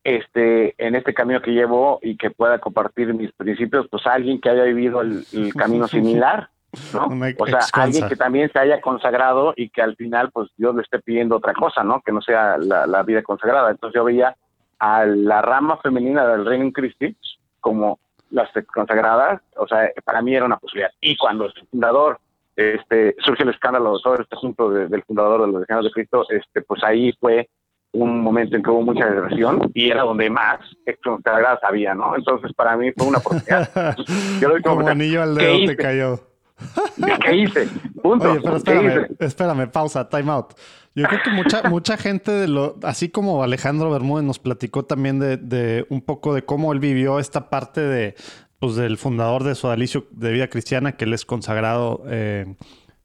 [0.04, 4.50] este en este camino que llevo y que pueda compartir mis principios, pues alguien que
[4.50, 6.50] haya vivido el camino similar
[6.94, 7.08] ¿no?
[7.38, 10.82] o sea, alguien que también se haya consagrado y que al final, pues Dios le
[10.82, 12.02] esté pidiendo otra cosa, ¿no?
[12.02, 13.72] Que no sea la, vida consagrada.
[13.72, 14.36] Entonces yo veía
[14.80, 17.16] a la rama femenina del Reino Christi
[17.60, 18.00] como
[18.32, 20.92] las consagradas, o sea, para mí era una posibilidad.
[21.00, 22.20] Y cuando el fundador,
[22.56, 26.62] este, surge el escándalo, todo este asunto del fundador de los Legionarios de Cristo, este,
[26.62, 27.50] pues ahí fue
[27.96, 30.60] un momento en que hubo mucha depresión y era donde más
[31.04, 32.16] consagradas había, ¿no?
[32.16, 33.96] Entonces para mí fue una oportunidad.
[34.42, 36.20] Yo lo como, como anillo al dedo te cayó.
[37.26, 37.68] ¿Qué hice?
[38.02, 38.32] Punto.
[38.32, 40.54] Oye, pero espérame, espérame, pausa, time out.
[40.94, 45.20] Yo creo que mucha, mucha gente de lo, así como Alejandro Bermúdez nos platicó también
[45.20, 48.16] de, de un poco de cómo él vivió esta parte de,
[48.60, 52.56] pues, del fundador de Sodalicio de Vida Cristiana, que él es consagrado eh,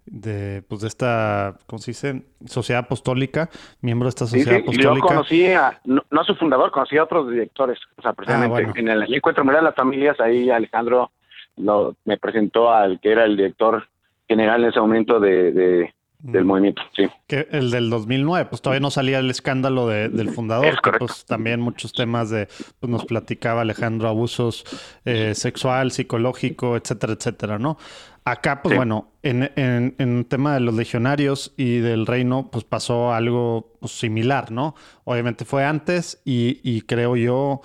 [0.07, 2.22] de, pues, de esta, ¿cómo se dice?
[2.46, 4.94] Sociedad apostólica, miembro de esta sociedad apostólica.
[4.94, 8.72] yo conocí a, no, a su fundador, conocí a otros directores, o sea, precisamente ah,
[8.74, 11.11] en el encuentro de las familias, ahí Alejandro
[11.57, 13.86] lo, me presentó al que era el director
[14.28, 15.92] general en ese momento de
[16.23, 17.09] del movimiento, sí.
[17.27, 21.61] Que el del 2009, pues todavía no salía el escándalo del fundador, que pues también
[21.61, 22.49] muchos temas de,
[22.79, 24.64] pues nos platicaba Alejandro, abusos
[25.05, 27.79] eh, sexual, psicológico, etcétera, etcétera, ¿no?
[28.25, 32.64] Acá, pues bueno, en, en, en el tema de los legionarios y del reino, pues
[32.64, 34.75] pasó algo pues, similar, ¿no?
[35.05, 37.62] Obviamente fue antes y, y creo yo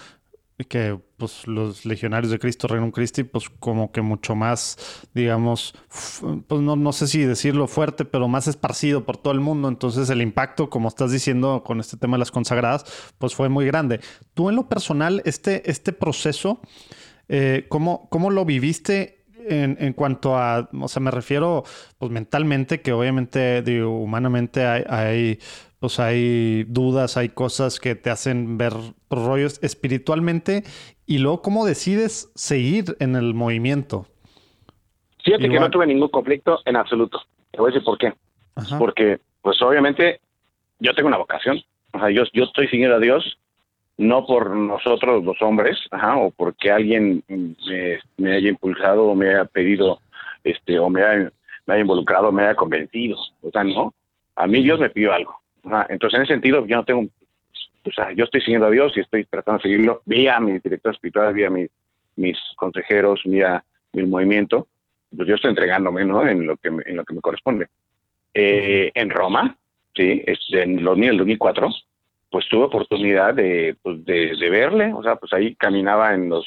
[0.70, 5.74] que pues los legionarios de Cristo, Reino Christi, pues como que mucho más, digamos,
[6.48, 9.68] pues no, no sé si decirlo fuerte, pero más esparcido por todo el mundo.
[9.68, 12.86] Entonces el impacto, como estás diciendo con este tema de las consagradas,
[13.18, 14.00] pues fue muy grande.
[14.34, 16.60] Tú en lo personal, este, este proceso,
[17.30, 21.64] eh, ¿cómo, ¿cómo lo viviste en, en, cuanto a, o sea, me refiero
[21.98, 25.40] pues mentalmente, que obviamente, digo, humanamente hay, hay
[25.86, 28.74] pues hay dudas, hay cosas que te hacen ver
[29.08, 30.64] rollos espiritualmente
[31.06, 34.08] y luego cómo decides seguir en el movimiento.
[35.24, 37.22] Fíjate que no tuve ningún conflicto en absoluto.
[37.52, 38.14] Te voy a decir por qué.
[38.78, 40.20] Porque, pues obviamente,
[40.80, 41.62] yo tengo una vocación.
[41.94, 43.38] O sea, yo, yo estoy siguiendo a Dios
[43.98, 47.24] no por nosotros los hombres, ajá, o porque alguien
[48.18, 50.02] me, haya impulsado o me haya pedido,
[50.44, 51.32] este, o me haya,
[51.66, 53.18] me haya involucrado, me haya convencido.
[53.42, 53.94] O sea, no.
[54.36, 55.40] A mí Dios me pidió algo.
[55.90, 57.08] Entonces, en ese sentido, yo no tengo,
[57.86, 60.94] o sea, yo estoy siguiendo a Dios y estoy tratando de seguirlo vía mi director
[60.94, 61.50] espiritual, vía
[62.16, 63.64] mis consejeros, vía
[63.94, 64.68] mi movimiento.
[65.16, 66.28] Pues yo estoy entregándome, ¿no?
[66.28, 67.68] En lo que me, en lo que me corresponde.
[68.34, 69.58] Eh, en Roma,
[69.96, 71.70] sí, en los, el 2004,
[72.30, 76.46] pues tuve oportunidad de, pues, de, verle, o sea, pues ahí caminaba en los,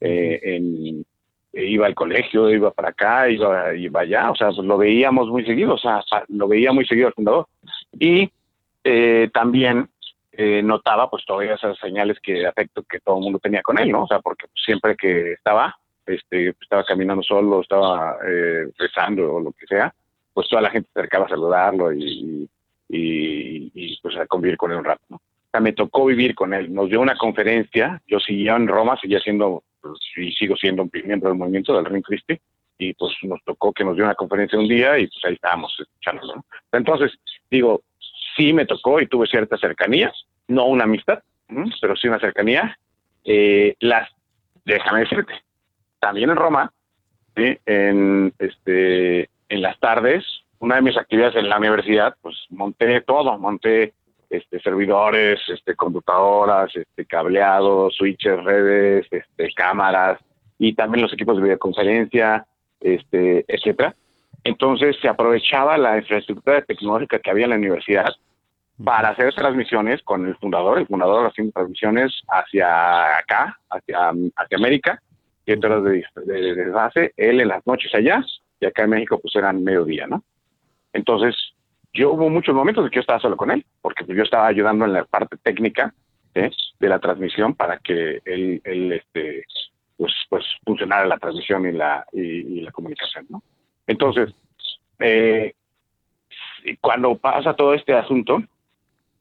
[0.00, 1.04] eh, en,
[1.52, 5.44] iba al colegio, iba para acá, iba, iba allá, o sea, pues lo veíamos muy
[5.44, 7.48] seguido, o sea, lo veía muy seguido al fundador.
[7.98, 8.30] Y
[8.84, 9.88] eh, también
[10.40, 13.76] eh, notaba pues todavía esas señales que de afecto que todo el mundo tenía con
[13.76, 14.04] él, ¿no?
[14.04, 15.76] O sea, porque siempre que estaba,
[16.06, 19.92] este, estaba caminando solo, estaba eh, rezando o lo que sea,
[20.32, 22.48] pues toda la gente se acercaba a saludarlo y,
[22.88, 25.16] y, pues a convivir con él un rato, ¿no?
[25.16, 26.72] O sea, me tocó vivir con él.
[26.72, 30.90] Nos dio una conferencia, yo seguía en Roma, seguía siendo, pues, y sigo siendo un
[31.04, 32.38] miembro del movimiento del Ring Christi,
[32.78, 35.74] y pues nos tocó que nos dio una conferencia un día y pues ahí estábamos
[35.80, 36.36] escuchándolo.
[36.36, 36.44] ¿no?
[36.70, 37.10] Entonces,
[37.50, 37.82] digo,
[38.38, 40.12] sí me tocó y tuve cierta cercanía,
[40.46, 41.22] no una amistad,
[41.80, 42.78] pero sí una cercanía.
[43.24, 44.08] Eh, las,
[44.64, 45.34] déjame decirte,
[45.98, 46.72] también en Roma,
[47.34, 50.24] en, este, en las tardes,
[50.60, 53.92] una de mis actividades en la universidad, pues monté todo, monté
[54.30, 60.20] este, servidores, este, computadoras, este, cableados, switches, redes, este, cámaras
[60.58, 62.46] y también los equipos de videoconferencia,
[62.80, 63.94] este, etcétera.
[64.44, 68.14] Entonces se aprovechaba la infraestructura tecnológica que había en la universidad
[68.82, 75.02] para hacer transmisiones con el fundador, el fundador haciendo transmisiones hacia acá, hacia, hacia América,
[75.44, 78.24] y entonces de, de, base, él en las noches allá,
[78.60, 80.22] y acá en México pues eran mediodía, ¿no?
[80.92, 81.34] Entonces,
[81.92, 84.46] yo hubo muchos momentos en que yo estaba solo con él, porque pues, yo estaba
[84.46, 85.92] ayudando en la parte técnica
[86.34, 89.44] de la transmisión para que él, él este,
[89.96, 93.42] pues, pues funcionara la transmisión y la, y, la comunicación, ¿no?
[93.86, 94.32] Entonces,
[95.00, 95.54] eh,
[96.80, 98.40] cuando pasa todo este asunto,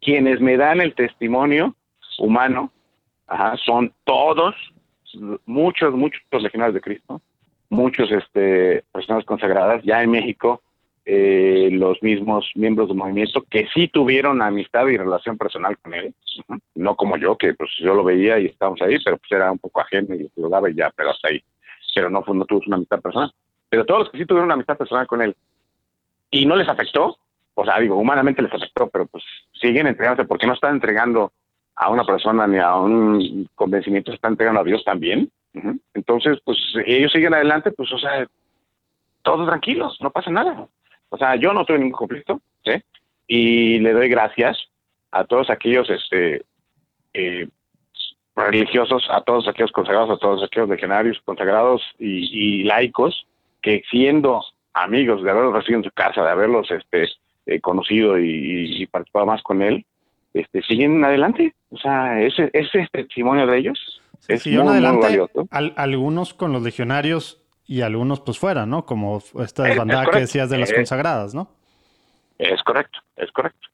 [0.01, 1.75] quienes me dan el testimonio
[2.19, 2.71] humano
[3.65, 4.55] son todos,
[5.45, 7.21] muchos, muchos legionarios de Cristo,
[7.69, 10.61] muchos este, personas consagradas, ya en México,
[11.05, 16.13] eh, los mismos miembros del movimiento que sí tuvieron amistad y relación personal con él,
[16.75, 19.59] no como yo, que pues yo lo veía y estábamos ahí, pero pues era un
[19.59, 21.41] poco ajeno y lo daba y ya, pero hasta ahí.
[21.95, 23.33] Pero no, no tuvo una amistad personal.
[23.69, 25.35] Pero todos los que sí tuvieron una amistad personal con él
[26.29, 27.17] y no les afectó,
[27.59, 29.23] o sea, digo, humanamente les afectó, pero pues
[29.59, 31.31] siguen entregándose porque no están entregando
[31.75, 35.31] a una persona ni a un convencimiento, están entregando a Dios también.
[35.95, 38.27] Entonces, pues ellos siguen adelante, pues, o sea,
[39.23, 40.67] todos tranquilos, no pasa nada.
[41.09, 42.73] O sea, yo no tuve ningún conflicto, ¿sí?
[43.25, 44.55] Y le doy gracias
[45.09, 46.43] a todos aquellos este,
[47.15, 47.47] eh,
[48.35, 53.25] religiosos, a todos aquellos consagrados, a todos aquellos legionarios consagrados y, laicos
[53.63, 54.43] que siendo
[54.75, 57.07] amigos de haberlos recibido en su casa, de haberlos este,
[57.47, 59.85] eh, conocido y, participado más con él,
[60.33, 61.55] este, siguen adelante.
[61.71, 65.47] O sea, ese, ese testimonio de ellos es muy, valioso.
[65.49, 68.85] algunos con los legionarios y algunos pues fuera, ¿no?
[68.85, 71.49] Como esta desbandada que decías de las consagradas, ¿no?
[72.37, 73.67] Es correcto, es correcto.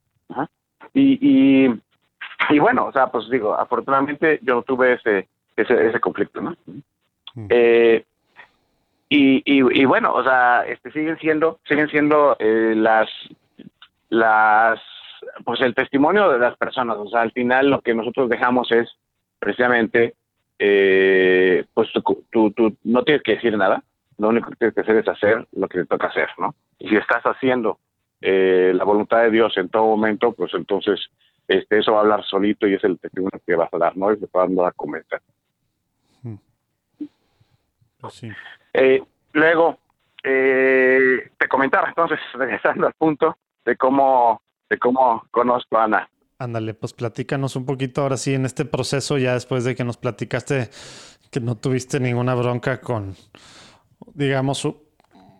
[0.95, 1.67] Y,
[2.49, 6.55] y, bueno, o sea, pues digo, afortunadamente yo tuve ese, ese, ese conflicto, ¿no?
[7.33, 7.47] Mm.
[7.49, 8.05] Eh,
[9.09, 13.09] y, y, bueno, o sea, este, siguen siendo, siguen siendo eh, las,
[14.13, 14.79] las,
[15.43, 16.97] pues el testimonio de las personas.
[16.97, 18.89] O sea, al final lo que nosotros dejamos es
[19.39, 20.15] precisamente,
[20.59, 21.89] eh, pues
[22.31, 23.83] tú, tú, no tienes que decir nada.
[24.17, 26.53] Lo único que tienes que hacer es hacer lo que te toca hacer, ¿no?
[26.77, 27.79] Y si estás haciendo
[28.21, 30.99] eh, la voluntad de Dios en todo momento, pues entonces
[31.47, 34.13] este, eso va a hablar solito y es el testimonio que vas a dar, ¿no?
[34.13, 35.21] Y se va a comentar.
[36.21, 36.35] Hmm.
[37.99, 38.23] Pues
[38.73, 39.01] eh,
[39.33, 39.79] luego,
[40.23, 46.09] eh, te comentaba entonces, regresando al punto de cómo, de cómo conozco a Ana.
[46.39, 49.97] Ándale, pues platícanos un poquito ahora sí en este proceso, ya después de que nos
[49.97, 50.69] platicaste
[51.31, 53.15] que no tuviste ninguna bronca con,
[54.13, 54.67] digamos,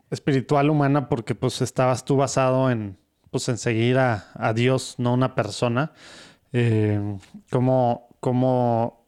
[0.09, 2.97] espiritual humana porque pues estabas tú basado en,
[3.31, 5.91] pues, en seguir a, Dios, no una persona.
[6.51, 7.17] Eh,
[7.51, 9.02] ¿cómo, ¿Cómo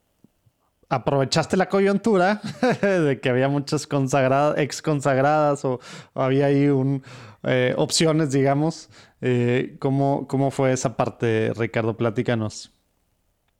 [0.90, 2.42] aprovechaste la coyuntura
[2.82, 5.80] de que había muchas consagradas, ex consagradas o,
[6.14, 7.04] había ahí un,
[7.44, 8.90] eh, opciones, digamos?
[9.22, 11.96] Eh, ¿cómo, ¿Cómo fue esa parte, Ricardo?
[11.98, 12.72] Platícanos.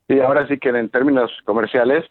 [0.08, 2.04] Sí, ahora sí que en términos comerciales,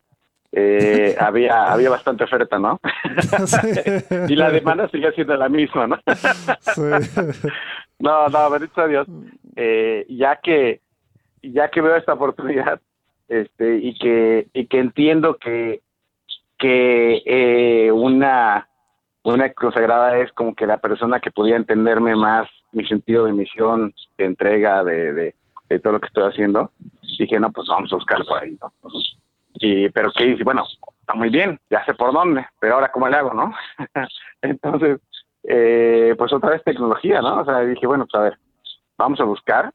[0.51, 2.79] eh, había, había bastante oferta, ¿no?
[4.27, 5.99] y la demanda sigue siendo la misma, ¿no?
[7.99, 9.07] No, no, bendito a Dios.
[9.55, 10.81] Eh, ya que
[11.41, 12.81] ya que veo esta oportunidad
[13.27, 15.81] este y que y que entiendo que
[16.57, 18.67] que eh, una
[19.23, 23.93] una consagrada es como que la persona que podía entenderme más mi sentido de misión,
[24.17, 25.33] de entrega, de,
[25.69, 26.71] de, todo lo que estoy haciendo,
[27.17, 28.71] dije, no, pues vamos a buscar por ahí, ¿no?
[29.55, 30.65] Y, pero que dice, bueno,
[30.99, 33.53] está muy bien, ya sé por dónde, pero ahora cómo le hago, ¿no?
[34.41, 34.99] Entonces,
[35.43, 37.41] eh, pues otra vez tecnología, ¿no?
[37.41, 38.37] O sea, dije, bueno, pues a ver,
[38.97, 39.73] vamos a buscar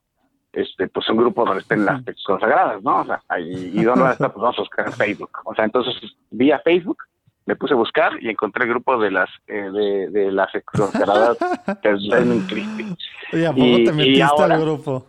[0.52, 3.00] este pues un grupo donde estén las consagradas, ¿no?
[3.00, 5.30] O sea, ahí, y dónde está, pues vamos a buscar en Facebook.
[5.44, 5.94] O sea, entonces
[6.30, 6.98] vía Facebook
[7.46, 11.38] me puse a buscar y encontré el grupo de las eh, de, de las consagradas
[11.82, 12.96] del Christie.
[13.32, 15.06] ¿Y a poco te metiste al grupo?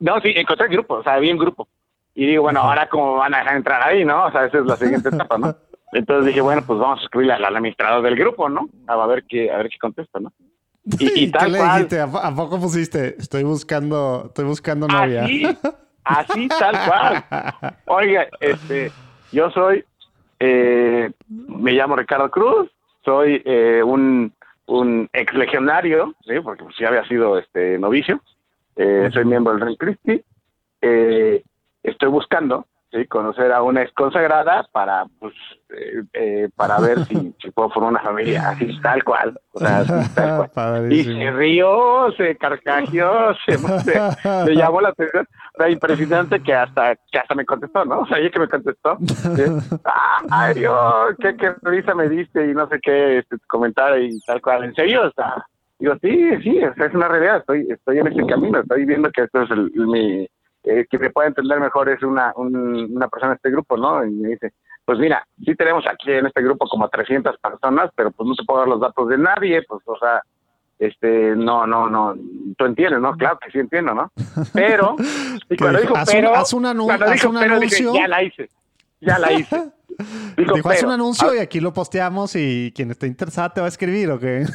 [0.00, 1.68] no, sí, encontré el grupo, o sea, había un grupo.
[2.14, 4.26] Y digo, bueno, ahora cómo van a dejar entrar ahí, ¿no?
[4.26, 5.54] O sea, esa es la siguiente etapa, ¿no?
[5.92, 8.68] Entonces dije, bueno, pues vamos a escribirle al administrador del grupo, ¿no?
[8.86, 10.32] A ver qué, a ver qué contesta, ¿no?
[10.98, 12.00] Y, tal ¿Qué le dijiste?
[12.00, 13.16] ¿A poco pusiste?
[13.18, 15.24] Estoy buscando, estoy buscando novia.
[15.24, 15.46] Así,
[16.04, 17.74] así tal cual.
[17.86, 18.90] Oiga, este,
[19.32, 19.84] yo soy,
[20.38, 22.70] eh, me llamo Ricardo Cruz,
[23.04, 24.32] soy eh, un,
[24.66, 26.40] un ex legionario, ¿sí?
[26.42, 28.20] porque pues, ya había sido este novicio,
[28.76, 30.22] eh, soy miembro del Rey Christi,
[30.80, 31.42] eh,
[31.82, 33.06] estoy buscando ¿sí?
[33.06, 35.34] conocer a una ex consagrada para pues
[35.70, 39.84] eh, eh, para ver si, si, puedo formar una familia así tal cual, o sea,
[40.14, 40.92] tal cual.
[40.92, 43.58] y se rió se carcajeó se,
[44.46, 45.26] se, llamó la atención
[45.58, 48.98] era impresionante que hasta que hasta me contestó no o sea ella que me contestó
[49.84, 54.18] ah, ay Dios qué, qué risa me diste y no sé qué este, comentar y
[54.20, 55.44] tal cual en serio o sea
[55.78, 59.42] digo sí sí es una realidad estoy estoy en ese camino estoy viendo que esto
[59.42, 60.28] es el, mi
[60.64, 64.04] eh, que me pueda entender mejor es una, una persona de este grupo, ¿no?
[64.04, 64.52] Y me dice,
[64.84, 68.44] pues mira, sí tenemos aquí en este grupo como 300 personas, pero pues no te
[68.44, 70.22] puedo dar los datos de nadie, pues, o sea,
[70.78, 72.14] este, no, no, no,
[72.56, 73.12] tú entiendes, ¿no?
[73.12, 74.10] Claro que sí entiendo, ¿no?
[74.52, 74.96] Pero,
[75.48, 77.92] y cuando dijo, haz pero, un, haz un, anuncio.
[77.94, 78.48] ya la hice,
[79.00, 79.56] ya la hice.
[80.36, 83.66] Dijo, Dijo haz un anuncio y aquí lo posteamos y quien esté interesado te va
[83.66, 84.46] a escribir, ¿o qué?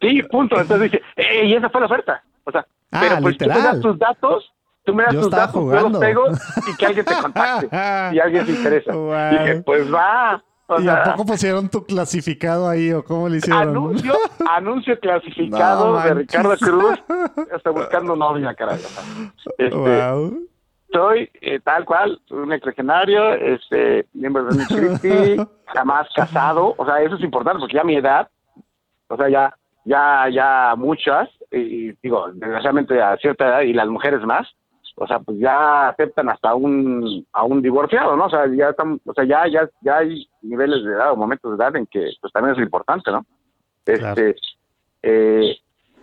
[0.00, 0.58] sí, punto.
[0.58, 1.02] Entonces dije,
[1.44, 2.22] y esa fue la oferta.
[2.44, 3.56] O sea, ah, pero pues literal.
[3.58, 4.52] tú das tus datos
[4.84, 5.88] Tú me das tus datos, jugando.
[5.88, 6.24] yo los pego
[6.72, 7.68] y que alguien te contacte
[8.14, 8.92] y alguien se interesa.
[8.92, 10.42] Y que pues va.
[10.78, 13.70] ¿Y a poco pusieron tu clasificado ahí o cómo le hicieron?
[13.70, 14.14] Anuncio,
[14.48, 17.02] anuncio clasificado de Ricardo Cruz.
[17.52, 18.78] Está buscando novia, caray.
[19.58, 20.46] Este, wow.
[20.92, 26.74] Soy eh, tal cual, un exlegionario, este, miembro de Cristi, jamás casado.
[26.76, 28.28] O sea, eso es importante porque ya mi edad,
[29.08, 34.20] o sea, ya, ya, ya muchas, y digo, desgraciadamente a cierta edad y las mujeres
[34.22, 34.48] más,
[35.02, 38.26] o sea, pues ya aceptan hasta un a un divorciado, ¿no?
[38.26, 41.50] O sea, ya están, o sea, ya ya ya hay niveles de edad o momentos
[41.50, 43.24] de edad en que pues también es importante, ¿no?
[43.86, 44.36] Este
[45.02, 45.56] eh,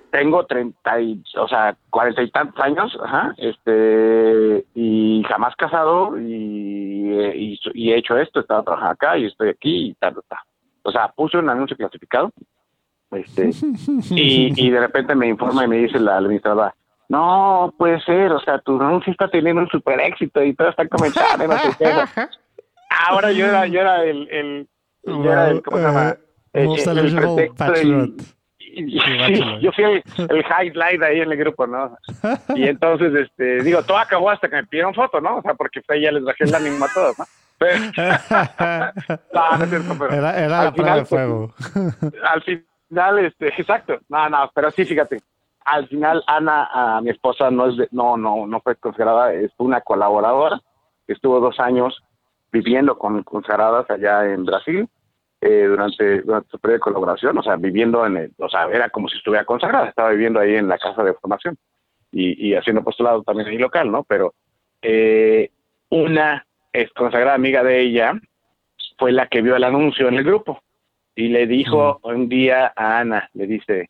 [0.09, 7.59] tengo treinta y, o sea, cuarenta y tantos años, ajá, este, y jamás casado y,
[7.75, 10.39] y, he hecho esto, estaba trabajando acá y estoy aquí y tal, tal.
[10.81, 12.31] O sea, puse un anuncio clasificado,
[13.11, 13.51] este,
[14.09, 16.73] y, y de repente me informa y me dice la administradora,
[17.09, 20.87] no puede ser, o sea, tu anuncio está teniendo un super éxito y todo está
[20.87, 22.27] comentando, no sé qué.
[23.07, 24.67] Ahora yo era, yo era el, el,
[25.03, 26.17] yo era el ¿cómo se llama?
[26.53, 26.67] Eh,
[27.75, 28.15] el,
[29.61, 31.97] yo fui el, el, highlight ahí en el grupo, ¿no?
[32.55, 35.37] Y entonces, este, digo, todo acabó hasta que me pidieron foto, ¿no?
[35.37, 37.25] O sea, porque fue ya les bajé el ánimo a todos, ¿no?
[37.59, 41.53] Pero, no, no es cierto, pero era, era la prueba de pues, fuego.
[42.23, 45.19] al final, este, exacto, no, no, pero sí, fíjate,
[45.67, 49.51] al final Ana, a mi esposa, no es de, no, no, no fue considerada, es
[49.57, 50.61] una colaboradora,
[51.07, 52.01] estuvo dos años
[52.51, 54.87] viviendo con consagradas allá en Brasil
[55.41, 58.89] eh, durante, durante su periodo de colaboración, o sea, viviendo en el, o sea, era
[58.89, 61.57] como si estuviera consagrada, estaba viviendo ahí en la casa de formación
[62.13, 64.05] y, y haciendo postulado también ahí local, ¿no?
[64.05, 64.33] Pero
[64.81, 65.51] eh,
[65.89, 68.13] una es consagrada amiga de ella
[68.97, 70.61] fue la que vio el anuncio en el grupo
[71.13, 73.89] y le dijo un día a Ana, le dice,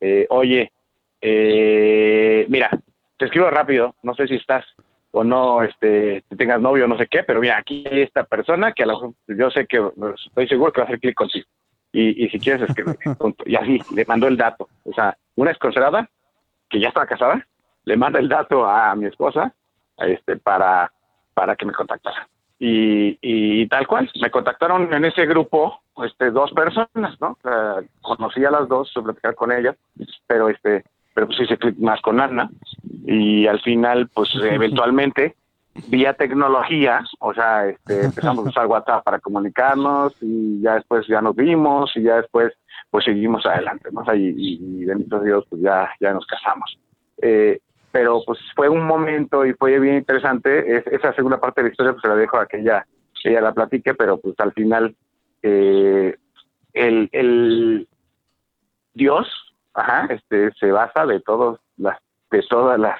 [0.00, 0.72] eh, oye,
[1.20, 2.70] eh, mira,
[3.16, 4.64] te escribo rápido, no sé si estás
[5.12, 8.82] o no este tengas novio no sé qué, pero mira, aquí hay esta persona que
[8.82, 9.82] a lo yo sé que
[10.26, 11.46] estoy seguro que va a hacer clic contigo.
[11.92, 12.96] Y, y si quieres escribir,
[13.46, 14.68] y así le mandó el dato.
[14.84, 16.10] O sea, una es considerada,
[16.68, 17.46] que ya estaba casada,
[17.84, 19.54] le manda el dato a mi esposa
[19.98, 20.92] este para
[21.32, 22.28] para que me contactara.
[22.58, 27.38] Y, y tal cual, me contactaron en ese grupo este dos personas, ¿no?
[28.00, 29.76] conocí a las dos, platicar con ellas,
[30.26, 30.84] pero este
[31.16, 32.50] pero pues hice clic más con Ana
[33.06, 35.34] y al final pues eventualmente
[35.88, 41.22] vía tecnología, o sea, este, empezamos a usar WhatsApp para comunicarnos y ya después ya
[41.22, 42.52] nos vimos y ya después
[42.90, 44.02] pues seguimos adelante, ¿no?
[44.14, 46.78] y, y, bendito Dios pues ya, ya nos casamos.
[47.22, 47.60] Eh,
[47.90, 51.92] pero pues fue un momento y fue bien interesante, esa segunda parte de la historia
[51.92, 52.86] pues se la dejo a que ella,
[53.24, 54.94] ella la platique, pero pues al final
[55.42, 56.14] eh,
[56.74, 57.88] el, el
[58.92, 59.45] Dios
[59.76, 61.98] ajá, este, se basa de todos las,
[62.30, 62.98] de todas las,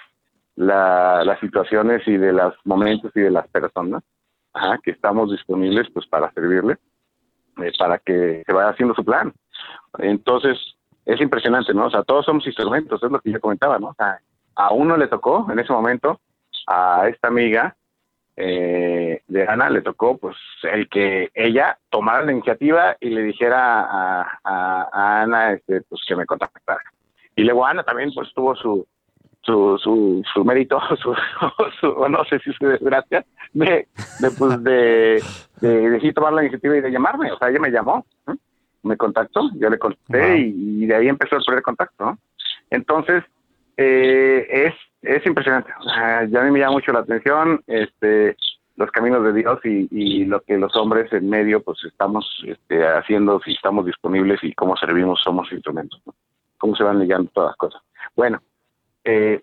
[0.56, 4.02] las situaciones y de los momentos y de las personas,
[4.82, 6.78] que estamos disponibles pues para servirle,
[7.62, 9.32] eh, para que se vaya haciendo su plan.
[9.98, 10.58] Entonces,
[11.04, 11.86] es impresionante, ¿no?
[11.86, 13.88] O sea, todos somos instrumentos, es lo que yo comentaba, ¿no?
[13.88, 14.20] O sea,
[14.54, 16.20] a uno le tocó en ese momento,
[16.66, 17.76] a esta amiga,
[18.36, 23.80] eh, de Ana le tocó pues el que ella tomara la iniciativa y le dijera
[23.80, 26.82] a, a, Ana este, pues que me contactara.
[27.34, 28.86] Y luego Ana también pues tuvo su
[29.46, 31.14] su, su, su mérito, su,
[31.80, 33.86] su, no sé si su desgracia, de,
[34.18, 35.22] de, pues, de,
[35.60, 37.30] de, tomar la iniciativa y de llamarme.
[37.30, 38.04] O sea, ella me llamó,
[38.82, 42.18] me contactó, yo le contesté y, de ahí empezó el primer contacto.
[42.70, 43.22] Entonces,
[43.76, 44.74] eh, es
[45.06, 45.70] es impresionante.
[46.28, 48.36] ya a mí me llama mucho la atención este,
[48.76, 53.40] los caminos de Dios y, lo que los hombres en medio pues estamos este, haciendo,
[53.40, 56.00] si estamos disponibles y cómo servimos, somos instrumentos.
[56.58, 57.82] Cómo se van ligando todas las cosas.
[58.14, 58.40] Bueno,
[59.04, 59.42] eh,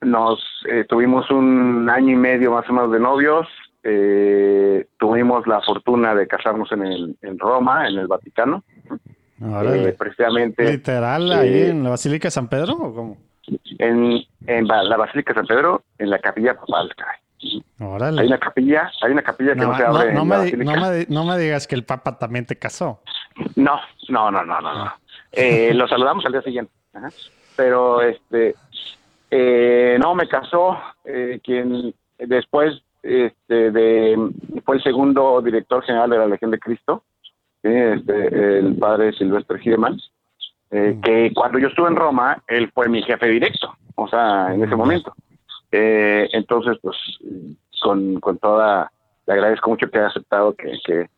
[0.00, 3.46] nos eh, tuvimos un año y medio más o menos de novios.
[3.82, 8.64] Eh, tuvimos la fortuna de casarnos en, el, en Roma, en el Vaticano.
[9.98, 10.70] precisamente.
[10.70, 13.16] ¿Literal ahí en la Basílica de San Pedro o cómo?
[13.78, 16.92] En, en la Basílica de San Pedro, en la capilla papal,
[18.18, 20.12] Hay una capilla, hay una capilla que no, se abre.
[20.12, 23.00] No, me, no, me, digas que el Papa también te casó.
[23.54, 24.92] No, no, no, no, no.
[25.32, 26.72] Eh, lo saludamos al día siguiente.
[27.56, 28.54] Pero este,
[29.30, 34.30] eh, no, me casó eh, quien después este, de,
[34.64, 37.04] fue el segundo director general de la Legión de Cristo,
[37.62, 39.98] este, el padre Silvestre Gideman.
[40.70, 44.64] Eh, que cuando yo estuve en Roma, él fue mi jefe directo, o sea, en
[44.64, 45.14] ese momento.
[45.70, 46.96] Eh, entonces, pues,
[47.80, 48.90] con, con toda,
[49.26, 51.08] le agradezco mucho que haya aceptado que, que,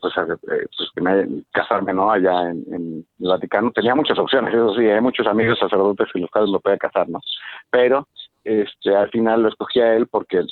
[0.00, 2.10] pues, eh, pues, que me casarme, ¿no?
[2.10, 3.70] Allá en, el Vaticano.
[3.72, 7.08] Tenía muchas opciones, eso sí, hay muchos amigos sacerdotes que los cuales lo podía casar,
[7.08, 7.20] ¿no?
[7.70, 8.08] Pero,
[8.44, 10.42] este, al final lo escogí a él porque,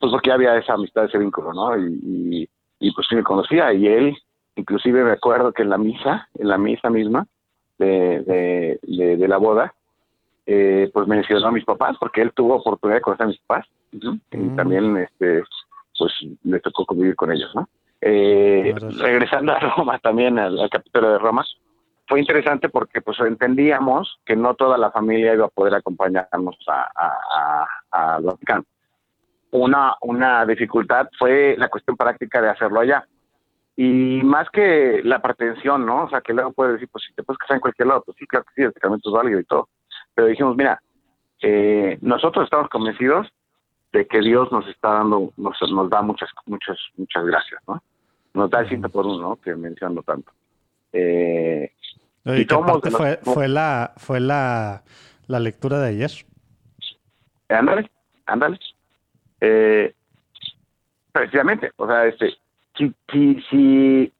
[0.00, 1.78] pues, porque había esa amistad, ese vínculo, ¿no?
[1.78, 4.16] Y, y, y pues sí me conocía y él
[4.56, 7.26] inclusive me acuerdo que en la misa, en la misa misma
[7.78, 9.74] de, de, la boda,
[10.46, 13.66] eh, pues mencionó a mis papás, porque él tuvo oportunidad de conocer a mis papás,
[13.92, 14.56] y mm.
[14.56, 15.44] también este
[15.98, 16.12] pues
[16.44, 17.68] le tocó convivir con ellos, ¿no?
[18.00, 21.44] Eh, regresando a Roma también, al, capítulo de Roma,
[22.06, 26.90] fue interesante porque pues entendíamos que no toda la familia iba a poder acompañarnos a,
[26.94, 28.64] a, a, Vaticano.
[29.52, 33.06] Una, una dificultad fue la cuestión práctica de hacerlo allá
[33.76, 36.04] y más que la pretensión, ¿no?
[36.04, 38.16] O sea, que luego puedes decir, pues si te puedes casar en cualquier lado, pues
[38.18, 39.68] sí, claro que sí, el sacramento es válido y todo.
[40.14, 40.80] Pero dijimos, mira,
[41.42, 43.28] eh, nosotros estamos convencidos
[43.92, 47.82] de que Dios nos está dando, nos, nos da muchas, muchas, muchas gracias, ¿no?
[48.32, 49.36] Nos da el ciento por uno, ¿no?
[49.36, 50.32] Que menciono tanto.
[50.92, 51.70] Eh,
[52.24, 54.82] y, fue, fue la, fue la,
[55.26, 56.10] la lectura de ayer.
[57.48, 57.90] Ándale,
[58.24, 58.58] ándale.
[59.40, 59.94] Eh,
[61.12, 62.34] precisamente, o sea, este,
[62.76, 62.94] si,
[63.50, 64.12] si,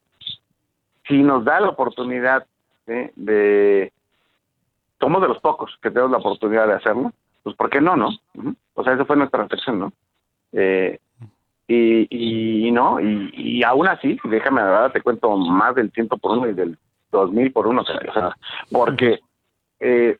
[1.06, 2.46] si, nos da la oportunidad
[2.86, 3.92] de,
[5.00, 7.12] somos de los pocos que tenemos la oportunidad de hacerlo,
[7.42, 8.10] pues ¿por qué no, no?
[8.74, 9.92] O sea, esa fue nuestra reflexión, ¿no?
[10.52, 10.98] Eh,
[11.68, 16.38] y, y, no, y, y aún así, déjame, verdad, te cuento más del ciento por
[16.38, 16.78] uno y del
[17.10, 18.34] dos mil por uno, o sea,
[18.70, 19.20] porque,
[19.80, 20.16] eh,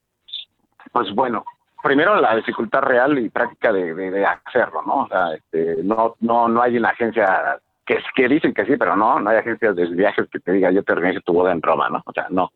[0.92, 1.44] pues bueno,
[1.82, 4.94] primero la dificultad real y práctica de, de, hacerlo, ¿no?
[5.04, 8.96] O sea, este, no, no, no hay una agencia que, que dicen que sí, pero
[8.96, 11.62] no, no hay agencias de viajes que te diga yo te organizo tu boda en
[11.62, 12.02] Roma, ¿no?
[12.04, 12.50] O sea, no.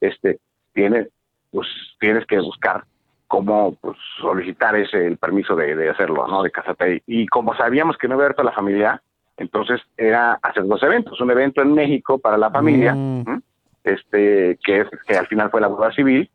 [0.00, 0.38] Este,
[0.72, 1.08] tienes,
[1.50, 1.66] pues,
[1.98, 2.84] tienes que buscar
[3.26, 6.42] cómo pues, solicitar ese el permiso de, de hacerlo, ¿no?
[6.42, 7.02] De casarte.
[7.06, 9.02] Y, y como sabíamos que no iba a haber toda la familia,
[9.36, 13.42] entonces era hacer dos eventos, un evento en México para la familia, mm.
[13.84, 16.30] este que, que al final fue la boda civil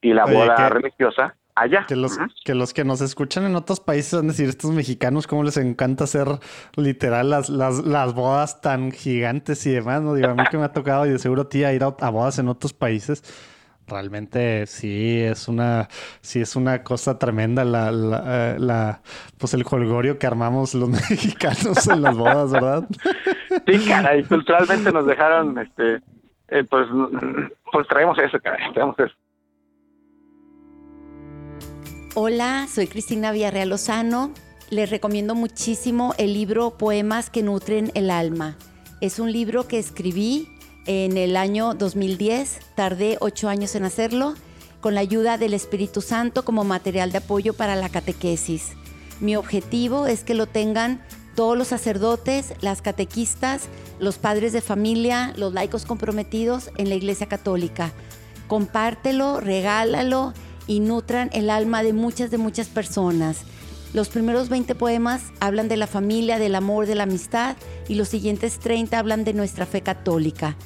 [0.00, 1.84] y la boda religiosa allá.
[1.86, 5.26] Que los, que los que nos escuchan en otros países van a decir, estos mexicanos,
[5.26, 6.28] cómo les encanta hacer
[6.76, 10.14] literal las, las, las bodas tan gigantes y demás, ¿no?
[10.14, 12.48] Digo, a mí que me ha tocado y de seguro tía ir a bodas en
[12.48, 13.22] otros países
[13.86, 15.88] realmente sí es una
[16.20, 19.02] sí es una cosa tremenda la, la, la,
[19.38, 22.88] pues el colgorio que armamos los mexicanos en las bodas, ¿verdad?
[23.66, 26.00] Sí, cara, y culturalmente nos dejaron este
[26.48, 26.86] eh, pues
[27.72, 29.14] pues traemos eso, cara, traemos eso.
[32.16, 34.30] Hola, soy Cristina Villarreal Lozano.
[34.70, 38.56] Les recomiendo muchísimo el libro Poemas que nutren el alma.
[39.00, 40.48] Es un libro que escribí
[40.86, 44.34] en el año 2010, tardé ocho años en hacerlo,
[44.80, 48.74] con la ayuda del Espíritu Santo como material de apoyo para la catequesis.
[49.18, 51.02] Mi objetivo es que lo tengan
[51.34, 53.62] todos los sacerdotes, las catequistas,
[53.98, 57.92] los padres de familia, los laicos comprometidos en la Iglesia Católica.
[58.46, 60.32] Compártelo, regálalo
[60.66, 63.44] y nutran el alma de muchas, de muchas personas.
[63.92, 67.56] Los primeros 20 poemas hablan de la familia, del amor, de la amistad
[67.88, 70.56] y los siguientes 30 hablan de nuestra fe católica.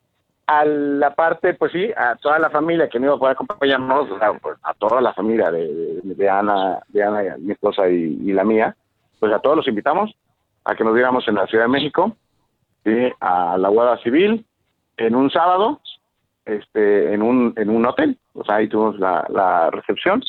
[0.49, 4.09] a la parte, pues sí, a toda la familia que me iba a poder acompañarnos,
[4.41, 8.75] pues, a toda la familia de, de, Ana, de Ana, mi esposa y, la mía,
[9.21, 10.17] pues a todos los invitamos
[10.65, 12.17] a que nos viéramos en la Ciudad de México,
[13.21, 14.47] a la Guardia Civil,
[14.97, 15.83] en un sábado
[16.47, 20.23] este en un en un hotel o sea ahí tuvimos la, la recepción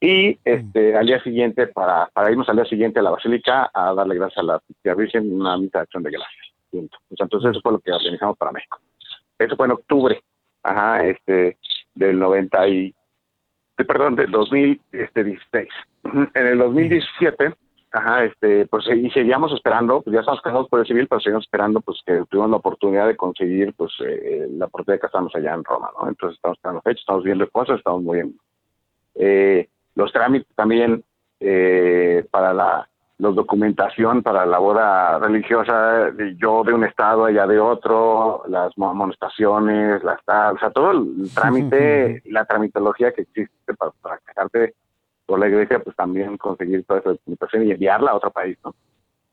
[0.00, 3.92] y este al día siguiente para para irnos al día siguiente a la basílica a
[3.92, 7.80] darle gracias a la Virgen una misa de acción de gracias entonces eso fue lo
[7.80, 8.80] que organizamos para México
[9.38, 10.22] eso fue en octubre
[10.62, 11.58] ajá este
[11.94, 12.94] del 90 y
[13.86, 15.68] perdón del 2016
[16.34, 17.54] en el 2017
[17.90, 21.44] Ajá, este, pues y seguíamos esperando, pues ya estamos casados por el civil, pero seguimos
[21.44, 25.54] esperando, pues que tuvimos la oportunidad de conseguir, pues, eh, la oportunidad de casarnos allá
[25.54, 26.06] en Roma, ¿no?
[26.08, 28.34] Entonces estamos esperando fechas, estamos viendo cosas, estamos muy
[29.14, 31.02] Eh, los trámites también
[31.40, 37.58] eh, para la los documentación para la boda religiosa, yo de un estado, allá de
[37.58, 43.90] otro, las amonestaciones, las tal, o sea, todo el trámite, la tramitología que existe para,
[44.00, 44.74] para casarte
[45.26, 48.74] por la iglesia, pues también conseguir toda esa documentación y enviarla a otro país, ¿no?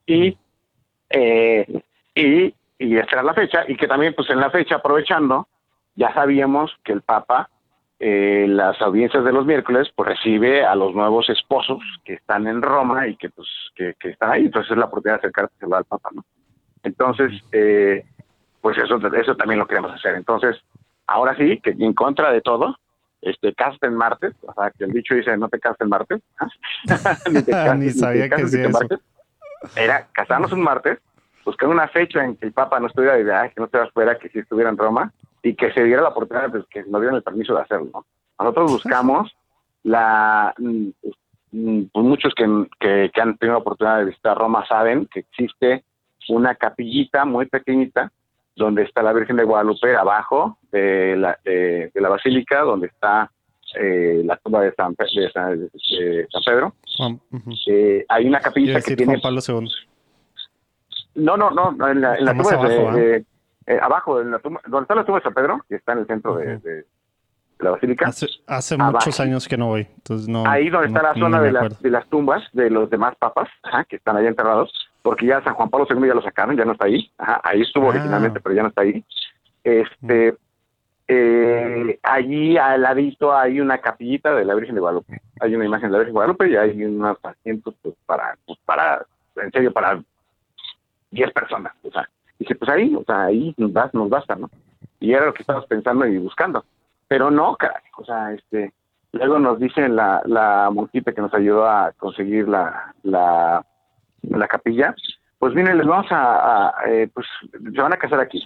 [0.08, 0.38] Y,
[1.10, 1.84] eh,
[2.16, 5.48] y, y esperar la fecha, y que también, pues en la fecha, aprovechando,
[5.96, 7.50] ya sabíamos que el Papa,
[8.00, 12.62] eh, las audiencias de los miércoles, pues recibe a los nuevos esposos que están en
[12.62, 16.10] Roma y que, pues, que, están ahí, entonces es la oportunidad de acercarse al Papa,
[16.14, 16.26] ¿no?
[16.84, 18.06] Entonces, eh,
[18.62, 20.16] pues eso, eso también lo queremos hacer.
[20.16, 20.58] Entonces,
[21.08, 22.76] ahora sí, que en contra de todo,
[23.22, 26.22] este, casten en martes, o sea, que el dicho dice no te cases en martes.
[27.78, 28.60] ni, sabía que sí
[29.76, 31.00] Era casarnos un martes,
[31.44, 34.18] buscar una fecha en que el Papa no estuviera de viaje, que no estuviera fuera,
[34.20, 35.12] que sí estuviera en Roma,
[35.46, 38.06] y que se diera la oportunidad de que nos dieran el permiso de hacerlo.
[38.40, 39.32] Nosotros buscamos
[39.84, 40.56] la...
[40.58, 40.88] Mm,
[41.52, 42.46] mm, pues muchos que,
[42.80, 45.84] que, que han tenido la oportunidad de visitar Roma saben que existe
[46.30, 48.12] una capillita muy pequeñita
[48.56, 53.30] donde está la Virgen de Guadalupe abajo de la, de, la basílica, donde está
[53.80, 56.74] eh, la tumba de San, de San, Pedro.
[57.68, 59.20] eh, hay una capilla que tiene...
[59.20, 59.70] Juan Pablo II.
[61.16, 63.26] No, no, no, en la, en la tumba abajo, de,
[63.68, 66.00] eh, abajo, en la tumba, donde está la tumba de San Pedro, que está en
[66.00, 66.86] el centro de,
[67.60, 68.08] la basílica.
[68.48, 70.46] Hace, muchos años que no voy, entonces no.
[70.46, 73.50] Ahí donde está la zona de, las, de las tumbas de los demás papas,
[73.88, 74.72] que están ahí enterrados,
[75.02, 77.12] porque ya San Juan Pablo II ya lo sacaron, ya no está ahí.
[77.18, 77.90] Ajá, ahí estuvo ah.
[77.90, 79.04] originalmente, pero ya no está ahí.
[79.64, 80.36] Este,
[81.08, 85.22] eh, allí al ladito hay una capillita de la Virgen de Guadalupe.
[85.40, 88.58] Hay una imagen de la Virgen de Guadalupe y hay unos asientos pues, para, pues,
[88.66, 89.06] para,
[89.36, 90.02] en serio, para
[91.12, 91.74] 10 personas.
[91.84, 92.10] O sea,
[92.40, 94.50] dice, pues ahí, o sea, ahí nos, basta, ¿no?
[95.00, 96.66] Y era lo que estábamos pensando y buscando.
[97.08, 98.74] Pero no, caray, o sea, este,
[99.12, 103.66] luego nos dicen la, la monjita que nos ayudó a conseguir la, la,
[104.24, 104.96] la capilla,
[105.40, 108.44] pues miren, les vamos a, eh, pues se van a casar aquí.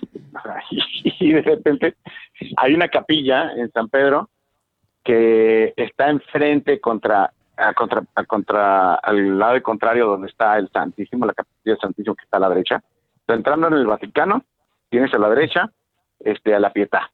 [1.03, 1.95] y de repente
[2.57, 4.29] hay una capilla en San Pedro
[5.03, 7.31] que está enfrente contra,
[7.75, 12.37] contra, contra, al lado contrario donde está el Santísimo, la capilla del Santísimo que está
[12.37, 12.83] a la derecha.
[13.34, 14.43] Entrando en el Vaticano,
[14.89, 15.72] tienes a la derecha,
[16.19, 17.11] este, a la Pietà.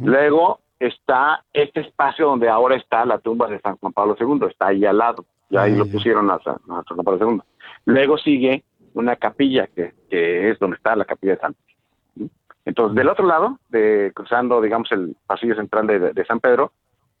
[0.00, 4.68] Luego está este espacio donde ahora está la tumba de San Juan Pablo II, está
[4.68, 7.40] ahí al lado, ya ahí lo pusieron a San Juan Pablo II.
[7.84, 8.64] Luego sigue
[8.94, 11.66] una capilla que, que es donde está la capilla de Santos.
[12.66, 16.72] Entonces, del otro lado, de, cruzando, digamos, el pasillo central de, San Pedro,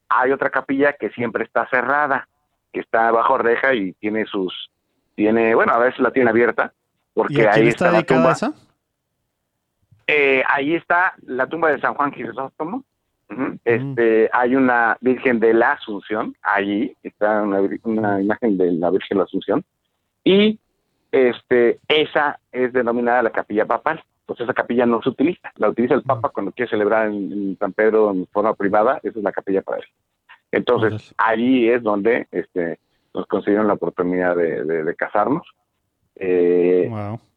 [0.08, 2.28] hay otra capilla que siempre está cerrada,
[2.72, 4.70] que está bajo reja y tiene sus,
[5.14, 6.72] tiene, bueno, a veces la tiene abierta,
[7.16, 8.32] porque ahí está, la tumba.
[8.32, 8.52] Esa?
[10.06, 12.84] Eh, ahí está la tumba de San Juan Crisóstomo.
[13.64, 19.16] Este, hay una Virgen de la Asunción, allí está una, una imagen de la Virgen
[19.16, 19.64] de la Asunción,
[20.24, 20.60] y
[21.10, 24.04] este, esa es denominada la capilla papal.
[24.26, 27.72] Pues esa capilla no se utiliza, la utiliza el Papa cuando quiere celebrar en, San
[27.72, 29.84] Pedro en forma privada, esa es la capilla para él.
[30.52, 32.78] Entonces, allí es donde este,
[33.14, 35.46] nos consiguieron la oportunidad de, casarnos.
[36.16, 36.90] Eh,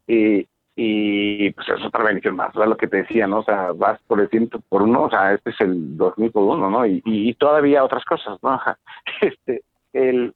[0.08, 2.70] y, y pues es otra bendición más, ¿verdad?
[2.70, 3.40] lo que te decía, ¿no?
[3.40, 6.44] O sea, vas por el ciento por uno, o sea, este es el 2000 por
[6.44, 6.86] uno, ¿no?
[6.86, 8.60] Y, y, todavía otras cosas, ¿no?
[9.22, 10.34] Este, el,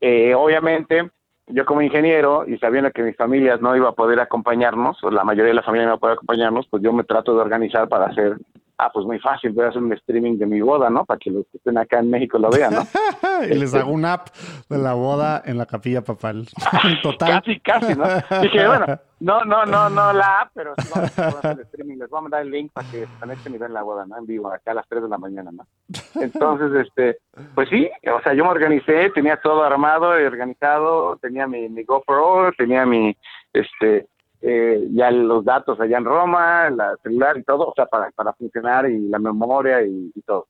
[0.00, 1.10] eh, obviamente,
[1.46, 5.24] yo como ingeniero y sabiendo que mis familias no iba a poder acompañarnos, o la
[5.24, 7.88] mayoría de la familia no iba a poder acompañarnos, pues yo me trato de organizar
[7.88, 8.36] para hacer,
[8.78, 11.04] ah, pues muy fácil, voy a hacer un streaming de mi boda, ¿no?
[11.04, 12.82] Para que los que estén acá en México lo vean, ¿no?
[13.44, 14.28] y les hago un app
[14.68, 16.46] de la boda en la capilla papal.
[17.02, 17.42] Total.
[17.42, 18.04] casi, casi, ¿no?
[18.40, 18.86] Dije, bueno,
[19.20, 21.96] no, no, no, no la app, pero sí vamos a hacer streaming.
[21.98, 24.16] Les voy a mandar el link para que conecten y vean la boda, ¿no?
[24.16, 25.66] En vivo, acá a las 3 de la mañana, ¿no?
[26.14, 27.18] Entonces, este,
[27.54, 31.82] pues sí, o sea, yo me organicé, tenía todo armado y organizado, tenía mi, mi
[31.82, 33.16] GoPro, tenía mi,
[33.52, 34.06] este,
[34.42, 38.32] eh, ya los datos allá en Roma, la celular y todo, o sea, para, para
[38.34, 40.46] funcionar y la memoria y todo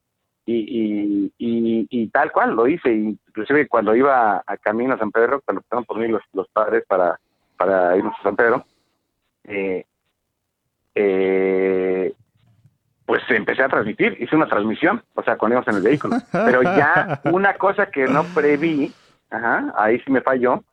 [0.50, 2.90] y, y, y, tal cual lo hice.
[2.90, 6.84] Inclusive cuando iba a camino a San Pedro, cuando estaban por mí los, los padres
[6.88, 7.20] para,
[7.56, 8.64] para irnos a San Pedro,
[9.44, 9.84] eh,
[10.94, 12.14] eh,
[13.04, 16.16] pues empecé a transmitir, hice una transmisión, o sea, cuando íbamos en el vehículo.
[16.32, 18.92] Pero ya una cosa que no preví,
[19.30, 20.64] ajá, ahí sí me falló,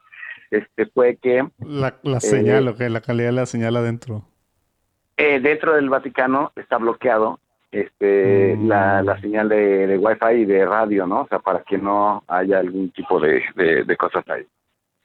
[0.51, 1.47] este fue que...
[1.59, 4.23] La, la señal, eh, la calidad de la señal adentro.
[5.17, 7.39] Eh, dentro del Vaticano está bloqueado
[7.71, 8.67] este mm.
[8.67, 11.21] la, la, señal de, de wifi y de radio, ¿no?
[11.21, 14.45] O sea, para que no haya algún tipo de, de, cosas ahí.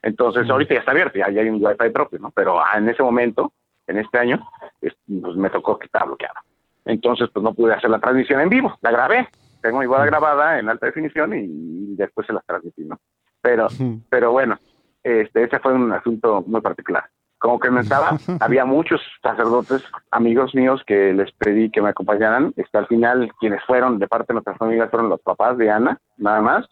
[0.02, 0.50] Entonces, mm.
[0.50, 2.30] ahorita ya está abierto, ya, hay un wifi propio, ¿no?
[2.30, 3.52] Pero en ese momento,
[3.86, 4.48] en este año,
[4.80, 4.94] pues
[5.36, 6.36] me tocó que estaba bloqueado.
[6.84, 9.28] Entonces, pues no pude hacer la transmisión en vivo, la grabé,
[9.62, 10.06] tengo mi boda mm.
[10.06, 12.98] grabada en alta definición y, después se las transmití, ¿no?
[13.42, 13.66] Pero,
[14.08, 14.58] pero bueno,
[15.02, 17.04] este, ese fue un asunto muy particular
[17.40, 18.10] como que estaba,
[18.40, 22.52] había muchos sacerdotes, amigos míos, que les pedí que me acompañaran.
[22.62, 25.98] Hasta al final, quienes fueron de parte de nuestras familias fueron los papás de Ana,
[26.18, 26.68] nada más,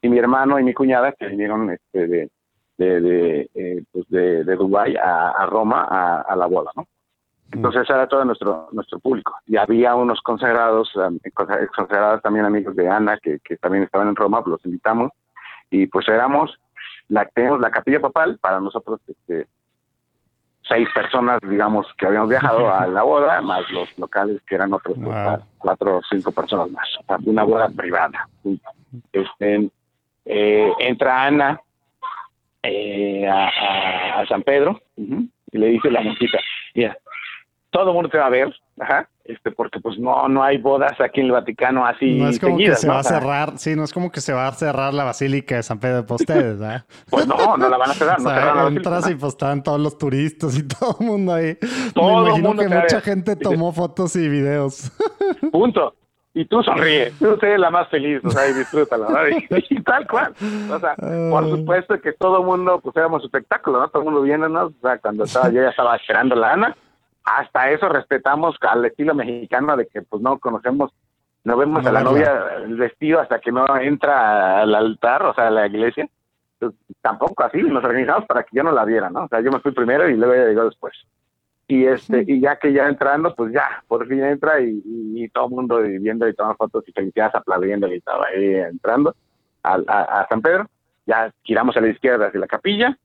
[0.00, 2.30] y mi hermano y mi cuñada que vinieron este, de,
[2.78, 6.86] de, de, eh, pues de, Dubái a, Roma a, la boda, ¿no?
[7.50, 9.34] Entonces era todo nuestro nuestro público.
[9.46, 10.90] Y había unos consagrados,
[11.74, 15.10] consagrados también amigos de Ana que, que también estaban en Roma, pues los invitamos.
[15.68, 16.58] Y pues éramos,
[17.12, 19.46] la, tenemos la capilla papal para nosotros este,
[20.66, 24.96] seis personas, digamos, que habíamos viajado a la boda, más los locales que eran otros
[25.58, 26.88] cuatro o cinco personas más.
[27.26, 28.28] una boda privada.
[29.12, 29.68] Este,
[30.24, 31.60] eh, entra Ana
[32.62, 36.38] eh, a, San Pedro y le dice la monjita,
[36.74, 36.96] mira,
[37.72, 41.00] todo el mundo te va a ver, ajá, este, porque pues no, no hay bodas
[41.00, 42.18] aquí en el Vaticano así.
[42.18, 44.46] No es como que se va a cerrar, sí, no es como que se va
[44.46, 46.84] a cerrar la Basílica de San Pedro de ustedes, ¿verdad?
[47.10, 49.96] pues no, no la van a cerrar, no o entras y pues están todos los
[49.96, 51.56] turistas y todo el mundo ahí.
[51.94, 54.92] Todo Me imagino que mucha gente tomó fotos y videos.
[55.50, 55.94] Punto.
[56.34, 59.56] y tú sonríes, tú eres la más feliz, o sea, y disfrútala, ¿no?
[59.56, 60.34] y, tal cual.
[60.70, 63.88] O sea, por supuesto que todo el mundo, pues éramos espectáculo, ¿no?
[63.88, 66.76] Todo el mundo viéndonos, o sea, cuando estaba, yo ya estaba esperando la Ana,
[67.24, 70.92] hasta eso respetamos al estilo mexicano de que, pues, no conocemos,
[71.44, 75.48] no vemos a la novia el vestido hasta que no entra al altar, o sea,
[75.48, 76.08] a la iglesia.
[76.58, 79.24] Pues, tampoco así, nos organizamos para que yo no la viera, ¿no?
[79.24, 80.94] O sea, yo me fui primero y luego ella llegó después.
[81.66, 85.50] Y este y ya que ya entrando pues ya por fin entra y, todo el
[85.52, 89.14] mundo viendo y tomando fotos y felicidades aplaudiendo y estaba ahí entrando
[89.62, 90.68] a, a, San Pedro.
[91.06, 92.98] Ya giramos a la izquierda hacia la capilla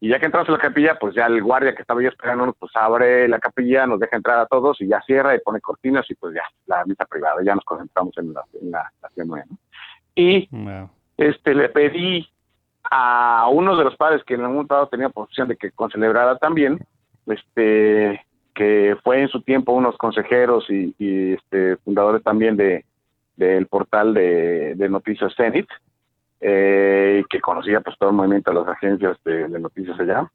[0.00, 2.52] y ya que entramos a la capilla pues ya el guardia que estaba yo esperando
[2.58, 6.04] pues abre la capilla nos deja entrar a todos y ya cierra y pone cortinas
[6.10, 7.42] y pues ya la misa privada.
[7.42, 8.92] Ya nos concentramos en la en la,
[10.14, 10.48] y
[11.16, 12.28] este le pedí
[12.90, 16.78] a uno de los padres que en algún momento tenía posición de que concelebrara también
[17.26, 18.20] este
[18.54, 20.94] que fue en su tiempo unos consejeros y,
[21.32, 22.84] este, fundadores también de
[23.36, 25.66] del portal de, noticias Zenit,
[26.40, 30.30] eh, que conocía pues todo el movimiento de las agencias de, noticias allá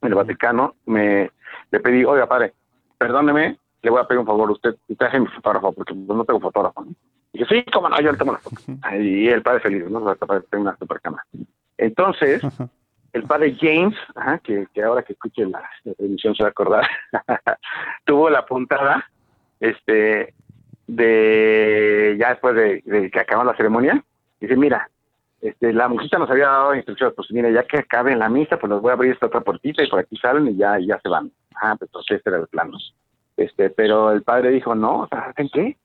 [0.00, 1.30] en el Vaticano, me
[1.70, 2.52] le pedí, oiga padre,
[2.98, 6.40] perdóneme, le voy a pedir un favor, usted traje mi fotógrafo, porque pues, no tengo
[6.40, 6.84] fotógrafo.
[7.32, 8.56] Y dije, sí, cómo no, yo le tomo la foto.
[8.98, 10.14] Y el padre feliz, ¿no?
[10.16, 11.24] Tengo una super cámara.
[11.76, 12.42] Entonces,
[13.12, 13.96] el padre James,
[14.42, 15.62] que, ahora que escuche la,
[15.96, 16.86] transmisión se va a acordar,
[18.04, 19.08] tuvo la puntada
[19.60, 20.34] este,
[20.86, 24.04] de ya después de, que acabó la ceremonia,
[24.40, 24.90] dice, mira,
[25.44, 28.70] este, la muchacha nos había dado instrucciones, pues mira, ya que acabe la misa, pues
[28.70, 31.08] nos voy a abrir esta otra puertita y por aquí salen y ya, ya se
[31.10, 31.30] van.
[31.54, 32.78] Ah, pues entonces este era el plano.
[33.36, 35.76] Este, pero el padre dijo, no, ¿saben qué?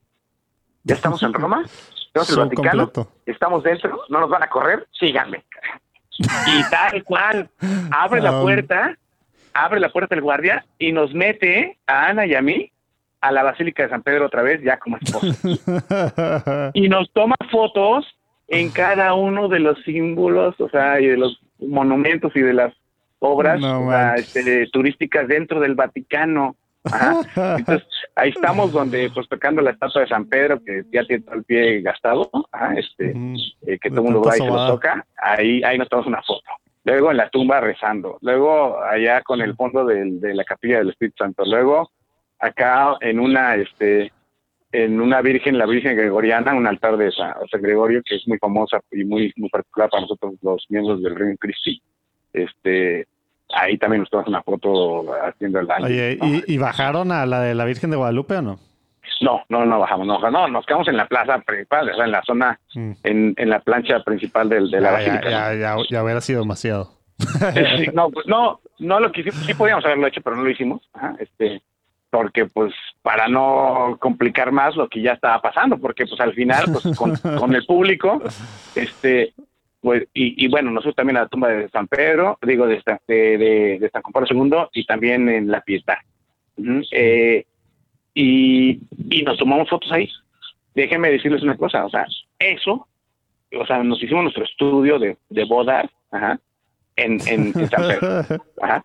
[0.84, 1.62] Ya estamos en Roma,
[2.06, 2.90] estamos en el Vaticano,
[3.26, 5.44] estamos dentro, no nos van a correr, síganme.
[6.46, 7.50] Y tal cual,
[7.90, 8.96] abre la puerta,
[9.52, 12.72] abre la puerta el guardia y nos mete a Ana y a mí
[13.20, 16.70] a la Basílica de San Pedro otra vez, ya como esposa.
[16.72, 18.06] y nos toma fotos
[18.50, 22.74] en cada uno de los símbolos, o sea, y de los monumentos y de las
[23.20, 23.60] obras
[24.16, 26.56] este, turísticas dentro del Vaticano.
[27.58, 27.86] Entonces,
[28.16, 31.44] ahí estamos donde, pues, tocando la estatua de San Pedro, que ya tiene todo el
[31.44, 32.28] pie gastado,
[32.76, 33.14] este,
[33.66, 36.22] eh, que todo el mundo va y se lo toca, ahí, ahí nos tomamos una
[36.22, 36.50] foto.
[36.84, 41.18] Luego en la tumba rezando, luego allá con el fondo de la capilla del Espíritu
[41.18, 41.90] Santo, luego
[42.40, 44.10] acá en una, este,
[44.72, 48.80] en una virgen, la Virgen Gregoriana, un altar de San, Gregorio, que es muy famosa
[48.92, 51.82] y muy, muy particular para nosotros los miembros del Reino Cristi.
[52.32, 53.06] Este,
[53.52, 55.86] ahí también nos tomamos una foto haciendo el daño.
[55.86, 58.60] Oye, ¿y, bajaron a la de la Virgen de Guadalupe o no?
[59.20, 62.12] No, no, no bajamos, no, no, nos quedamos en la plaza principal, o sea, en
[62.12, 62.92] la zona, mm.
[63.02, 65.28] en, en, la plancha principal del, de la basílica.
[65.28, 66.92] Ya, ya, ya, hubiera sido demasiado.
[67.92, 70.80] no, pues no, no lo quisimos, sí podíamos haberlo hecho, pero no lo hicimos,
[71.18, 71.60] este,
[72.10, 76.64] porque pues para no complicar más lo que ya estaba pasando, porque pues al final,
[76.72, 78.20] pues con, con el público,
[78.74, 79.32] este,
[79.80, 83.90] pues, y, bueno, nosotros también en la tumba de San Pedro, digo, de, de, de,
[83.90, 86.04] San Pablo II y también en la Pietà.
[86.90, 87.46] Eh,
[88.12, 90.10] y, y nos tomamos fotos ahí.
[90.74, 92.06] Déjenme decirles una cosa, o sea,
[92.38, 92.86] eso,
[93.58, 96.38] o sea, nos hicimos nuestro estudio de, de bodas, ajá,
[97.00, 98.42] en, en, San Pedro.
[98.62, 98.84] Ajá.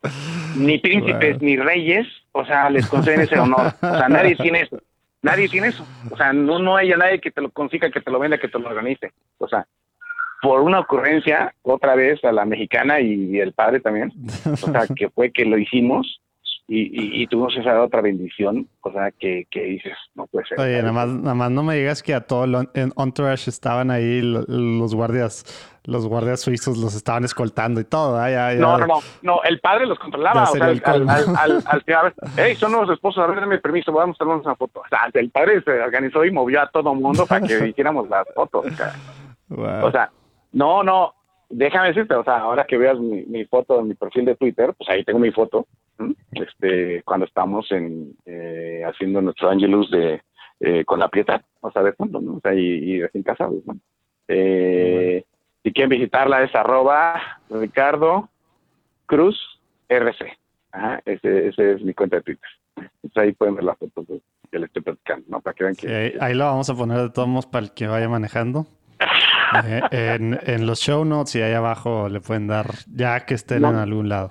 [0.55, 3.73] Ni príncipes ni reyes, o sea, les conceden ese honor.
[3.81, 4.77] O sea, nadie tiene eso.
[5.21, 5.85] Nadie tiene eso.
[6.11, 8.47] O sea, no, no hay nadie que te lo consiga, que te lo venda, que
[8.47, 9.11] te lo organice.
[9.39, 9.65] O sea,
[10.41, 14.11] por una ocurrencia, otra vez a la mexicana y, el padre también,
[14.45, 16.21] o sea, que fue que lo hicimos
[16.67, 20.59] y, y, tuvimos esa otra bendición, o sea, que, que dices, no puede ser.
[20.59, 24.21] Oye, nada más, nada más no me digas que a todo el entourage estaban ahí
[24.21, 25.45] los guardias,
[25.83, 28.17] los guardias suizos los estaban escoltando y todo.
[28.57, 32.71] No, no, no, no, el padre los controlaba, o sea, al, al, al, hey, son
[32.71, 34.79] los esposos, a ver, denme permiso, vamos a tomarnos una foto.
[34.79, 38.09] O sea, el padre se organizó y movió a todo el mundo para que hiciéramos
[38.09, 38.65] las fotos.
[39.49, 40.09] O sea,
[40.51, 41.13] no, no,
[41.49, 44.89] déjame decirte, o sea, ahora que veas mi, foto en mi perfil de Twitter, pues
[44.89, 45.67] ahí tengo mi foto,
[46.31, 50.21] este, cuando estamos en, eh, haciendo nuestro Angelus de,
[50.59, 52.35] eh, con la pieta, o sea, de fondo, ¿no?
[52.35, 53.77] O sea, y, y recién casados, ¿no?
[54.27, 55.23] Eh,
[55.63, 58.29] si quieren visitarla es arroba Ricardo
[59.05, 59.37] Cruz
[59.89, 60.37] RC.
[60.71, 62.49] Ajá, ese, ese es mi cuenta de Twitter.
[62.75, 64.05] Entonces ahí pueden ver las fotos
[64.51, 65.41] que le estoy platicando, ¿no?
[65.41, 65.87] Para que vean que...
[65.87, 68.65] ahí, ahí, lo vamos a poner de todos modos para el que vaya manejando.
[69.63, 73.63] Eh, en, en, los show notes y ahí abajo le pueden dar, ya que estén
[73.63, 74.29] en algún lado.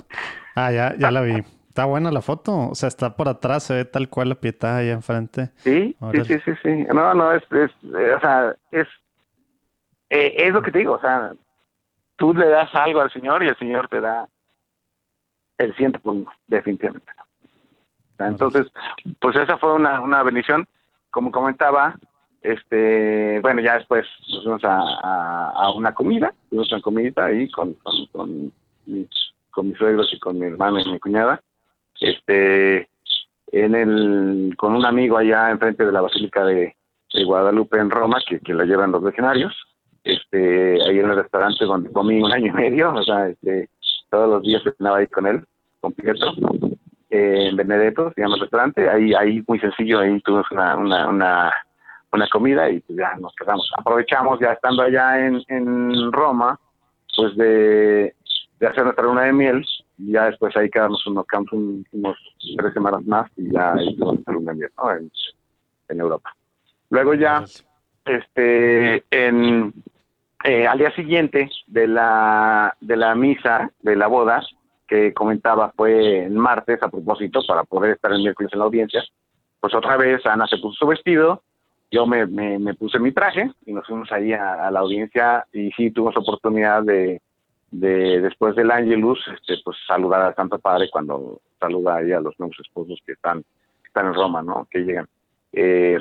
[0.55, 1.43] Ah, ya, ya la vi.
[1.75, 2.69] Está buena la foto.
[2.71, 5.51] O sea, está por atrás, se ve tal cual la pieta ahí enfrente.
[5.57, 6.85] Sí, sí, sí, sí, sí.
[6.95, 8.87] No, no, es, es eh, o sea, es,
[10.09, 10.93] eh, es lo que te digo.
[10.93, 11.33] O sea,
[12.15, 14.29] tú le das algo al Señor y el Señor te da
[15.59, 16.15] el ciento por
[16.47, 17.11] definitivamente.
[18.21, 18.69] entonces,
[19.21, 20.69] pues esa fue una, una bendición.
[21.11, 21.97] Como comentaba,
[22.43, 27.75] este, bueno, ya después nos fuimos a, una comida, fuimos a una comidita ahí con,
[27.75, 28.53] con, con,
[28.87, 29.09] mis,
[29.51, 31.41] con mis suegros y con mi hermana y mi cuñada,
[32.01, 32.89] este,
[33.53, 36.75] en el, con un amigo allá enfrente de la Basílica de,
[37.25, 39.55] Guadalupe en Roma, que, que la llevan los legionarios,
[40.03, 43.69] este, ahí en el restaurante donde comí un año y medio, o sea, este,
[44.11, 45.45] todos los días cenaba ahí con él,
[45.81, 46.33] con Pietro,
[47.11, 51.53] eh, en Benedetto, se el restaurante, ahí, ahí muy sencillo, ahí tuvimos una, una, una
[52.15, 53.71] una comida y pues ya nos quedamos.
[53.77, 56.59] Aprovechamos ya estando allá en, en Roma,
[57.17, 58.15] pues de,
[58.61, 59.67] de hacer nuestra luna de miel
[59.99, 61.27] ya después ahí quedamos unos,
[61.93, 62.17] unos
[62.57, 64.93] tres semanas más y ya ¿no?
[65.89, 66.35] en, Europa.
[66.91, 67.45] Luego ya,
[68.05, 69.73] este, en,
[70.43, 74.43] eh, al día siguiente de la, de la misa, de la boda,
[74.87, 79.03] que comentaba fue en martes a propósito para poder estar el miércoles en la audiencia,
[79.61, 81.43] pues otra vez Ana se puso su vestido,
[81.91, 85.91] yo me, me, puse mi traje y nos fuimos ahí a, la audiencia y sí
[85.91, 87.23] tuvimos oportunidad de,
[87.81, 92.39] de después del Angelus, este, pues saludar al Santo Padre cuando saluda ahí a los
[92.39, 93.45] nuevos esposos que están,
[93.85, 94.69] están en Roma, ¿no?
[94.71, 95.09] Que llegan.
[95.53, 95.99] Eh,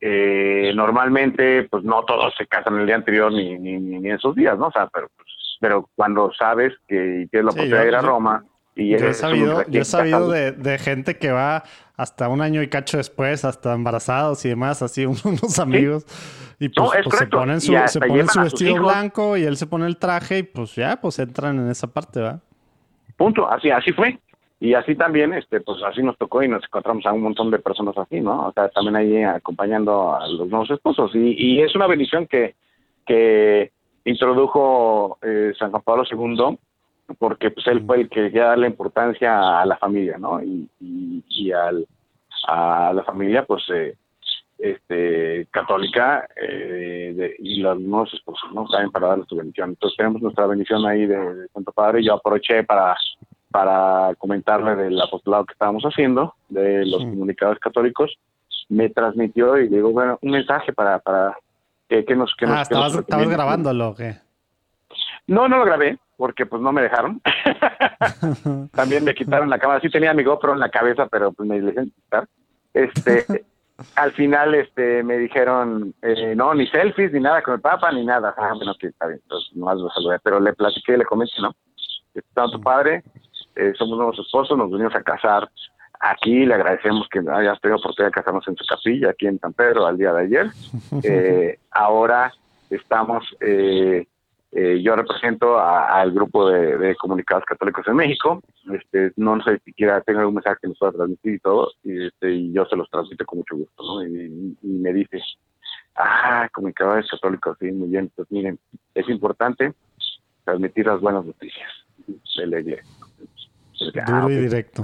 [0.00, 4.34] eh, normalmente, pues no todos se casan el día anterior ni, ni, ni, en esos
[4.36, 4.68] días, ¿no?
[4.68, 5.28] O sea, pero, pues,
[5.60, 8.44] pero cuando sabes que tienes la oportunidad de ir a Roma,
[8.78, 11.64] y yo he sabido, yo he sabido de, de, gente que va
[11.96, 16.06] hasta un año y cacho después, hasta embarazados y demás, así unos amigos.
[16.60, 19.86] Y pues, pues se ponen su, se ponen su vestido blanco y él se pone
[19.86, 22.38] el traje y pues ya, pues entran en esa parte, ¿va?
[23.16, 24.16] Punto, así, así fue.
[24.60, 27.58] Y así también, este, pues así nos tocó y nos encontramos a un montón de
[27.58, 28.46] personas así, ¿no?
[28.46, 31.10] O sea, también ahí acompañando a los nuevos esposos.
[31.16, 32.54] Y, y es una bendición que,
[33.04, 33.72] que
[34.04, 36.58] introdujo eh, San Juan Pablo II
[37.16, 40.42] porque pues él fue el que ya da la importancia a la familia, ¿no?
[40.42, 41.86] Y, y, al,
[42.46, 43.96] a la familia, pues, eh,
[44.58, 48.66] este, católica eh, y los nuevos esposos, ¿no?
[48.68, 49.70] También para darle su bendición.
[49.70, 52.04] Entonces tenemos nuestra bendición ahí de, Santo Padre.
[52.04, 52.96] Yo aproveché para,
[53.50, 58.12] para comentarle del apostolado que estábamos haciendo, de los comunicadores católicos.
[58.68, 61.38] Me transmitió y digo, bueno, un mensaje para, para
[61.88, 62.34] que, nos...
[62.34, 64.27] Que ah, estabas, estabas grabándolo, ¿qué?
[65.28, 67.20] No, no lo grabé, porque pues no me dejaron.
[68.72, 69.80] También me quitaron la cámara.
[69.80, 72.26] Sí tenía mi GoPro en la cabeza, pero pues me dejaron quitar.
[72.72, 73.44] Este,
[73.94, 78.06] al final este me dijeron, eh, no, ni selfies, ni nada con el Papa, ni
[78.06, 78.34] nada.
[78.38, 80.18] Ah, bueno, que está bien, entonces nomás lo saludé.
[80.24, 81.54] Pero le platiqué, le comenté, ¿no?
[82.14, 83.04] Está tu padre,
[83.54, 85.48] eh, somos nuevos esposos, nos venimos a casar
[86.00, 89.52] aquí, le agradecemos que haya tenido oportunidad de casarnos en su capilla, aquí en San
[89.52, 90.46] Pedro, al día de ayer.
[91.04, 92.32] Eh, ahora
[92.70, 93.24] estamos...
[93.40, 94.06] Eh,
[94.50, 98.42] eh, yo represento al grupo de, comunicados católicos en México.
[98.72, 102.32] Este, no sé siquiera tengo algún mensaje que nos pueda transmitir y todo, y, este,
[102.32, 103.82] y yo se los transmito con mucho gusto.
[103.82, 104.06] ¿no?
[104.06, 105.20] Y, me dice,
[105.96, 108.10] ah, comunicadores católicos, sí, muy bien.
[108.14, 108.58] Pues miren,
[108.94, 109.74] es importante
[110.44, 111.70] transmitir las buenas noticias
[112.36, 112.84] de la iglesia.
[114.06, 114.82] Ah, directo.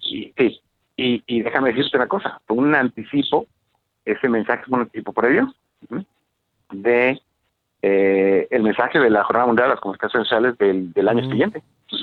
[0.00, 0.60] Y, sí,
[0.96, 3.46] y, y déjame decirte una cosa, un anticipo,
[4.04, 5.52] ese mensaje es un anticipo previo
[6.70, 7.20] de
[7.82, 11.62] eh, el mensaje de la Jornada Mundial de las Comunicaciones Sociales del, año siguiente.
[11.90, 11.96] O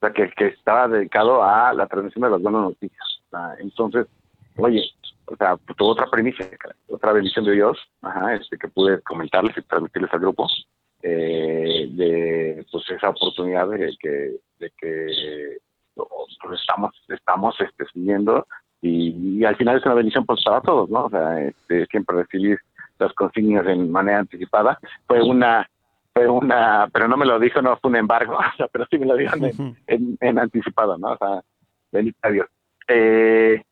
[0.00, 3.22] sea, que, que, estaba dedicado a la transmisión de las buenas noticias.
[3.60, 4.06] entonces,
[4.56, 4.82] oye,
[5.26, 6.44] o sea, pues, otra premisa,
[6.88, 10.48] otra bendición de Dios, ajá, este, que pude comentarles y transmitirles al grupo,
[11.02, 15.58] eh, de pues esa oportunidad de que, de que
[15.94, 18.46] pues, estamos, estamos este, siguiendo
[18.80, 21.04] y, al final es una bendición pues, para todos, ¿no?
[21.04, 22.58] O sea, este, siempre recibir
[22.98, 24.78] las consignas en manera anticipada.
[25.06, 25.68] Fue una,
[26.12, 28.38] fue una, pero no me lo dijo, no fue un embargo,
[28.72, 29.34] pero sí me lo dijo
[29.86, 31.12] en, en, anticipado, ¿no?
[31.12, 31.42] O sea,
[31.90, 32.46] bendito a Dios.
[32.88, 33.62] Eh,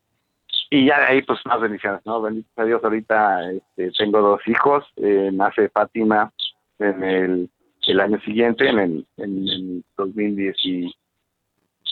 [0.69, 2.21] y ya de ahí, pues más bendiciones, ¿no?
[2.21, 6.31] Bendito a Dios, ahorita este, tengo dos hijos, eh, nace Fátima
[6.79, 7.49] en el,
[7.87, 10.95] el año siguiente, en el, en el 2010 y,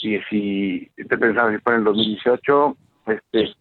[0.01, 2.77] y, estoy pensando si fue en el 2018,
[3.07, 3.53] este,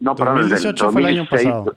[0.00, 1.74] no, perdón, 2018 fue el año pasado.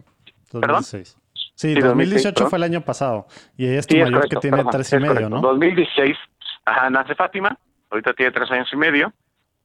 [0.61, 1.18] 2016.
[1.56, 3.27] Sí, 2018 fue el año pasado.
[3.57, 5.40] Y ella es tu mayor que tiene tres y medio, ¿no?
[5.41, 6.18] 2016,
[6.65, 7.57] ajá, nace Fátima,
[7.90, 9.14] ahorita tiene tres años y medio.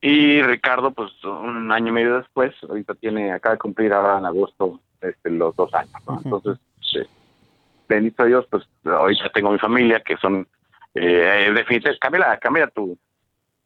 [0.01, 4.25] Y Ricardo, pues un año y medio después, ahorita tiene, acaba de cumplir ahora en
[4.25, 6.21] agosto este, los dos años, ¿no?
[6.25, 6.59] Entonces,
[7.89, 10.47] bendito Dios, pues ahorita tengo mi familia, que son,
[10.95, 12.97] eh, definitivamente, cambia, cambia tu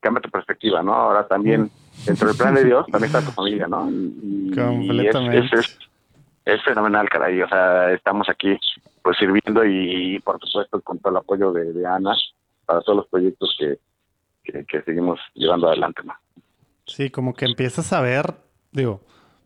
[0.01, 0.93] cambia tu perspectiva, ¿no?
[0.93, 1.71] Ahora también,
[2.05, 3.89] dentro del plan de Dios, también está tu familia, ¿no?
[3.91, 5.79] Y, Completamente es
[6.65, 7.41] fenomenal, caray.
[7.43, 8.59] O sea, estamos aquí
[9.03, 12.17] pues sirviendo y, por supuesto con todo el apoyo de, Ana
[12.65, 16.03] para todos los proyectos que, que, seguimos llevando adelante.
[16.05, 16.15] ¿no?
[16.87, 18.35] Sí, como que empiezas a ver,
[18.73, 19.03] digo,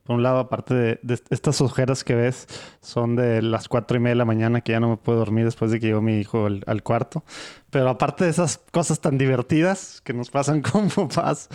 [0.08, 2.46] por un lado, aparte de, estas ojeras que ves,
[2.80, 5.44] son de las cuatro y media de la mañana que ya no me puedo dormir
[5.44, 7.24] después de que llegó mi hijo al, cuarto.
[7.68, 11.50] Pero aparte de esas cosas tan divertidas que nos pasan como papás,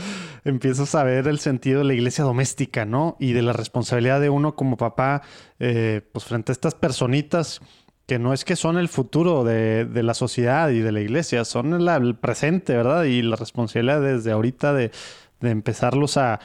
[0.46, 3.18] empiezas a ver el sentido de la iglesia doméstica, ¿no?
[3.20, 5.24] Y de la responsabilidad de uno como papá,
[5.58, 7.60] eh, pues frente a estas personitas
[8.06, 11.74] que no es que son el futuro de, la sociedad y de la iglesia, son
[11.74, 13.06] el, presente, ¿verdad?
[13.06, 14.92] Y la responsabilidad desde ahorita de,
[15.40, 16.40] de empezarlos a,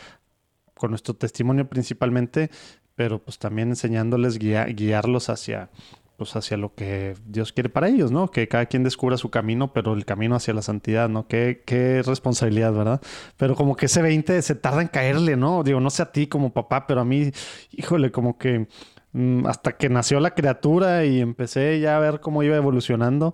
[0.78, 2.50] con nuestro testimonio principalmente,
[2.94, 5.70] pero pues también enseñándoles, guiarlos hacia,
[6.18, 8.28] pues hacia lo que Dios quiere para ellos, ¿no?
[8.28, 11.28] Que cada quien descubra su camino, pero el camino hacia la santidad, ¿no?
[11.28, 13.00] Qué, qué responsabilidad, ¿verdad?
[13.36, 15.62] Pero como que ese 20 se tarda en caerle, ¿no?
[15.62, 17.30] Digo, no sé a ti como papá, pero a mí,
[17.70, 18.66] híjole, como que
[19.12, 23.32] mm, hasta que nació la criatura y empecé ya a ver cómo iba evolucionando,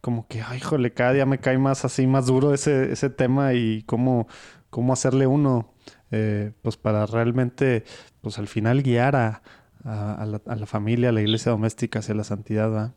[0.00, 3.52] como que, ay, híjole, cada día me cae más así, más duro ese, ese tema
[3.52, 4.26] y cómo,
[4.70, 5.71] cómo hacerle uno
[6.12, 7.84] eh, pues para realmente,
[8.20, 9.42] pues al final guiar a,
[9.84, 12.94] la, familia, a la iglesia doméstica hacia la santidad.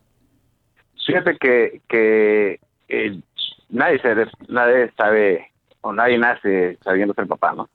[1.06, 3.20] Fíjate que, que eh,
[3.70, 4.14] nadie, se,
[4.48, 7.68] nadie sabe o nadie nace sabiendo ser papá, ¿no?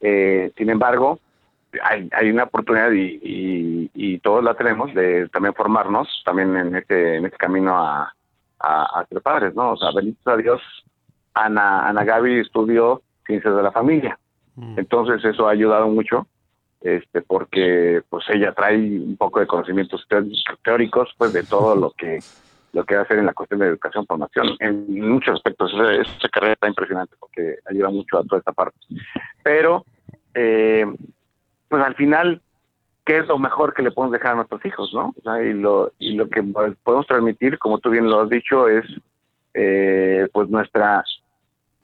[0.00, 1.20] Eh, sin embargo,
[1.82, 7.16] hay, hay una oportunidad y, y, todos la tenemos de también formarnos también en este,
[7.16, 8.12] en este camino a,
[8.58, 9.72] a, ser padres, ¿no?
[9.72, 10.60] O sea, a Dios,
[11.34, 14.18] Ana, Ana Gaby estudió ciencias de la familia.
[14.56, 14.78] Mm.
[14.78, 16.26] Entonces eso ha ayudado mucho,
[16.80, 20.06] este, porque pues ella trae un poco de conocimientos
[20.62, 22.18] teóricos, pues de todo lo que
[22.72, 25.72] lo que va a hacer en la cuestión de educación, formación, en muchos aspectos.
[25.72, 28.78] Esa, carrera está impresionante porque ayuda mucho a toda esta parte.
[29.42, 29.84] Pero,
[30.34, 30.86] eh,
[31.68, 32.40] pues al final,
[33.04, 35.14] ¿qué es lo mejor que le podemos dejar a nuestros hijos, no?
[35.40, 38.84] y lo y lo que podemos transmitir, como tú bien lo has dicho, es
[39.54, 41.04] eh, pues nuestra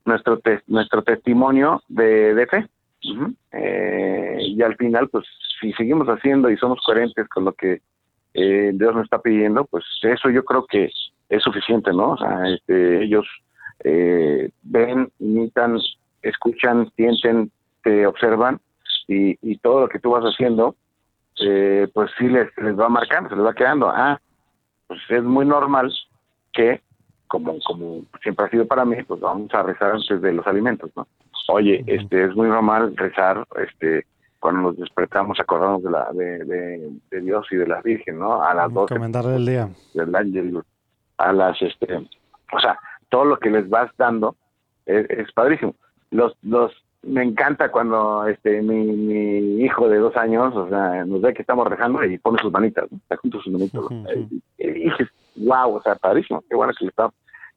[0.07, 2.67] nuestro nuestro testimonio de, fe.
[3.53, 5.27] Eh, y al final, pues
[5.61, 7.83] si seguimos haciendo y somos coherentes con lo que
[8.35, 10.91] eh, Dios nos está pidiendo, pues eso yo creo que
[11.29, 12.13] es suficiente, ¿no?
[12.13, 13.27] O sea, este, ellos
[13.85, 15.79] eh, ven, imitan,
[16.23, 17.51] escuchan, sienten,
[17.83, 18.61] te observan
[19.09, 20.77] y, y todo lo que tú vas haciendo,
[21.93, 23.89] pues sí les, les va marcando, se les va quedando.
[23.89, 24.21] Ah,
[24.87, 25.93] pues es muy normal
[26.53, 26.81] que
[27.29, 30.91] como, como siempre ha sido para mí, pues vamos a rezar antes de los alimentos,
[30.97, 31.07] ¿no?
[31.49, 34.05] Oye, este es muy normal rezar, este
[34.41, 36.45] cuando nos despertamos acordamos de la de,
[37.11, 38.43] de, Dios y de la Virgen, ¿no?
[38.43, 39.69] A las dos del día.
[39.95, 40.63] Del ángel,
[41.19, 41.95] a las este,
[42.53, 42.79] o sea,
[43.09, 44.37] todo lo que les vas dando
[44.85, 45.75] es, padrísimo.
[46.11, 46.73] Los los
[47.07, 51.43] me encanta cuando este mi, mi, hijo de dos años, o sea, nos ve que
[51.43, 52.99] estamos rezando y pone sus manitas, ¿no?
[52.99, 53.83] está junto sus manitas.
[54.59, 57.11] y, dices, wow, o sea, padrísimo, qué bueno que le está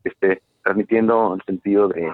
[0.03, 2.13] este, transmitiendo el sentido de,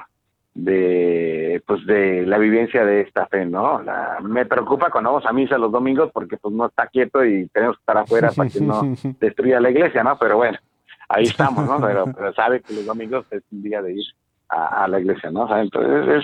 [0.54, 3.82] de pues de la vivencia de esta fe, ¿no?
[3.82, 7.48] La, me preocupa cuando vamos a misa los domingos porque pues no está quieto y
[7.50, 8.82] tenemos que estar afuera para que no
[9.20, 10.18] destruya la iglesia, ¿no?
[10.18, 10.58] Pero bueno,
[11.10, 11.86] ahí estamos, ¿no?
[11.86, 14.06] Pero, pero sabe que los domingos es un día de ir
[14.56, 15.48] a, la iglesia, ¿no?
[15.58, 16.24] Entonces,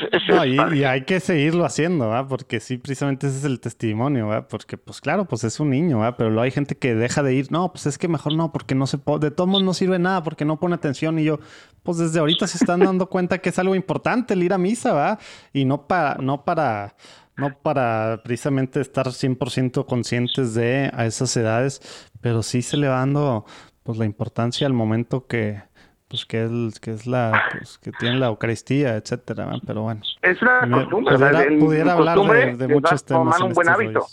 [0.73, 2.27] y, hay que seguirlo haciendo, ¿va?
[2.27, 4.47] Porque sí, precisamente ese es el testimonio, ¿va?
[4.47, 6.15] Porque, pues claro, pues es un niño, ¿va?
[6.15, 8.75] Pero luego hay gente que deja de ir, no, pues es que mejor no, porque
[8.75, 11.19] no se de todos modos no sirve nada, porque no pone atención.
[11.19, 11.39] Y yo,
[11.83, 14.93] pues desde ahorita se están dando cuenta que es algo importante el ir a misa,
[14.93, 15.19] ¿va?
[15.51, 16.95] Y no para, no para,
[17.35, 22.99] no para precisamente estar 100% conscientes de a esas edades, pero sí se le va
[22.99, 23.45] dando,
[23.83, 25.70] pues la importancia al momento que
[26.11, 30.01] pues que es, que es la pues, que tiene la Eucaristía, etcétera, pero bueno.
[30.21, 33.39] Es una costumbre, pudiera, hablar de, muchos temas.
[33.39, 34.05] un buen hábito.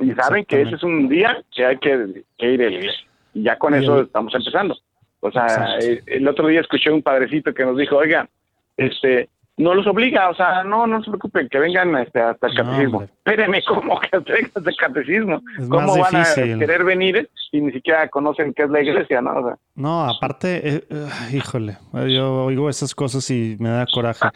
[0.00, 3.06] Y saben que ese es un día que hay que, ir a la iglesia.
[3.32, 4.76] Y ya con eso estamos empezando.
[5.20, 8.28] O sea, el, el, otro día escuché un padrecito que nos dijo, oiga,
[8.76, 12.54] este, no los obliga, o sea, no, no se preocupen, que vengan este, hasta el
[12.56, 13.02] catecismo.
[13.02, 15.42] Espérenme, ¿cómo que vengan hasta el catecismo?
[15.68, 19.56] ¿Cómo van a querer venir y ni siquiera conocen qué es la iglesia, no?
[19.76, 21.78] No, aparte, eh, eh, híjole,
[22.08, 24.28] yo oigo esas cosas y me da coraje.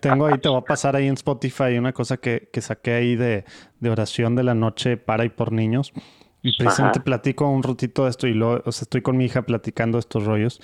[0.00, 3.16] tengo ahí, te voy a pasar ahí en Spotify una cosa que, que saqué ahí
[3.16, 3.44] de,
[3.78, 5.92] de oración de la noche para y por niños.
[6.40, 9.42] Y precisamente platico un ratito de esto y lo, o sea, estoy con mi hija
[9.42, 10.60] platicando estos rollos.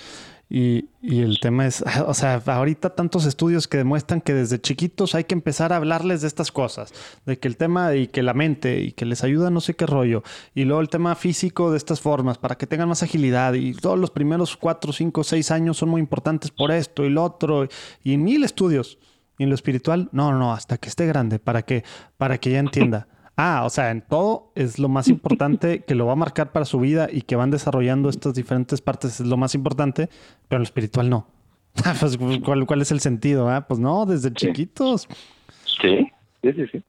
[0.47, 5.15] Y, y, el tema es, o sea, ahorita tantos estudios que demuestran que desde chiquitos
[5.15, 6.93] hay que empezar a hablarles de estas cosas,
[7.25, 9.87] de que el tema y que la mente y que les ayuda no sé qué
[9.87, 10.21] rollo,
[10.53, 13.97] y luego el tema físico de estas formas para que tengan más agilidad y todos
[13.97, 17.67] los primeros cuatro, cinco, seis años son muy importantes por esto y lo otro
[18.03, 18.99] y mil estudios.
[19.37, 21.83] Y en lo espiritual, no, no, hasta que esté grande, para que,
[22.17, 23.07] para que ya entienda.
[23.37, 26.65] Ah, o sea, en todo es lo más importante que lo va a marcar para
[26.65, 30.07] su vida y que van desarrollando estas diferentes partes es lo más importante,
[30.47, 31.27] pero en lo espiritual no.
[31.99, 32.17] pues,
[32.65, 33.49] ¿cuál, es el sentido?
[33.49, 33.65] Ah?
[33.67, 35.09] Pues no, desde chiquitos.
[35.65, 36.09] Sí,
[36.41, 36.83] sí, sí, sí.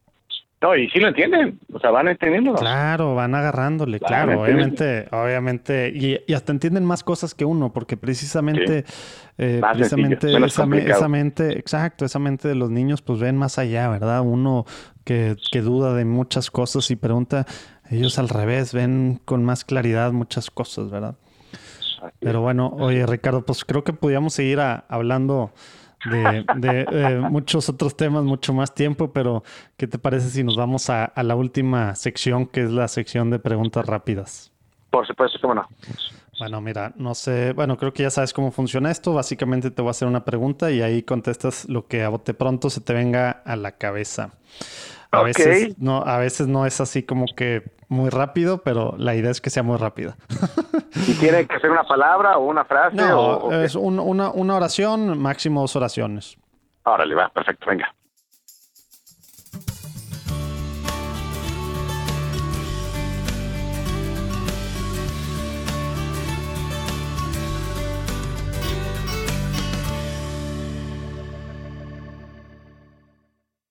[0.62, 2.55] No, y sí lo entienden, o sea, van entendiendo.
[2.55, 8.86] Claro, van agarrándole, claro, obviamente, obviamente, y, hasta entienden más cosas que uno, porque precisamente,
[9.36, 10.64] eh, precisamente esa,
[11.09, 14.23] mente, exacto, esa mente de los niños, pues ven más allá, ¿verdad?
[14.23, 14.64] Uno
[15.06, 17.46] que, que duda de muchas cosas y pregunta,
[17.88, 21.14] ellos al revés, ven con más claridad muchas cosas, ¿verdad?
[22.20, 25.52] Pero bueno, oye Ricardo, pues creo que podíamos seguir hablando
[26.10, 26.44] de,
[26.92, 29.44] eh, muchos otros temas, mucho más tiempo, pero
[29.76, 33.38] ¿qué te parece si nos vamos a, la última sección, que es la sección de
[33.38, 34.52] preguntas rápidas?
[34.90, 35.68] Por supuesto, cómo no.
[36.38, 39.14] Bueno, mira, no sé, bueno, creo que ya sabes cómo funciona esto.
[39.14, 42.68] Básicamente te voy a hacer una pregunta y ahí contestas lo que a bote pronto
[42.68, 44.32] se te venga a la cabeza.
[45.10, 49.30] A veces no, a veces no es así como que muy rápido, pero la idea
[49.30, 50.16] es que sea muy rápida.
[51.06, 52.96] ¿Y tiene que ser una palabra o una frase?
[52.96, 56.36] No, es una, una oración, máximo dos oraciones.
[56.84, 57.92] Órale, va, perfecto, venga.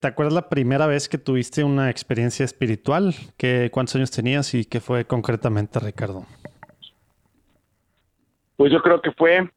[0.05, 3.15] ¿Te acuerdas la primera vez que tuviste una experiencia espiritual?
[3.37, 6.27] ¿Qué, ¿Cuántos años tenías y qué fue concretamente, Ricardo?
[8.55, 9.49] Pues yo creo que fue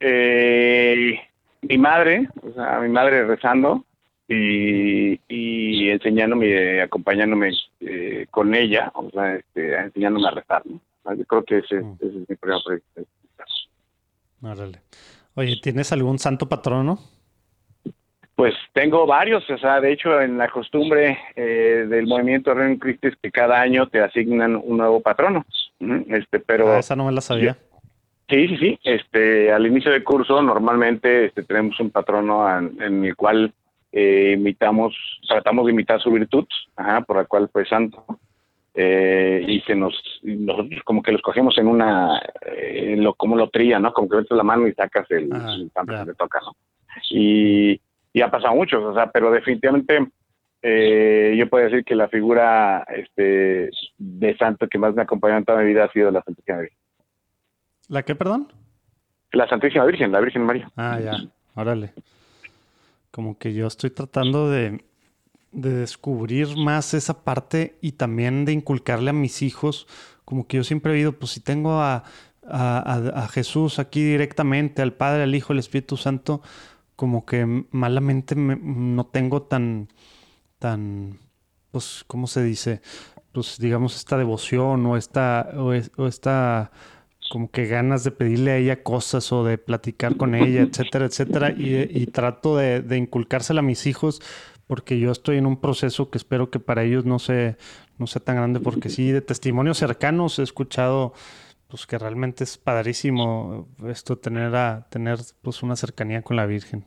[0.00, 1.20] eh,
[1.60, 3.84] mi madre, o sea, mi madre rezando
[4.26, 10.64] y, y enseñándome, acompañándome eh, con ella, o sea, este, enseñándome a rezar.
[10.64, 11.96] Yo creo que ese, mm.
[12.00, 13.02] ese es mi primer proyecto.
[15.36, 16.98] Oye, ¿tienes algún santo patrono?
[18.34, 23.08] Pues tengo varios, o sea, de hecho en la costumbre eh, del movimiento Reino Cristo
[23.08, 25.44] es que cada año te asignan un nuevo patrono.
[26.08, 27.56] Este, pero ah, esa no me la sabía.
[28.28, 28.78] Sí, sí, sí.
[28.84, 33.52] Este, al inicio del curso normalmente este, tenemos un patrono en, el cual
[33.92, 34.94] eh, imitamos,
[35.28, 36.46] tratamos de imitar su virtud,
[36.76, 38.04] ajá, por la cual fue santo.
[38.74, 39.92] Eh, y que nos
[40.22, 44.16] nosotros como que los cogemos en una en lo como lo tría no como que
[44.16, 45.28] metes la mano y sacas el,
[45.74, 46.56] santo que te toca no
[47.10, 47.78] y
[48.12, 50.06] y ha pasado mucho, o sea, pero definitivamente
[50.62, 55.38] eh, yo puedo decir que la figura este, de santo que más me ha acompañado
[55.38, 56.78] en toda mi vida ha sido la Santísima Virgen.
[57.88, 58.52] ¿La qué, perdón?
[59.32, 60.70] La Santísima Virgen, la Virgen María.
[60.76, 61.16] Ah, ya,
[61.54, 61.92] órale.
[63.10, 64.84] Como que yo estoy tratando de,
[65.50, 69.86] descubrir más esa parte y también de inculcarle a mis hijos,
[70.24, 72.04] como que yo siempre he oído, pues si tengo a,
[72.48, 76.40] a Jesús aquí directamente, al Padre, al Hijo, al Espíritu Santo,
[77.02, 79.88] como que malamente no tengo tan,
[80.60, 81.18] tan,
[81.72, 82.80] pues, ¿cómo se dice?
[83.32, 85.72] Pues, digamos, esta devoción o esta, o,
[86.06, 86.70] esta,
[87.28, 91.50] como que ganas de pedirle a ella cosas o de platicar con ella, etcétera, etcétera.
[91.58, 94.22] Y, trato de, de, inculcársela a mis hijos
[94.68, 97.56] porque yo estoy en un proceso que espero que para ellos no, se,
[97.98, 101.14] no sea tan grande, porque sí, de testimonios cercanos he escuchado
[101.66, 106.84] pues que realmente es padrísimo esto tener a tener pues una cercanía con la Virgen.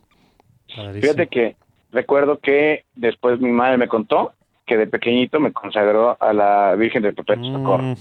[0.68, 1.56] Fíjate que
[1.92, 4.32] recuerdo que después mi madre me contó
[4.66, 7.94] que de pequeñito me consagró a la Virgen del Perpetuo Socorro.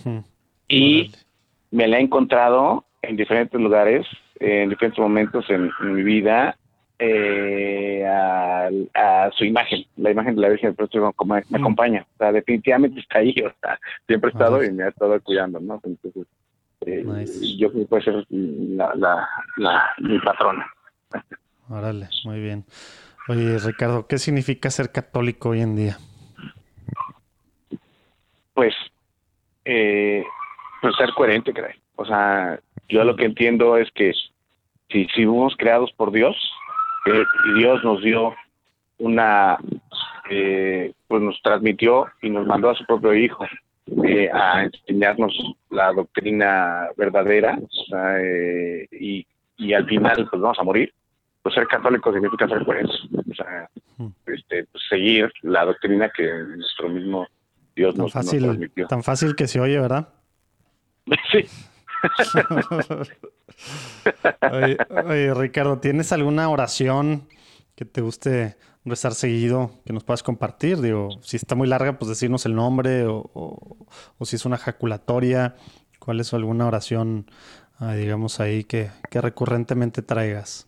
[0.67, 1.11] Y
[1.71, 4.07] me la he encontrado en diferentes lugares,
[4.39, 6.57] en diferentes momentos en, mi vida,
[6.97, 12.05] eh, a, su imagen, la imagen de la Virgen del Perpetuo Socorro me, acompaña.
[12.15, 15.59] O sea, definitivamente está ahí, o sea, siempre he estado y me ha estado cuidando,
[15.59, 15.79] ¿no?
[15.83, 16.25] Entonces,
[16.87, 17.05] eh,
[17.57, 20.65] yo creo que puede ser la, la, la, mi patrona.
[21.69, 22.65] Órale, muy bien.
[23.27, 25.97] Oye, Ricardo, ¿qué significa ser católico hoy en día?
[28.53, 28.73] Pues,
[29.65, 30.23] eh,
[30.81, 31.71] pues ser coherente, creo.
[31.95, 34.13] O sea, yo lo que entiendo es que
[34.91, 36.35] si, si fuimos creados por Dios,
[37.05, 38.35] eh, y Dios nos dio
[38.99, 39.57] una,
[40.29, 43.45] eh, pues nos transmitió y nos mandó a su propio Hijo
[44.03, 45.33] eh, a enseñarnos
[45.69, 48.19] la doctrina verdadera, o sea,
[48.91, 49.25] y,
[49.57, 50.93] y al final pues vamos a morir
[51.45, 53.69] pues ser católico significa ser coherente, o sea,
[54.25, 57.27] este, pues, seguir la doctrina que nuestro mismo
[57.75, 58.87] Dios tan nos, fácil, transmitió.
[58.87, 60.09] Tan fácil que se oye, ¿verdad?
[61.31, 61.45] Sí.
[65.05, 67.29] oye, Ricardo, ¿tienes alguna oración
[67.75, 70.81] que te guste rezar seguido, que nos puedas compartir?
[70.81, 73.29] Digo, si está muy larga, pues decirnos el nombre o,
[74.17, 75.53] o, si es una ejaculatoria,
[75.99, 77.29] ¿cuál es alguna oración,
[77.77, 80.67] ah, digamos, ahí que, que recurrentemente traigas?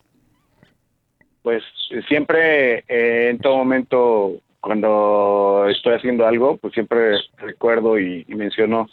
[1.48, 1.64] Pues
[2.10, 8.90] siempre, eh, en todo momento, cuando estoy haciendo algo, pues siempre recuerdo y, menciono,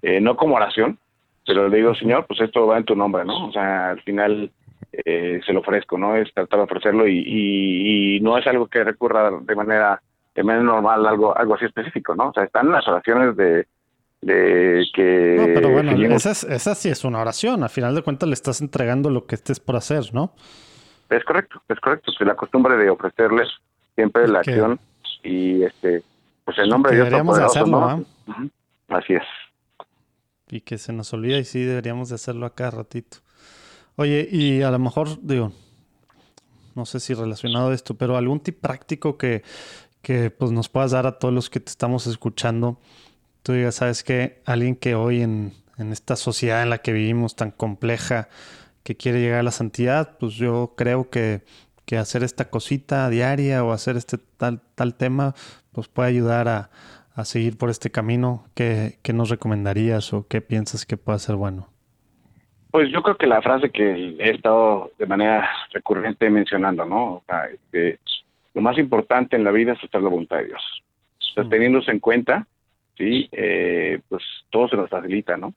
[0.00, 0.98] eh, no como oración,
[1.46, 3.48] pero le digo, Señor, pues esto va en tu nombre, ¿no?
[3.48, 4.50] O sea, al final
[4.94, 6.16] eh, se lo ofrezco, ¿no?
[6.16, 10.00] Es tratar de ofrecerlo y, no es algo que recurra de manera
[10.42, 12.30] me es normal algo, algo así específico, ¿no?
[12.30, 13.66] O sea, están las oraciones de,
[14.22, 15.36] de que...
[15.38, 17.62] No, pero bueno, esa, esa sí es una oración.
[17.62, 20.32] Al final de cuentas le estás entregando lo que estés por hacer, ¿no?
[21.10, 22.12] Es correcto, es correcto.
[22.12, 23.48] Es la costumbre de ofrecerles
[23.94, 24.78] siempre la acción
[25.22, 26.02] y este,
[26.44, 27.06] pues el nombre de Dios.
[27.06, 28.04] Deberíamos de hacerlo,
[28.88, 29.22] Así es.
[30.48, 33.18] Y que se nos olvida y sí deberíamos de hacerlo acá ratito.
[33.96, 35.52] Oye, y a lo mejor, digo,
[36.74, 39.42] no sé si relacionado a esto, pero algún tip práctico que,
[40.02, 42.78] que pues nos puedas dar a todos los que te estamos escuchando.
[43.42, 47.36] Tú digas, sabes que alguien que hoy en, en esta sociedad en la que vivimos
[47.36, 48.28] tan compleja,
[48.90, 51.42] que quiere llegar a la santidad, pues yo creo que,
[51.86, 55.34] que hacer esta cosita diaria o hacer este tal, tal tema,
[55.70, 56.70] pues puede ayudar a,
[57.14, 58.46] a seguir por este camino.
[58.56, 61.68] ¿Qué, ¿Qué, nos recomendarías o qué piensas que puede ser bueno?
[62.72, 67.04] Pues yo creo que la frase que he estado de manera recurrente mencionando, ¿no?
[67.12, 68.00] O sea, este,
[68.54, 70.82] lo más importante en la vida es estar la voluntad de Dios.
[71.20, 71.48] O sea, mm.
[71.48, 72.44] teniéndose en cuenta,
[72.98, 75.54] sí, eh, pues todo se nos facilita, ¿no?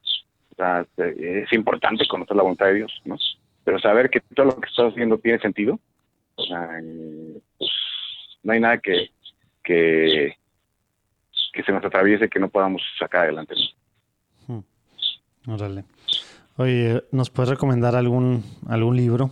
[0.54, 3.18] O sea, es importante conocer la voluntad de Dios, ¿no?
[3.64, 5.80] Pero saber que todo lo que estás haciendo tiene sentido,
[6.36, 6.80] o sea,
[7.58, 7.72] pues
[8.44, 9.10] no hay nada que,
[9.64, 10.38] que,
[11.54, 13.56] que se nos atraviese que no podamos sacar adelante.
[14.48, 14.56] ¿no?
[14.56, 15.52] Hmm.
[15.52, 15.86] Órale.
[16.58, 19.32] Oye, ¿nos puedes recomendar algún, algún libro?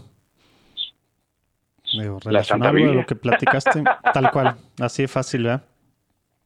[2.24, 3.84] relacionado a lo que platicaste,
[4.14, 5.64] tal cual, así es fácil, ¿verdad?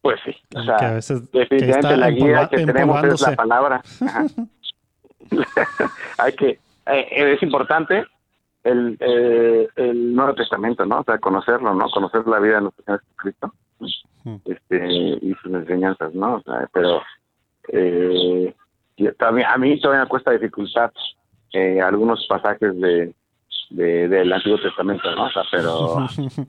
[0.01, 3.81] Pues sí, o sea, que a veces definitivamente la guía que tenemos es la palabra.
[6.17, 8.05] Hay que, eh, es importante
[8.63, 10.99] el, eh, el Nuevo Testamento, ¿no?
[10.99, 11.89] O sea, conocerlo, ¿no?
[11.89, 13.53] Conocer la vida de nuestro Señor Jesucristo
[14.45, 14.87] este,
[15.21, 16.35] y sus enseñanzas, ¿no?
[16.35, 17.01] O sea, pero
[17.69, 18.53] eh,
[19.17, 20.91] también, a mí todavía me cuesta dificultad
[21.53, 23.13] eh, algunos pasajes de,
[23.69, 25.25] del Antiguo Testamento, ¿no?
[25.25, 26.07] O sea, pero...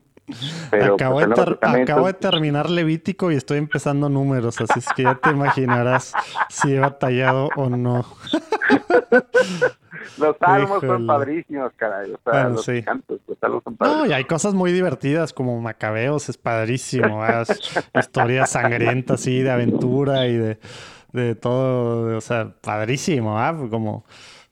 [0.70, 5.04] pero acabo, pues, de acabo, de terminar Levítico y estoy empezando números, así es que
[5.04, 6.14] ya te imaginarás
[6.48, 8.04] si he batallado o no.
[10.18, 12.12] los salmos son padrísimos, caray.
[12.12, 14.06] O sea, los, cantos, los salmos son padrísimos.
[14.06, 17.22] No, y hay cosas muy divertidas como Macabeos, es padrísimo.
[17.94, 20.58] historias sangrientas, sí, de aventura y de
[21.16, 23.56] de todo, o sea, padrísimo, ¿ah?
[23.70, 24.04] Como,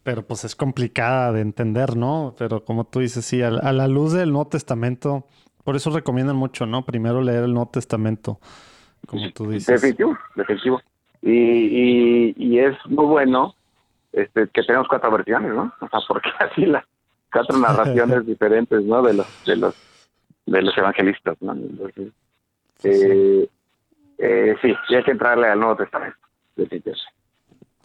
[0.03, 2.35] pero pues es complicada de entender, ¿no?
[2.37, 5.27] Pero como tú dices, sí, a, la luz del Nuevo Testamento,
[5.63, 6.85] por eso recomiendan mucho, ¿no?
[6.85, 8.41] Primero leer el Nuevo Testamento,
[9.07, 9.81] como tú dices.
[9.81, 10.81] Definitivo, definitivo.
[11.23, 13.55] Y, y, es muy bueno
[14.15, 15.73] este, que tenemos cuatro versiones, ¿no?
[15.81, 16.85] O sea, porque así las
[17.33, 19.03] cuatro narraciones diferentes, ¿no?
[19.03, 19.75] De los, de los,
[20.47, 21.53] de los evangelistas, ¿no?
[21.53, 22.13] Entonces,
[22.85, 23.49] eh,
[24.19, 26.19] eh, sí, hay que entrarle al Nuevo Testamento.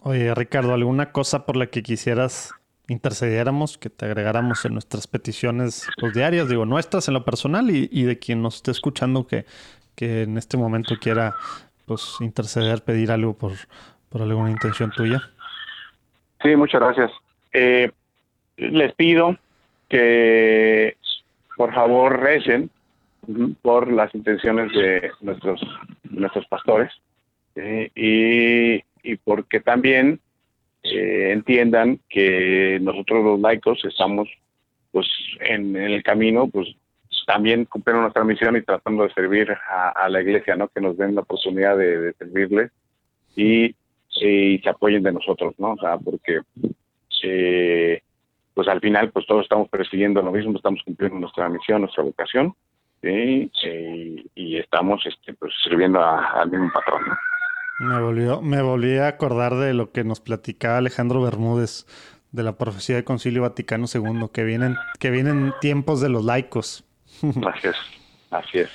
[0.02, 2.54] Oye, Ricardo, ¿alguna cosa por la que quisieras
[2.90, 8.02] intercediéramos, que te agregáramos en nuestras peticiones pues, diarias, digo, nuestras en lo personal y,
[8.02, 9.46] de quien nos esté escuchando que,
[9.94, 11.36] que en este momento quiera
[11.86, 13.52] pues interceder, pedir algo por,
[14.08, 15.22] por alguna intención tuya?
[16.42, 17.10] Sí, muchas gracias.
[17.52, 17.90] Eh,
[18.56, 19.36] les pido
[19.88, 20.96] que
[21.56, 22.70] por favor recen
[23.62, 25.60] por las intenciones de nuestros,
[26.04, 26.90] nuestros pastores
[27.54, 30.20] y, y, porque también
[30.82, 34.28] eh, entiendan que nosotros los laicos estamos
[34.92, 35.06] pues
[35.40, 36.68] en, el camino pues
[37.26, 41.14] también cumpliendo nuestra misión y tratando de servir a, la iglesia no que nos den
[41.14, 42.70] la oportunidad de, de servirles
[43.36, 43.74] y,
[44.16, 46.40] y, se apoyen de nosotros no o sea porque
[47.22, 48.02] eh,
[48.54, 52.54] pues al final pues todos estamos persiguiendo lo mismo estamos cumpliendo nuestra misión nuestra vocación
[53.02, 53.50] ¿sí?
[53.62, 57.16] Eh, y estamos este, pues sirviendo al mismo patrón ¿no?
[57.80, 61.86] Me volvió, me volví a acordar de lo que nos platicaba Alejandro Bermúdez
[62.30, 66.84] de la profecía del Concilio Vaticano II, que vienen, que vienen tiempos de los laicos.
[67.22, 67.76] Así es,
[68.30, 68.70] así es.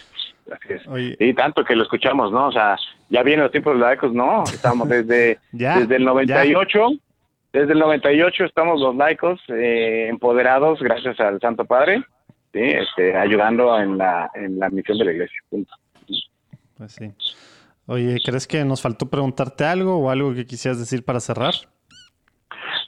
[0.51, 1.17] Así es.
[1.19, 2.47] y tanto que lo escuchamos, ¿no?
[2.47, 2.77] O sea,
[3.09, 4.43] ya vienen los tiempos de los laicos, ¿no?
[4.43, 6.89] Estamos desde, desde el 98,
[7.53, 12.03] desde el 98 estamos los laicos eh, empoderados gracias al Santo Padre,
[12.53, 12.59] ¿sí?
[12.61, 15.39] este, ayudando en la, en la misión de la iglesia.
[16.77, 17.11] Pues sí.
[17.87, 21.53] Oye, ¿crees que nos faltó preguntarte algo o algo que quisieras decir para cerrar?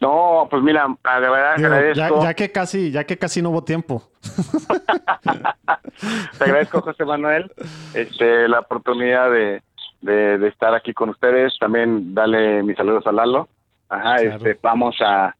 [0.02, 2.24] No, pues mira, de verdad agradezco.
[2.24, 4.04] Ya, que casi, ya que casi no hubo tiempo.
[6.38, 7.52] Te agradezco, José Manuel,
[7.94, 9.62] este, la oportunidad de,
[10.02, 11.58] de, estar aquí con ustedes.
[11.60, 13.50] También dale mis saludos a Lalo.
[13.90, 15.36] Ajá, este, vamos a,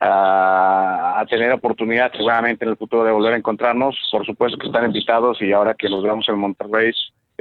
[0.00, 3.96] a, tener oportunidad seguramente en el futuro de volver a encontrarnos.
[4.10, 6.92] Por supuesto que están invitados y ahora que nos vemos en Monterrey,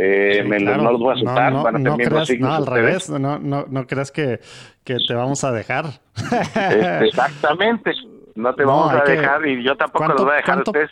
[0.03, 3.85] eh, me, no los voy a no, no, creas, no al revés, no, no, no
[3.85, 4.39] creas que,
[4.83, 5.85] que te vamos a dejar.
[6.15, 7.93] Este, exactamente,
[8.33, 10.89] no te vamos a dejar y yo tampoco los voy a dejar a ustedes.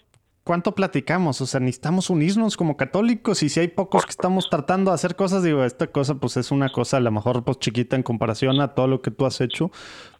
[0.49, 1.41] ¿cuánto platicamos?
[1.41, 5.15] O sea, necesitamos unirnos como católicos y si hay pocos que estamos tratando de hacer
[5.15, 8.59] cosas, digo, esta cosa pues es una cosa a lo mejor pues chiquita en comparación
[8.59, 9.69] a todo lo que tú has hecho.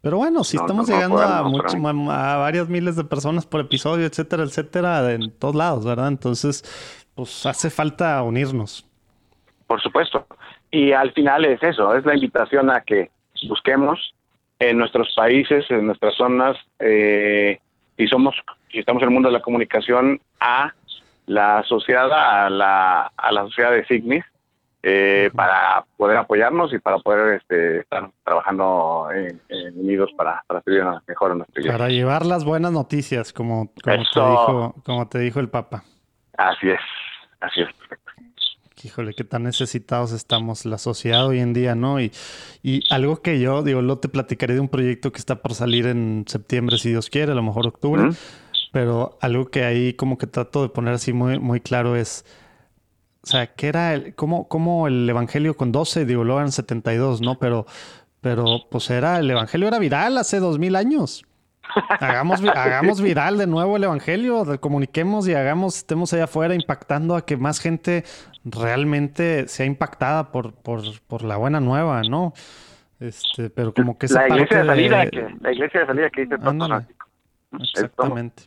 [0.02, 1.78] Pero bueno, si estamos llegando a, mucho,
[2.11, 6.10] a varias miles de personas por episodio, etcétera, etcétera, en todos lados, ¿verdad?
[6.10, 6.64] Entonces,
[7.15, 8.86] pues hace falta unirnos.
[9.68, 10.26] Por supuesto.
[10.72, 13.10] Y al final es eso, es la invitación a que
[13.48, 14.14] busquemos
[14.60, 17.60] en nuestros países, en nuestras zonas, eh,
[17.98, 18.36] y somos,
[18.72, 20.73] si estamos en el mundo de la comunicación, a
[21.26, 24.26] la asociada a la, a la sociedad de Signis,
[24.81, 29.41] eh, para poder apoyarnos y para poder este, estar trabajando en,
[29.77, 31.72] unidos para, para servir mejor a.
[31.72, 35.84] Para llevar las buenas noticias, como, como, te dijo, como te dijo el Papa.
[36.38, 36.80] Así es,
[37.41, 38.10] así es, perfecto.
[38.82, 41.99] Híjole, qué tan necesitados estamos la sociedad hoy en día, ¿no?
[41.99, 42.14] Y,
[42.64, 45.86] y algo que yo, digo, lo te platicaré de un proyecto que está por salir
[45.86, 48.10] en septiembre, si Dios quiere, a lo mejor octubre,
[48.72, 52.24] pero algo que ahí como que trato de poner así muy, muy claro es,
[53.22, 57.20] o sea, ¿qué era el, cómo, cómo el Evangelio con 12, digo, lo eran 72,
[57.20, 57.38] ¿no?
[57.38, 57.66] Pero,
[58.22, 61.26] pero pues era, el Evangelio era viral hace dos mil años.
[62.00, 67.26] Hagamos, hagamos viral de nuevo el evangelio, comuniquemos y hagamos, estemos allá afuera impactando a
[67.26, 68.04] que más gente
[68.44, 72.34] realmente sea impactada por, por, por la buena nueva, ¿no?
[73.00, 76.22] Este, pero como que esa la iglesia de salida, que, la iglesia de salida que
[76.22, 76.36] dice
[77.60, 78.44] Exactamente.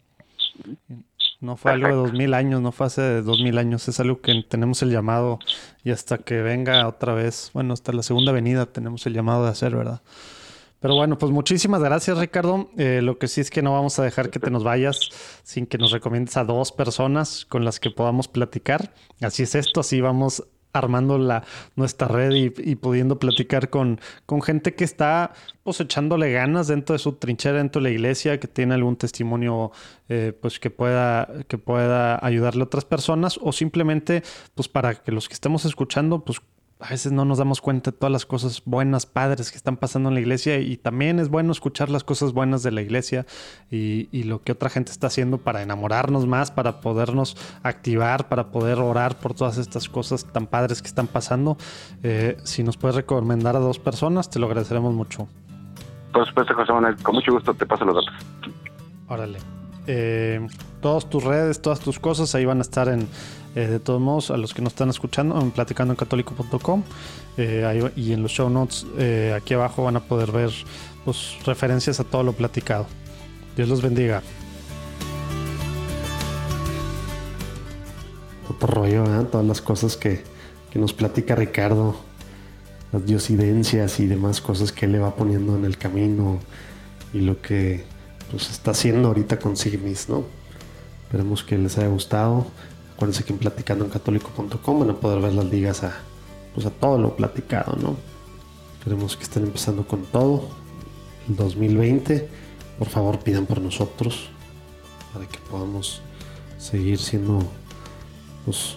[1.40, 4.20] No fue algo de dos mil años, no fue hace dos mil años, es algo
[4.20, 5.38] que tenemos el llamado
[5.82, 9.50] y hasta que venga otra vez, bueno, hasta la segunda venida tenemos el llamado de
[9.50, 10.02] hacer, ¿verdad?
[10.82, 12.68] Pero bueno, pues muchísimas gracias, Ricardo.
[12.76, 15.10] Eh, lo que sí es que no vamos a dejar que te nos vayas
[15.44, 18.92] sin que nos recomiendes a dos personas con las que podamos platicar.
[19.20, 20.42] Así es esto, así vamos
[20.72, 21.44] armando la,
[21.76, 24.00] nuestra red y, pudiendo platicar con,
[24.42, 25.32] gente que está
[25.62, 29.70] pues echándole ganas dentro de su trinchera, dentro de la iglesia, que tiene algún testimonio
[30.08, 34.22] eh, pues que pueda, que pueda ayudarle a otras personas o simplemente
[34.54, 36.40] pues para que los que estemos escuchando pues
[36.82, 40.08] a veces no nos damos cuenta de todas las cosas buenas, padres que están pasando
[40.08, 43.24] en la iglesia y también es bueno escuchar las cosas buenas de la iglesia
[43.70, 48.78] y, lo que otra gente está haciendo para enamorarnos más, para podernos activar, para poder
[48.78, 51.56] orar por todas estas cosas tan padres que están pasando.
[52.02, 55.28] Eh, si nos puedes recomendar a dos personas, te lo agradeceremos mucho.
[56.12, 58.54] Por supuesto, José Manuel, con mucho gusto te paso los datos.
[59.08, 59.38] Órale.
[59.86, 60.46] Eh,
[60.80, 63.08] todas tus redes, todas tus cosas ahí van a estar en
[63.54, 66.82] eh, de todos modos, a los que nos están escuchando, en platicandoencatólico.com
[67.36, 70.50] eh, y en los show notes eh, aquí abajo van a poder ver
[71.04, 72.86] pues, referencias a todo lo platicado.
[73.54, 74.22] Dios los bendiga.
[78.48, 80.24] Otro rollo, todas las cosas que,
[80.70, 81.96] que nos platica Ricardo,
[82.92, 86.38] las diosidencias y demás cosas que él le va poniendo en el camino
[87.12, 87.84] y lo que
[88.30, 90.24] pues, está haciendo ahorita con Signis, ¿no?
[91.04, 92.46] Esperemos que les haya gustado.
[93.02, 95.92] Acuérdense que en platicando en católico.com van a poder ver las ligas a,
[96.54, 97.96] pues a todo lo platicado, ¿no?
[98.78, 100.50] Esperemos que estén empezando con todo.
[101.28, 102.28] El 2020,
[102.78, 104.28] por favor pidan por nosotros
[105.12, 106.00] para que podamos
[106.58, 107.40] seguir siendo
[108.46, 108.76] los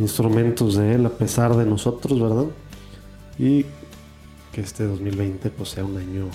[0.00, 2.46] instrumentos de Él a pesar de nosotros, ¿verdad?
[3.38, 3.66] Y
[4.50, 6.26] que este 2020 pues sea un año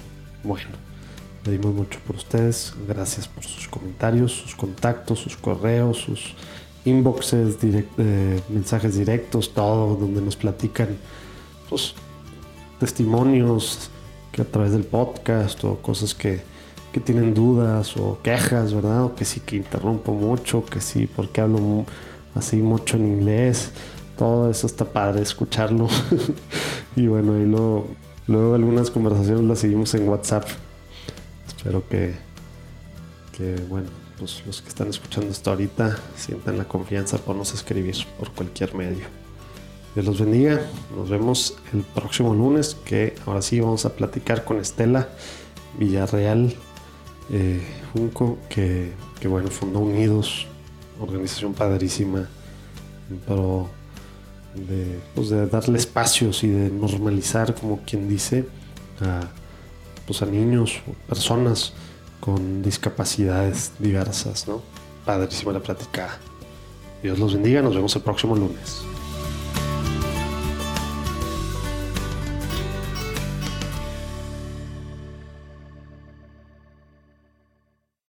[0.42, 0.70] bueno.
[1.44, 6.36] Pedimos mucho por ustedes, gracias por sus comentarios, sus contactos, sus correos, sus
[6.86, 10.90] inboxes, eh, mensajes directos, todo, donde nos platican
[11.70, 11.94] pues,
[12.80, 13.90] testimonios
[14.32, 16.42] que a través del podcast o cosas que,
[16.94, 19.04] que tienen dudas o quejas, ¿verdad?
[19.06, 21.86] O que sí que interrumpo mucho, que sí, porque hablo
[22.36, 23.72] así mucho en inglés.
[24.18, 25.88] Todo eso está padre escucharlo.
[26.96, 27.88] y bueno, ahí luego,
[28.28, 30.46] luego algunas conversaciones las seguimos en WhatsApp.
[31.48, 32.16] Espero que,
[33.38, 33.88] que bueno,
[34.20, 38.76] pues, los que están escuchando esto ahorita sientan la confianza por nos escribir por cualquier
[38.76, 39.06] medio.
[39.96, 40.62] Dios los bendiga.
[40.96, 45.10] Nos vemos el próximo lunes, que ahora sí vamos a platicar con Estela
[45.80, 46.54] Villarreal
[47.32, 47.62] eh,
[47.94, 48.94] Junco, que,
[49.26, 50.48] bueno, fundó Unidos,
[51.00, 52.28] organización padrísima,
[53.28, 53.70] pero
[54.54, 58.46] de, pues de darle espacios y de normalizar, como quien dice,
[59.00, 59.22] a,
[60.06, 61.74] pues a niños personas
[62.30, 64.62] con discapacidades diversas, ¿no?
[65.04, 66.20] Padrísima la plática.
[67.02, 68.84] Dios los bendiga, nos vemos el próximo lunes.